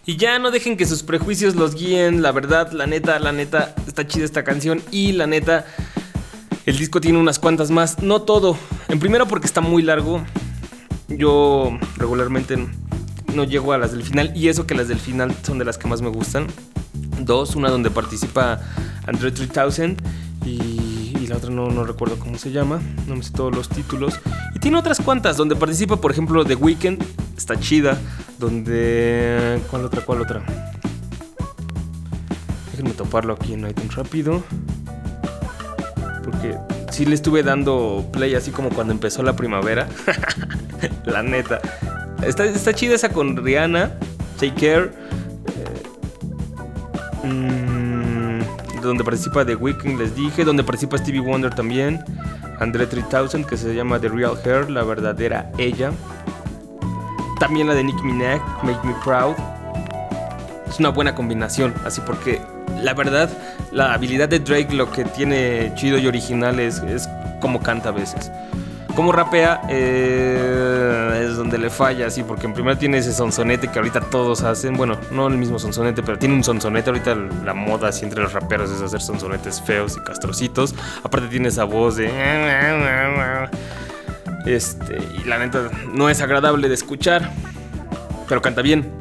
Y 0.05 0.17
ya 0.17 0.37
no 0.37 0.51
dejen 0.51 0.77
que 0.77 0.85
sus 0.85 1.01
prejuicios 1.01 1.55
los 1.55 1.73
guíen, 1.73 2.21
la 2.21 2.31
verdad, 2.31 2.71
la 2.71 2.85
neta, 2.85 3.17
la 3.17 3.31
neta, 3.31 3.73
está 3.87 4.05
chida 4.05 4.23
esta 4.23 4.43
canción 4.43 4.83
y 4.91 5.13
la 5.13 5.25
neta, 5.25 5.65
el 6.67 6.77
disco 6.77 7.01
tiene 7.01 7.17
unas 7.17 7.39
cuantas 7.39 7.71
más, 7.71 7.97
no 8.03 8.21
todo. 8.21 8.55
En 8.89 8.99
primero 8.99 9.27
porque 9.27 9.47
está 9.47 9.59
muy 9.59 9.81
largo, 9.81 10.23
yo 11.07 11.79
regularmente 11.95 12.63
no 13.33 13.43
llego 13.43 13.73
a 13.73 13.79
las 13.79 13.91
del 13.91 14.03
final 14.03 14.37
y 14.37 14.49
eso 14.49 14.67
que 14.67 14.75
las 14.75 14.87
del 14.87 14.99
final 14.99 15.35
son 15.41 15.57
de 15.57 15.65
las 15.65 15.79
que 15.79 15.87
más 15.87 16.03
me 16.03 16.09
gustan. 16.09 16.45
Dos, 17.19 17.55
una 17.55 17.69
donde 17.69 17.89
participa 17.89 18.59
Andre 19.05 19.31
3000 19.31 19.97
y, 20.45 21.13
y 21.19 21.27
la 21.27 21.37
otra 21.37 21.49
no, 21.49 21.69
no 21.69 21.83
recuerdo 21.83 22.17
cómo 22.19 22.37
se 22.37 22.51
llama, 22.51 22.79
no 23.07 23.15
me 23.15 23.23
sé 23.23 23.31
todos 23.31 23.55
los 23.55 23.69
títulos. 23.69 24.19
Y 24.55 24.59
tiene 24.59 24.77
otras 24.77 24.99
cuantas 24.99 25.37
donde 25.37 25.55
participa, 25.55 25.97
por 25.97 26.11
ejemplo, 26.11 26.45
The 26.45 26.55
Weeknd, 26.55 27.03
está 27.37 27.59
chida. 27.59 27.97
Donde... 28.39 29.59
¿Cuál 29.69 29.85
otra? 29.85 30.01
¿Cuál 30.01 30.21
otra? 30.21 30.43
Déjenme 32.71 32.91
toparlo 32.91 33.33
aquí 33.33 33.53
en 33.53 33.67
iTunes 33.67 33.95
rápido. 33.95 34.43
Porque 36.23 36.55
sí 36.91 37.05
le 37.05 37.15
estuve 37.15 37.41
dando 37.41 38.05
play 38.11 38.35
así 38.35 38.51
como 38.51 38.69
cuando 38.69 38.93
empezó 38.93 39.23
la 39.23 39.35
primavera. 39.35 39.87
la 41.05 41.23
neta. 41.23 41.59
Está, 42.23 42.45
está 42.45 42.73
chida 42.73 42.95
esa 42.95 43.09
con 43.09 43.37
Rihanna. 43.37 43.93
Take 44.39 44.53
Care. 44.53 45.06
Mm, 47.27 48.81
donde 48.81 49.03
participa 49.03 49.45
The 49.45 49.55
Weeknd, 49.55 49.99
les 49.99 50.15
dije. 50.15 50.43
Donde 50.43 50.63
participa 50.63 50.97
Stevie 50.97 51.21
Wonder 51.21 51.53
también. 51.53 52.03
Andre 52.59 52.87
3000, 52.87 53.45
que 53.45 53.57
se 53.57 53.75
llama 53.75 53.99
The 53.99 54.09
Real 54.09 54.37
Hair, 54.43 54.69
la 54.69 54.83
verdadera 54.83 55.51
ella. 55.57 55.91
También 57.39 57.67
la 57.67 57.75
de 57.75 57.83
Nicki 57.83 58.03
Minaj, 58.03 58.41
Make 58.63 58.79
Me 58.83 58.95
Proud. 59.03 59.35
Es 60.67 60.79
una 60.79 60.89
buena 60.89 61.13
combinación, 61.13 61.73
así 61.85 62.01
porque 62.01 62.41
la 62.81 62.93
verdad, 62.93 63.29
la 63.71 63.93
habilidad 63.93 64.29
de 64.29 64.39
Drake 64.39 64.73
lo 64.73 64.91
que 64.91 65.05
tiene 65.05 65.71
chido 65.75 65.97
y 65.97 66.07
original 66.07 66.59
es, 66.59 66.79
es 66.79 67.07
como 67.39 67.61
canta 67.61 67.89
a 67.89 67.91
veces. 67.91 68.31
Como 68.97 69.11
rapea 69.11 69.61
eh, 69.69 71.21
es 71.23 71.37
donde 71.37 71.59
le 71.59 71.69
falla, 71.69 72.07
así, 72.07 72.23
porque 72.23 72.47
en 72.47 72.55
primera 72.55 72.79
tiene 72.79 72.97
ese 72.97 73.13
sonsonete 73.13 73.67
que 73.67 73.77
ahorita 73.77 73.99
todos 73.99 74.41
hacen. 74.41 74.75
Bueno, 74.75 74.97
no 75.11 75.27
el 75.27 75.37
mismo 75.37 75.59
sonsonete, 75.59 76.01
pero 76.01 76.17
tiene 76.17 76.33
un 76.33 76.43
sonsonete. 76.43 76.89
Ahorita 76.89 77.13
la 77.45 77.53
moda 77.53 77.89
así 77.89 78.05
entre 78.05 78.23
los 78.23 78.33
raperos 78.33 78.71
es 78.71 78.81
hacer 78.81 78.99
sonsonetes 78.99 79.61
feos 79.61 79.97
y 79.97 79.99
castrocitos. 80.03 80.73
Aparte 81.03 81.27
tiene 81.27 81.49
esa 81.49 81.65
voz 81.65 81.97
de. 81.97 82.07
Este, 84.47 84.97
y 84.97 85.25
la 85.25 85.37
neta 85.37 85.69
no 85.93 86.09
es 86.09 86.19
agradable 86.19 86.67
de 86.67 86.73
escuchar, 86.73 87.29
pero 88.27 88.41
canta 88.41 88.63
bien. 88.63 88.91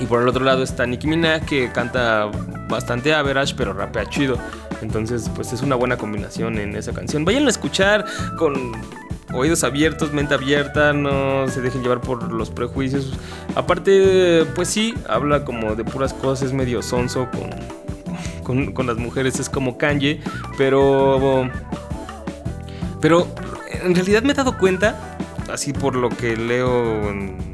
Y 0.00 0.06
por 0.06 0.22
el 0.22 0.28
otro 0.28 0.44
lado 0.44 0.62
está 0.62 0.86
Nicki 0.86 1.08
Minaj 1.08 1.44
que 1.44 1.70
canta 1.70 2.30
bastante 2.70 3.12
average, 3.12 3.54
pero 3.54 3.74
rapea 3.74 4.06
chido. 4.06 4.38
Entonces, 4.80 5.30
pues 5.34 5.52
es 5.52 5.60
una 5.60 5.76
buena 5.76 5.98
combinación 5.98 6.58
en 6.58 6.74
esa 6.74 6.94
canción. 6.94 7.26
Vayan 7.26 7.46
a 7.46 7.50
escuchar 7.50 8.06
con 8.38 8.72
oídos 9.32 9.64
abiertos, 9.64 10.12
mente 10.12 10.34
abierta, 10.34 10.92
no 10.92 11.48
se 11.48 11.60
dejen 11.60 11.82
llevar 11.82 12.00
por 12.00 12.32
los 12.32 12.50
prejuicios. 12.50 13.12
Aparte, 13.54 14.46
pues 14.54 14.68
sí, 14.68 14.94
habla 15.08 15.44
como 15.44 15.74
de 15.74 15.84
puras 15.84 16.12
cosas, 16.14 16.48
es 16.48 16.52
medio 16.52 16.82
sonso 16.82 17.28
con, 18.42 18.72
con, 18.72 18.86
las 18.86 18.96
mujeres, 18.96 19.40
es 19.40 19.48
como 19.48 19.78
Kanye, 19.78 20.20
pero... 20.56 21.50
Pero 23.00 23.28
en 23.82 23.94
realidad 23.94 24.22
me 24.22 24.32
he 24.32 24.34
dado 24.34 24.56
cuenta, 24.56 25.16
así 25.52 25.72
por 25.72 25.94
lo 25.94 26.08
que 26.08 26.36
leo 26.36 27.08
en 27.10 27.46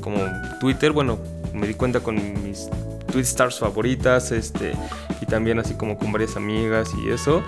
como 0.00 0.18
Twitter, 0.58 0.92
bueno, 0.92 1.18
me 1.52 1.66
di 1.66 1.74
cuenta 1.74 2.00
con 2.00 2.16
mis 2.42 2.68
tweet 3.12 3.24
stars 3.24 3.58
favoritas, 3.58 4.32
este, 4.32 4.72
y 5.20 5.26
también 5.26 5.58
así 5.58 5.74
como 5.74 5.98
con 5.98 6.12
varias 6.12 6.36
amigas 6.36 6.90
y 7.04 7.10
eso, 7.10 7.42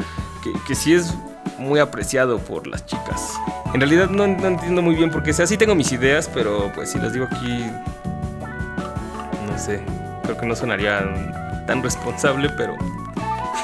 que, 0.45 0.53
que 0.67 0.75
sí 0.75 0.93
es 0.93 1.15
muy 1.61 1.79
apreciado 1.79 2.39
por 2.39 2.67
las 2.67 2.85
chicas. 2.87 3.35
En 3.73 3.81
realidad 3.81 4.09
no, 4.09 4.25
entiendo 4.25 4.83
muy 4.83 4.97
bien 4.97 5.11
porque 5.11 5.33
sea, 5.33 5.47
sí 5.47 5.57
tengo 5.57 5.75
mis 5.75 5.93
ideas, 5.93 6.29
pero 6.33 6.73
pues 6.75 6.91
si 6.91 6.99
las 6.99 7.13
digo 7.13 7.29
aquí, 7.31 7.67
no 9.47 9.59
sé, 9.59 9.81
creo 10.25 10.37
que 10.37 10.47
no 10.47 10.57
sonaría 10.57 11.05
tan 11.67 11.83
responsable, 11.83 12.49
pero 12.57 12.77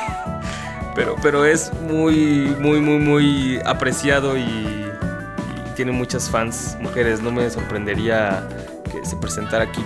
pero, 0.95 1.17
pero 1.23 1.45
es 1.45 1.73
muy, 1.89 2.55
muy, 2.61 2.81
muy, 2.81 2.99
muy 2.99 3.61
apreciado 3.65 4.37
y, 4.37 4.43
y, 4.43 4.93
tiene 5.75 5.93
muchas 5.93 6.31
fans 6.31 6.77
mujeres. 6.81 7.21
No 7.21 7.33
me 7.33 7.51
sorprendería 7.51 8.47
que 8.85 9.05
se 9.05 9.17
presentara 9.17 9.65
aquí 9.65 9.85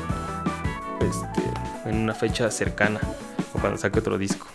este, 1.01 1.89
en 1.89 1.97
una 1.97 2.15
fecha 2.15 2.51
cercana 2.51 3.01
o 3.55 3.59
cuando 3.59 3.79
saque 3.79 4.01
otro 4.01 4.19
disco. 4.19 4.47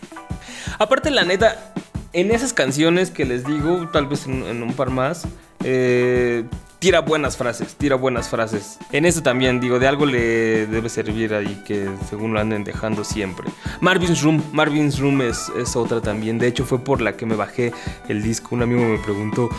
Aparte, 0.78 1.10
la 1.10 1.24
neta, 1.24 1.74
en 2.16 2.32
esas 2.32 2.54
canciones 2.54 3.12
que 3.12 3.26
les 3.26 3.46
digo, 3.46 3.90
tal 3.92 4.08
vez 4.08 4.26
en, 4.26 4.64
un 4.64 4.74
par 4.74 4.90
más, 4.90 5.28
eh, 5.66 6.46
tira 6.80 7.02
buenas 7.02 7.36
frases, 7.36 7.76
tira 7.76 7.98
buenas 7.98 8.30
frases. 8.30 8.80
En 8.94 9.06
eso 9.06 9.22
también, 9.22 9.60
digo, 9.60 9.80
de 9.80 9.88
algo 9.90 10.06
le 10.06 10.66
debe 10.66 10.88
servir 10.88 11.34
ahí 11.34 11.62
que 11.68 11.90
según 12.10 12.34
lo 12.34 12.40
anden 12.40 12.64
dejando 12.64 13.04
siempre. 13.04 13.50
Marvin's 13.82 14.22
Room, 14.22 14.42
Marvin's 14.54 14.98
Room 14.98 15.24
es, 15.24 15.52
es 15.60 15.76
otra 15.76 16.00
también. 16.00 16.40
De 16.40 16.48
hecho, 16.48 16.64
fue 16.64 16.80
por 16.80 17.02
la 17.02 17.18
que 17.18 17.26
me 17.26 17.36
bajé 17.36 17.74
el 18.08 18.24
disco. 18.24 18.56
Un 18.56 18.62
amigo 18.62 18.82
me 18.82 18.98
preguntó. 19.00 19.50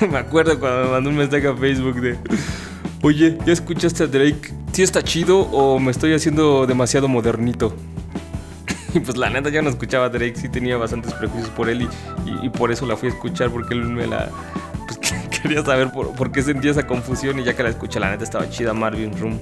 me 0.12 0.18
acuerdo 0.18 0.60
cuando 0.60 0.84
me 0.84 0.90
mandó 0.92 1.10
un 1.10 1.16
mensaje 1.16 1.48
a 1.48 1.56
Facebook 1.56 2.00
de. 2.00 2.16
Oye, 3.02 3.36
¿ya 3.44 3.52
escuchaste 3.52 4.04
a 4.04 4.06
Drake? 4.06 4.54
¿Sí 4.72 4.84
está 4.84 5.02
chido 5.02 5.40
o 5.40 5.80
me 5.80 5.90
estoy 5.90 6.14
haciendo 6.14 6.68
demasiado 6.68 7.08
modernito? 7.08 7.74
Y 8.94 9.00
pues 9.00 9.16
la 9.16 9.30
neta 9.30 9.48
yo 9.48 9.62
no 9.62 9.70
escuchaba 9.70 10.08
Drake, 10.08 10.36
sí 10.36 10.48
tenía 10.48 10.76
bastantes 10.76 11.12
prejuicios 11.14 11.50
por 11.50 11.68
él 11.68 11.82
y, 11.82 12.46
y, 12.46 12.48
por 12.50 12.70
eso 12.70 12.86
la 12.86 12.96
fui 12.96 13.08
a 13.08 13.12
escuchar 13.12 13.50
porque 13.50 13.74
él 13.74 13.84
me 13.84 14.06
la... 14.06 14.28
Pues 14.86 14.98
quería 15.40 15.64
saber 15.64 15.90
por, 15.90 16.12
por, 16.12 16.30
qué 16.30 16.42
sentía 16.42 16.70
esa 16.70 16.86
confusión 16.86 17.38
y 17.38 17.44
ya 17.44 17.54
que 17.54 17.62
la 17.62 17.70
escuché 17.70 17.98
la 17.98 18.10
neta 18.10 18.24
estaba 18.24 18.48
chida 18.48 18.74
Marvin 18.74 19.18
Room. 19.18 19.38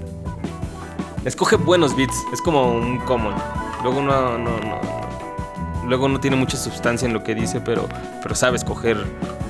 Escoge 1.24 1.56
buenos 1.56 1.96
beats, 1.96 2.16
es 2.32 2.40
como 2.40 2.72
un 2.72 2.98
common. 3.00 3.34
Luego 3.82 4.00
no, 4.00 4.38
no, 4.38 4.58
no, 4.58 4.60
no. 4.60 5.86
Luego 5.86 6.08
no 6.08 6.20
tiene 6.20 6.36
mucha 6.36 6.56
sustancia 6.56 7.06
en 7.06 7.12
lo 7.12 7.22
que 7.24 7.34
dice, 7.34 7.60
pero, 7.60 7.88
pero 8.22 8.34
sabe 8.34 8.56
escoger 8.56 8.96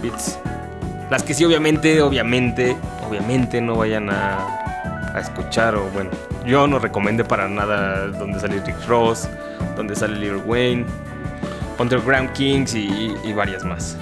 beats. 0.03 0.39
Las 1.11 1.23
que 1.23 1.35
sí 1.35 1.45
obviamente, 1.45 2.01
obviamente, 2.03 2.77
obviamente 3.09 3.61
no 3.61 3.77
vayan 3.77 4.11
a, 4.11 5.13
a 5.15 5.21
escuchar 5.21 5.77
o 5.77 5.85
bueno, 5.91 6.11
yo 6.47 6.67
no 6.67 6.79
recomendé 6.79 7.25
para 7.25 7.49
nada 7.49 8.09
donde 8.09 8.41
sale 8.41 8.61
Rick 8.65 8.87
Ross, 8.89 9.29
donde 9.77 9.95
sale 9.95 10.19
Lil 10.19 10.37
Wayne, 10.47 10.85
Underground 11.79 12.33
Kings 12.33 12.75
y, 12.75 13.15
y, 13.25 13.33
varias 13.33 13.65
más. 13.65 13.97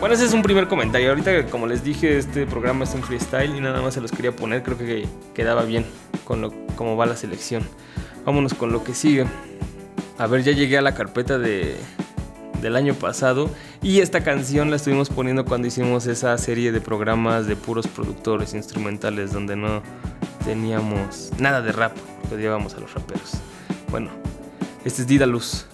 Bueno, 0.00 0.14
ese 0.14 0.24
es 0.24 0.32
un 0.32 0.42
primer 0.42 0.68
comentario. 0.68 1.10
Ahorita, 1.10 1.46
como 1.46 1.66
les 1.66 1.82
dije, 1.82 2.18
este 2.18 2.46
programa 2.46 2.84
es 2.84 2.94
un 2.94 3.02
freestyle 3.02 3.56
y 3.56 3.60
nada 3.60 3.82
más 3.82 3.94
se 3.94 4.00
los 4.00 4.12
quería 4.12 4.34
poner. 4.34 4.62
Creo 4.62 4.78
que 4.78 5.06
quedaba 5.34 5.64
bien 5.64 5.84
con 6.24 6.40
lo, 6.40 6.52
cómo 6.76 6.96
va 6.96 7.06
la 7.06 7.16
selección. 7.16 7.62
Vámonos 8.24 8.54
con 8.54 8.72
lo 8.72 8.84
que 8.84 8.94
sigue. 8.94 9.26
A 10.18 10.26
ver, 10.26 10.42
ya 10.42 10.52
llegué 10.52 10.78
a 10.78 10.82
la 10.82 10.94
carpeta 10.94 11.38
de, 11.38 11.76
del 12.60 12.76
año 12.76 12.94
pasado 12.94 13.50
y 13.82 14.00
esta 14.00 14.22
canción 14.22 14.70
la 14.70 14.76
estuvimos 14.76 15.10
poniendo 15.10 15.44
cuando 15.44 15.68
hicimos 15.68 16.06
esa 16.06 16.36
serie 16.38 16.72
de 16.72 16.80
programas 16.80 17.46
de 17.46 17.56
puros 17.56 17.86
productores 17.86 18.54
instrumentales 18.54 19.32
donde 19.32 19.56
no 19.56 19.82
teníamos 20.48 21.30
nada 21.38 21.60
de 21.60 21.72
rap, 21.72 21.94
lo 22.30 22.38
llevábamos 22.38 22.72
a 22.72 22.80
los 22.80 22.94
raperos. 22.94 23.34
Bueno, 23.90 24.08
este 24.82 25.02
es 25.02 25.06
Didalus. 25.06 25.66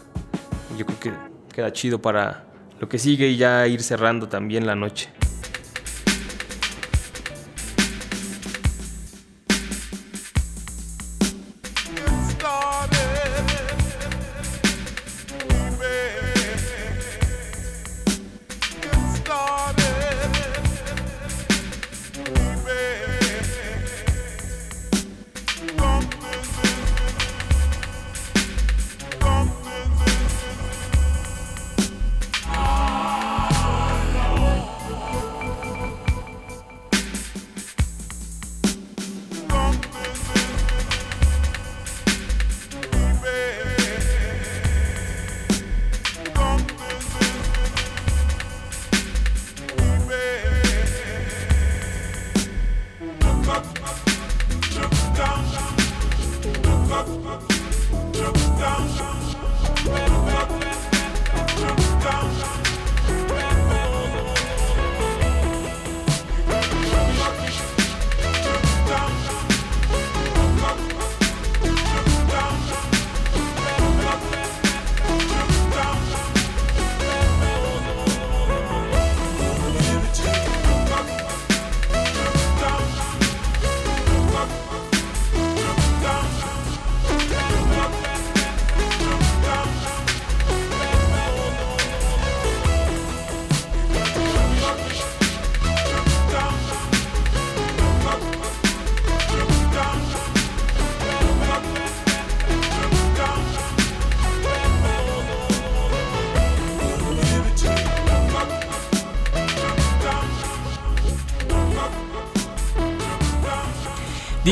Yo 0.77 0.85
creo 0.85 0.99
que 0.99 1.13
queda 1.55 1.73
chido 1.73 2.03
para 2.03 2.43
lo 2.81 2.89
que 2.89 2.99
sigue 2.99 3.29
y 3.29 3.37
ya 3.37 3.69
ir 3.69 3.85
cerrando 3.85 4.29
también 4.29 4.67
la 4.67 4.75
noche. 4.75 5.11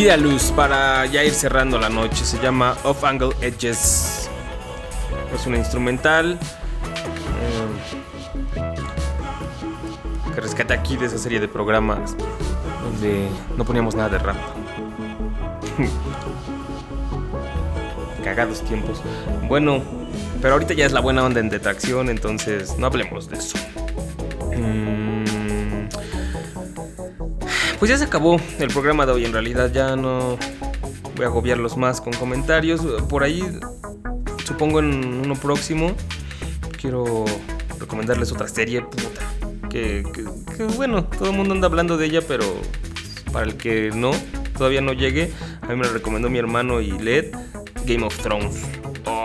Dida 0.03 0.17
Luz 0.17 0.51
para 0.57 1.07
ya 1.07 1.23
ir 1.23 1.33
cerrando 1.33 1.79
la 1.79 1.89
noche. 1.89 2.25
Se 2.25 2.43
llama 2.43 2.77
Off 2.83 3.05
Angle 3.05 3.37
Edges. 3.41 4.29
Es 5.33 5.47
una 5.47 5.59
instrumental 5.59 6.41
eh, 8.57 8.73
que 10.35 10.41
rescata 10.41 10.75
aquí 10.75 10.97
de 10.97 11.07
esa 11.07 11.19
serie 11.19 11.39
de 11.39 11.47
programas 11.47 12.17
donde 12.83 13.29
no 13.57 13.65
poníamos 13.65 13.95
nada 13.95 14.09
de 14.09 14.19
rap. 14.19 14.37
Cagados 18.25 18.61
tiempos. 18.63 19.01
Bueno, 19.47 19.85
pero 20.41 20.55
ahorita 20.55 20.75
ya 20.75 20.85
es 20.85 20.91
la 20.91 20.99
buena 20.99 21.23
onda 21.23 21.39
en 21.39 21.49
detracción, 21.49 22.11
entonces 22.11 22.77
no 22.77 22.89
hablemos 22.89 23.31
de 23.31 23.37
eso. 23.37 23.57
Mm, 24.57 25.02
Pues 27.83 27.91
ya 27.91 27.99
se 27.99 28.05
acabó 28.05 28.41
el 28.61 28.69
programa 28.69 29.07
de 29.07 29.11
hoy, 29.11 29.25
en 29.25 29.33
realidad 29.33 29.73
ya 29.73 29.97
no 29.97 30.39
voy 31.17 31.25
a 31.25 31.27
agobiarlos 31.27 31.77
más 31.77 32.01
con 32.01 32.13
comentarios. 32.13 32.81
Por 33.09 33.25
ahí, 33.25 33.43
supongo 34.47 34.79
en 34.79 35.23
uno 35.25 35.35
próximo, 35.35 35.91
quiero 36.81 37.25
recomendarles 37.81 38.31
otra 38.31 38.47
serie, 38.47 38.83
puta. 38.83 39.23
Que, 39.69 40.05
que- 40.15 40.25
que, 40.57 40.63
bueno, 40.77 41.07
todo 41.07 41.31
el 41.31 41.37
mundo 41.37 41.55
anda 41.55 41.67
hablando 41.67 41.97
de 41.97 42.07
ella, 42.07 42.21
pero 42.23 42.45
para 43.33 43.47
el 43.47 43.57
que 43.57 43.91
no, 43.93 44.13
todavía 44.57 44.81
no 44.81 44.93
llegue, 44.93 45.33
a 45.63 45.67
mí 45.67 45.75
me 45.75 45.85
lo 45.85 45.93
recomendó 45.93 46.31
mi 46.31 46.39
hermano 46.39 46.81
y 46.81 46.93
Led, 46.93 47.33
Game 47.85 48.05
of 48.07 48.17
Thrones. 48.19 48.63
Oh, 49.07 49.25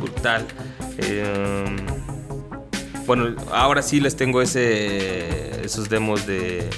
brutal. 0.00 0.44
Eh, 0.98 1.64
bueno, 3.06 3.36
ahora 3.52 3.80
sí 3.80 4.00
les 4.00 4.16
tengo 4.16 4.42
ese, 4.42 5.64
esos 5.64 5.88
demos 5.88 6.26
de, 6.26 6.68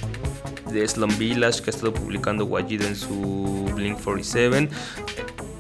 de 0.81 0.89
Slum 0.89 1.17
Village 1.19 1.63
que 1.63 1.71
ha 1.71 1.75
estado 1.75 1.93
publicando 1.93 2.45
Wajid 2.45 2.83
en 2.83 2.97
su 2.97 3.71
Blink 3.75 4.01
47. 4.03 4.69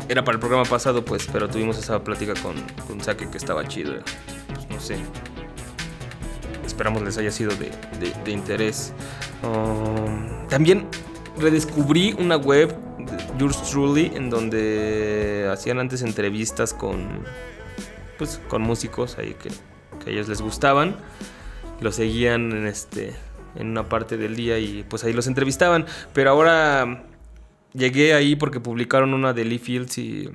Era 0.08 0.24
para 0.24 0.36
el 0.36 0.40
programa 0.40 0.64
pasado, 0.64 1.04
pues, 1.04 1.28
pero 1.30 1.48
tuvimos 1.48 1.76
esa 1.78 2.02
plática 2.02 2.34
con, 2.42 2.54
con 2.86 3.00
Sake 3.02 3.28
que 3.30 3.36
estaba 3.36 3.66
chido. 3.68 3.94
Pues, 4.54 4.68
no 4.70 4.80
sé. 4.80 4.96
Esperamos 6.64 7.02
les 7.02 7.18
haya 7.18 7.30
sido 7.30 7.50
de, 7.56 7.70
de- 8.24 8.30
interés. 8.30 8.92
Um, 9.42 10.46
también 10.48 10.86
redescubrí 11.38 12.14
una 12.18 12.36
web, 12.36 12.74
Yours 13.38 13.62
Truly, 13.70 14.12
en 14.14 14.30
donde 14.30 15.48
hacían 15.52 15.78
antes 15.78 16.02
entrevistas 16.02 16.72
con, 16.72 17.24
pues, 18.16 18.40
con 18.48 18.62
músicos 18.62 19.18
ahí 19.18 19.34
que, 19.34 19.50
que 20.02 20.10
a 20.10 20.12
ellos 20.12 20.28
les 20.28 20.40
gustaban. 20.40 20.96
Los 21.80 21.96
seguían 21.96 22.52
en, 22.52 22.66
este, 22.66 23.14
en 23.54 23.68
una 23.68 23.88
parte 23.88 24.16
del 24.16 24.36
día 24.36 24.58
y 24.58 24.84
pues 24.88 25.04
ahí 25.04 25.12
los 25.12 25.26
entrevistaban. 25.26 25.86
Pero 26.12 26.30
ahora 26.30 27.04
llegué 27.72 28.14
ahí 28.14 28.36
porque 28.36 28.60
publicaron 28.60 29.14
una 29.14 29.32
de 29.32 29.44
Lee 29.44 29.58
Fields 29.58 29.98
y 29.98 30.30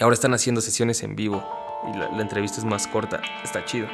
ahora 0.00 0.14
están 0.14 0.34
haciendo 0.34 0.60
sesiones 0.60 1.02
en 1.02 1.16
vivo. 1.16 1.44
Y 1.92 1.96
la, 1.96 2.20
entrevista 2.20 2.58
es 2.58 2.64
más 2.64 2.86
corta. 2.86 3.22
Está 3.42 3.64
chido. 3.64 3.88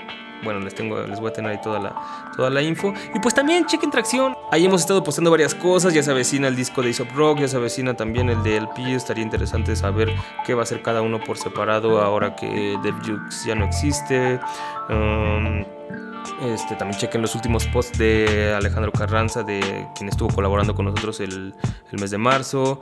Bueno, 0.44 0.61
les 0.61 0.74
tengo, 0.74 1.01
les 1.01 1.18
voy 1.18 1.30
a 1.30 1.32
tener 1.32 1.53
ahí 1.53 1.61
toda 1.62 1.78
la, 1.78 2.32
toda 2.36 2.51
la 2.51 2.61
info. 2.61 2.92
Y 3.14 3.20
pues 3.20 3.34
también 3.34 3.64
chequen 3.66 3.90
tracción. 3.90 4.36
Ahí 4.51 4.66
hemos 4.66 4.82
estado 4.82 5.03
postando 5.03 5.30
varias 5.30 5.55
cosas. 5.55 5.94
Ya 5.94 6.03
se 6.03 6.11
avecina 6.11 6.49
el 6.49 6.57
disco 6.57 6.82
de 6.82 6.88
Aesop 6.88 7.11
Rock, 7.14 7.40
ya 7.40 7.49
se 7.49 7.57
avecina 7.57 7.94
también 7.94 8.28
el 8.28 8.42
de 8.42 8.57
LP. 8.57 8.94
Estaría 8.94 9.22
interesante 9.22 9.76
saber 9.76 10.12
qué 10.44 10.55
va 10.55 10.61
a 10.61 10.62
hacer 10.64 10.82
cada 10.82 11.01
uno 11.01 11.20
por 11.20 11.38
separado 11.38 12.03
ahora 12.03 12.34
que 12.36 12.76
Dev 12.82 12.97
Jux 13.05 13.44
ya 13.44 13.55
no 13.55 13.64
existe. 13.64 14.40
Um, 14.90 15.64
este, 16.42 16.76
también 16.76 16.98
chequen 16.98 17.22
los 17.22 17.34
últimos 17.34 17.66
posts 17.66 17.98
de 17.98 18.54
Alejandro 18.56 18.92
Carranza, 18.92 19.42
de 19.42 19.88
quien 19.96 20.08
estuvo 20.08 20.28
colaborando 20.28 20.74
con 20.74 20.86
nosotros 20.86 21.20
el, 21.20 21.54
mes 21.92 22.10
de 22.10 22.18
marzo. 22.18 22.78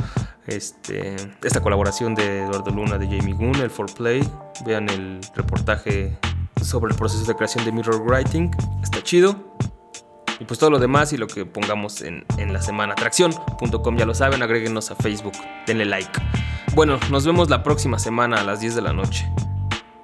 Este, 0.46 1.16
esta 1.42 1.60
colaboración 1.60 2.14
de 2.14 2.42
Eduardo 2.42 2.70
Luna, 2.70 2.98
de 2.98 3.06
Jamie 3.06 3.34
Goon, 3.34 3.56
el 3.56 3.70
4Play. 3.70 4.28
Vean 4.64 4.88
el 4.88 5.20
reportaje 5.34 6.18
sobre 6.62 6.92
el 6.92 6.98
proceso 6.98 7.24
de 7.24 7.34
creación 7.34 7.64
de 7.64 7.72
Mirror 7.72 8.02
Writing. 8.02 8.50
Está 8.82 9.02
chido. 9.02 9.54
Y 10.40 10.44
pues 10.44 10.58
todo 10.58 10.70
lo 10.70 10.78
demás 10.78 11.12
y 11.12 11.16
lo 11.16 11.26
que 11.26 11.46
pongamos 11.46 12.02
en, 12.02 12.24
la 12.52 12.60
semana. 12.60 12.92
Atracción.com, 12.94 13.96
ya 13.96 14.06
lo 14.06 14.14
saben, 14.14 14.42
agréguenos 14.42 14.90
a 14.90 14.96
Facebook, 14.96 15.34
denle 15.66 15.84
like. 15.84 16.10
Bueno, 16.74 16.98
nos 17.10 17.24
vemos 17.24 17.48
la 17.50 17.62
próxima 17.62 17.98
semana 17.98 18.40
a 18.40 18.44
las 18.44 18.60
10 18.60 18.74
de 18.74 18.82
la 18.82 18.92
noche. 18.92 19.28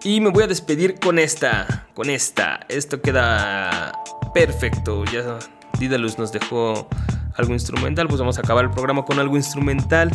Y 0.02 0.20
me 0.20 0.30
voy 0.30 0.44
a 0.44 0.46
despedir 0.46 0.98
con 0.98 1.18
esta, 1.18 1.86
con 1.92 2.08
esta. 2.08 2.60
Esto 2.68 3.02
queda 3.02 3.92
perfecto. 4.32 5.04
Ya 5.04 5.38
Didalus 5.78 6.18
nos 6.18 6.32
dejó 6.32 6.88
algo 7.36 7.52
instrumental, 7.52 8.08
pues 8.08 8.18
vamos 8.18 8.38
a 8.38 8.40
acabar 8.40 8.64
el 8.64 8.70
programa 8.70 9.04
con 9.04 9.18
algo 9.18 9.36
instrumental. 9.36 10.10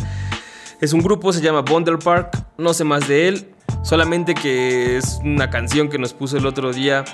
Es 0.80 0.92
un 0.92 1.02
grupo, 1.02 1.32
se 1.32 1.40
llama 1.40 1.60
Bundle 1.60 1.98
Park. 1.98 2.36
No 2.58 2.74
sé 2.74 2.82
más 2.82 3.06
de 3.06 3.28
él, 3.28 3.54
solamente 3.84 4.34
que 4.34 4.96
es 4.96 5.20
una 5.22 5.50
canción 5.50 5.88
que 5.88 5.98
nos 5.98 6.12
puso 6.12 6.36
el 6.36 6.46
otro 6.46 6.72
día 6.72 7.04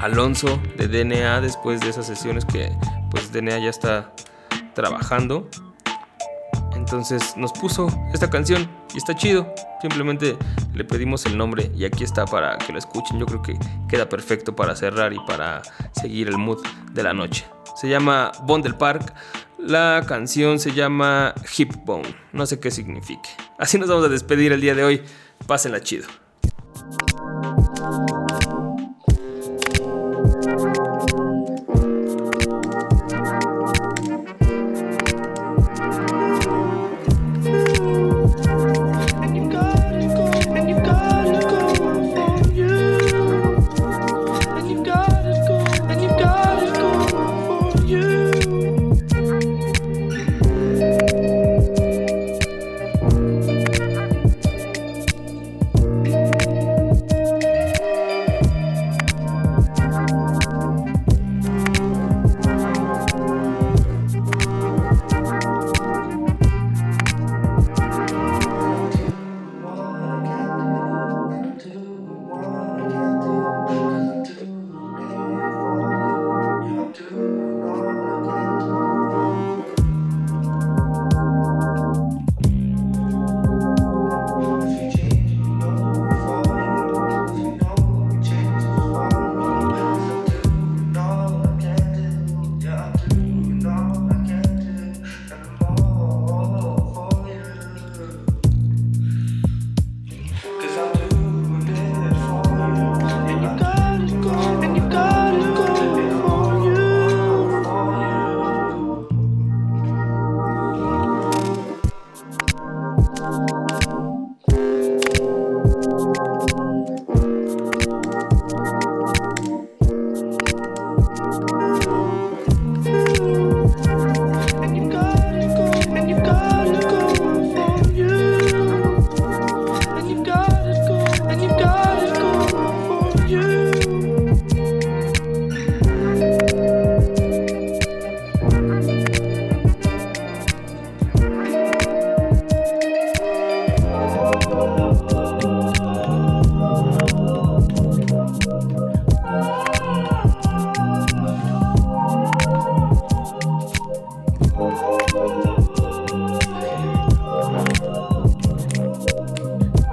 Alonso 0.00 0.60
de 0.78 0.88
DNA 0.88 1.42
después 1.42 1.80
de 1.80 1.90
esas 1.90 2.06
sesiones 2.06 2.46
que 2.46 2.72
pues 3.10 3.32
DNA 3.32 3.58
ya 3.58 3.70
está 3.70 4.14
trabajando. 4.74 5.46
Entonces 6.74 7.36
nos 7.36 7.52
puso 7.52 7.88
esta 8.12 8.30
canción 8.30 8.68
y 8.94 8.98
está 8.98 9.14
chido. 9.14 9.52
Simplemente 9.80 10.36
le 10.74 10.84
pedimos 10.84 11.26
el 11.26 11.36
nombre 11.36 11.70
y 11.76 11.84
aquí 11.84 12.04
está 12.04 12.24
para 12.24 12.58
que 12.58 12.72
lo 12.72 12.78
escuchen. 12.78 13.18
Yo 13.18 13.26
creo 13.26 13.42
que 13.42 13.58
queda 13.88 14.08
perfecto 14.08 14.56
para 14.56 14.74
cerrar 14.76 15.12
y 15.12 15.18
para 15.26 15.62
seguir 15.92 16.28
el 16.28 16.38
mood 16.38 16.58
de 16.92 17.02
la 17.02 17.12
noche. 17.12 17.46
Se 17.76 17.88
llama 17.88 18.32
Bundle 18.44 18.74
Park. 18.74 19.14
La 19.58 20.04
canción 20.06 20.58
se 20.58 20.72
llama 20.72 21.34
Hip 21.56 21.72
Bone. 21.84 22.16
No 22.32 22.46
sé 22.46 22.58
qué 22.58 22.70
signifique. 22.70 23.28
Así 23.58 23.78
nos 23.78 23.88
vamos 23.88 24.04
a 24.04 24.08
despedir 24.08 24.52
el 24.52 24.60
día 24.60 24.74
de 24.74 24.84
hoy. 24.84 25.02
Pásenla 25.46 25.80
chido. 25.80 26.06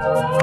Oh, 0.02 0.39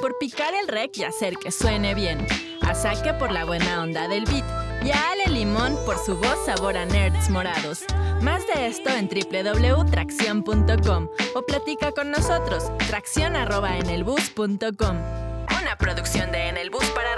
Por 0.00 0.16
picar 0.18 0.54
el 0.54 0.68
rec 0.68 0.96
y 0.96 1.02
hacer 1.04 1.36
que 1.36 1.50
suene 1.50 1.94
bien. 1.94 2.26
A 2.62 2.74
Saque 2.74 3.12
por 3.14 3.32
la 3.32 3.44
buena 3.44 3.82
onda 3.82 4.06
del 4.06 4.24
beat. 4.26 4.44
Y 4.84 4.92
a 4.92 5.10
Ale 5.10 5.26
Limón 5.26 5.76
por 5.84 5.98
su 5.98 6.16
voz 6.16 6.38
sabor 6.46 6.76
a 6.76 6.86
nerds 6.86 7.28
morados. 7.30 7.80
Más 8.20 8.46
de 8.46 8.68
esto 8.68 8.90
en 8.90 9.08
www.tracción.com 9.08 11.08
o 11.34 11.42
platica 11.42 11.90
con 11.92 12.12
nosotros, 12.12 12.70
tracción@enelbus.com. 12.88 14.96
Una 15.60 15.76
producción 15.78 16.32
de 16.32 16.48
En 16.48 16.56
el 16.56 16.70
Bus 16.70 16.86
para 16.90 17.12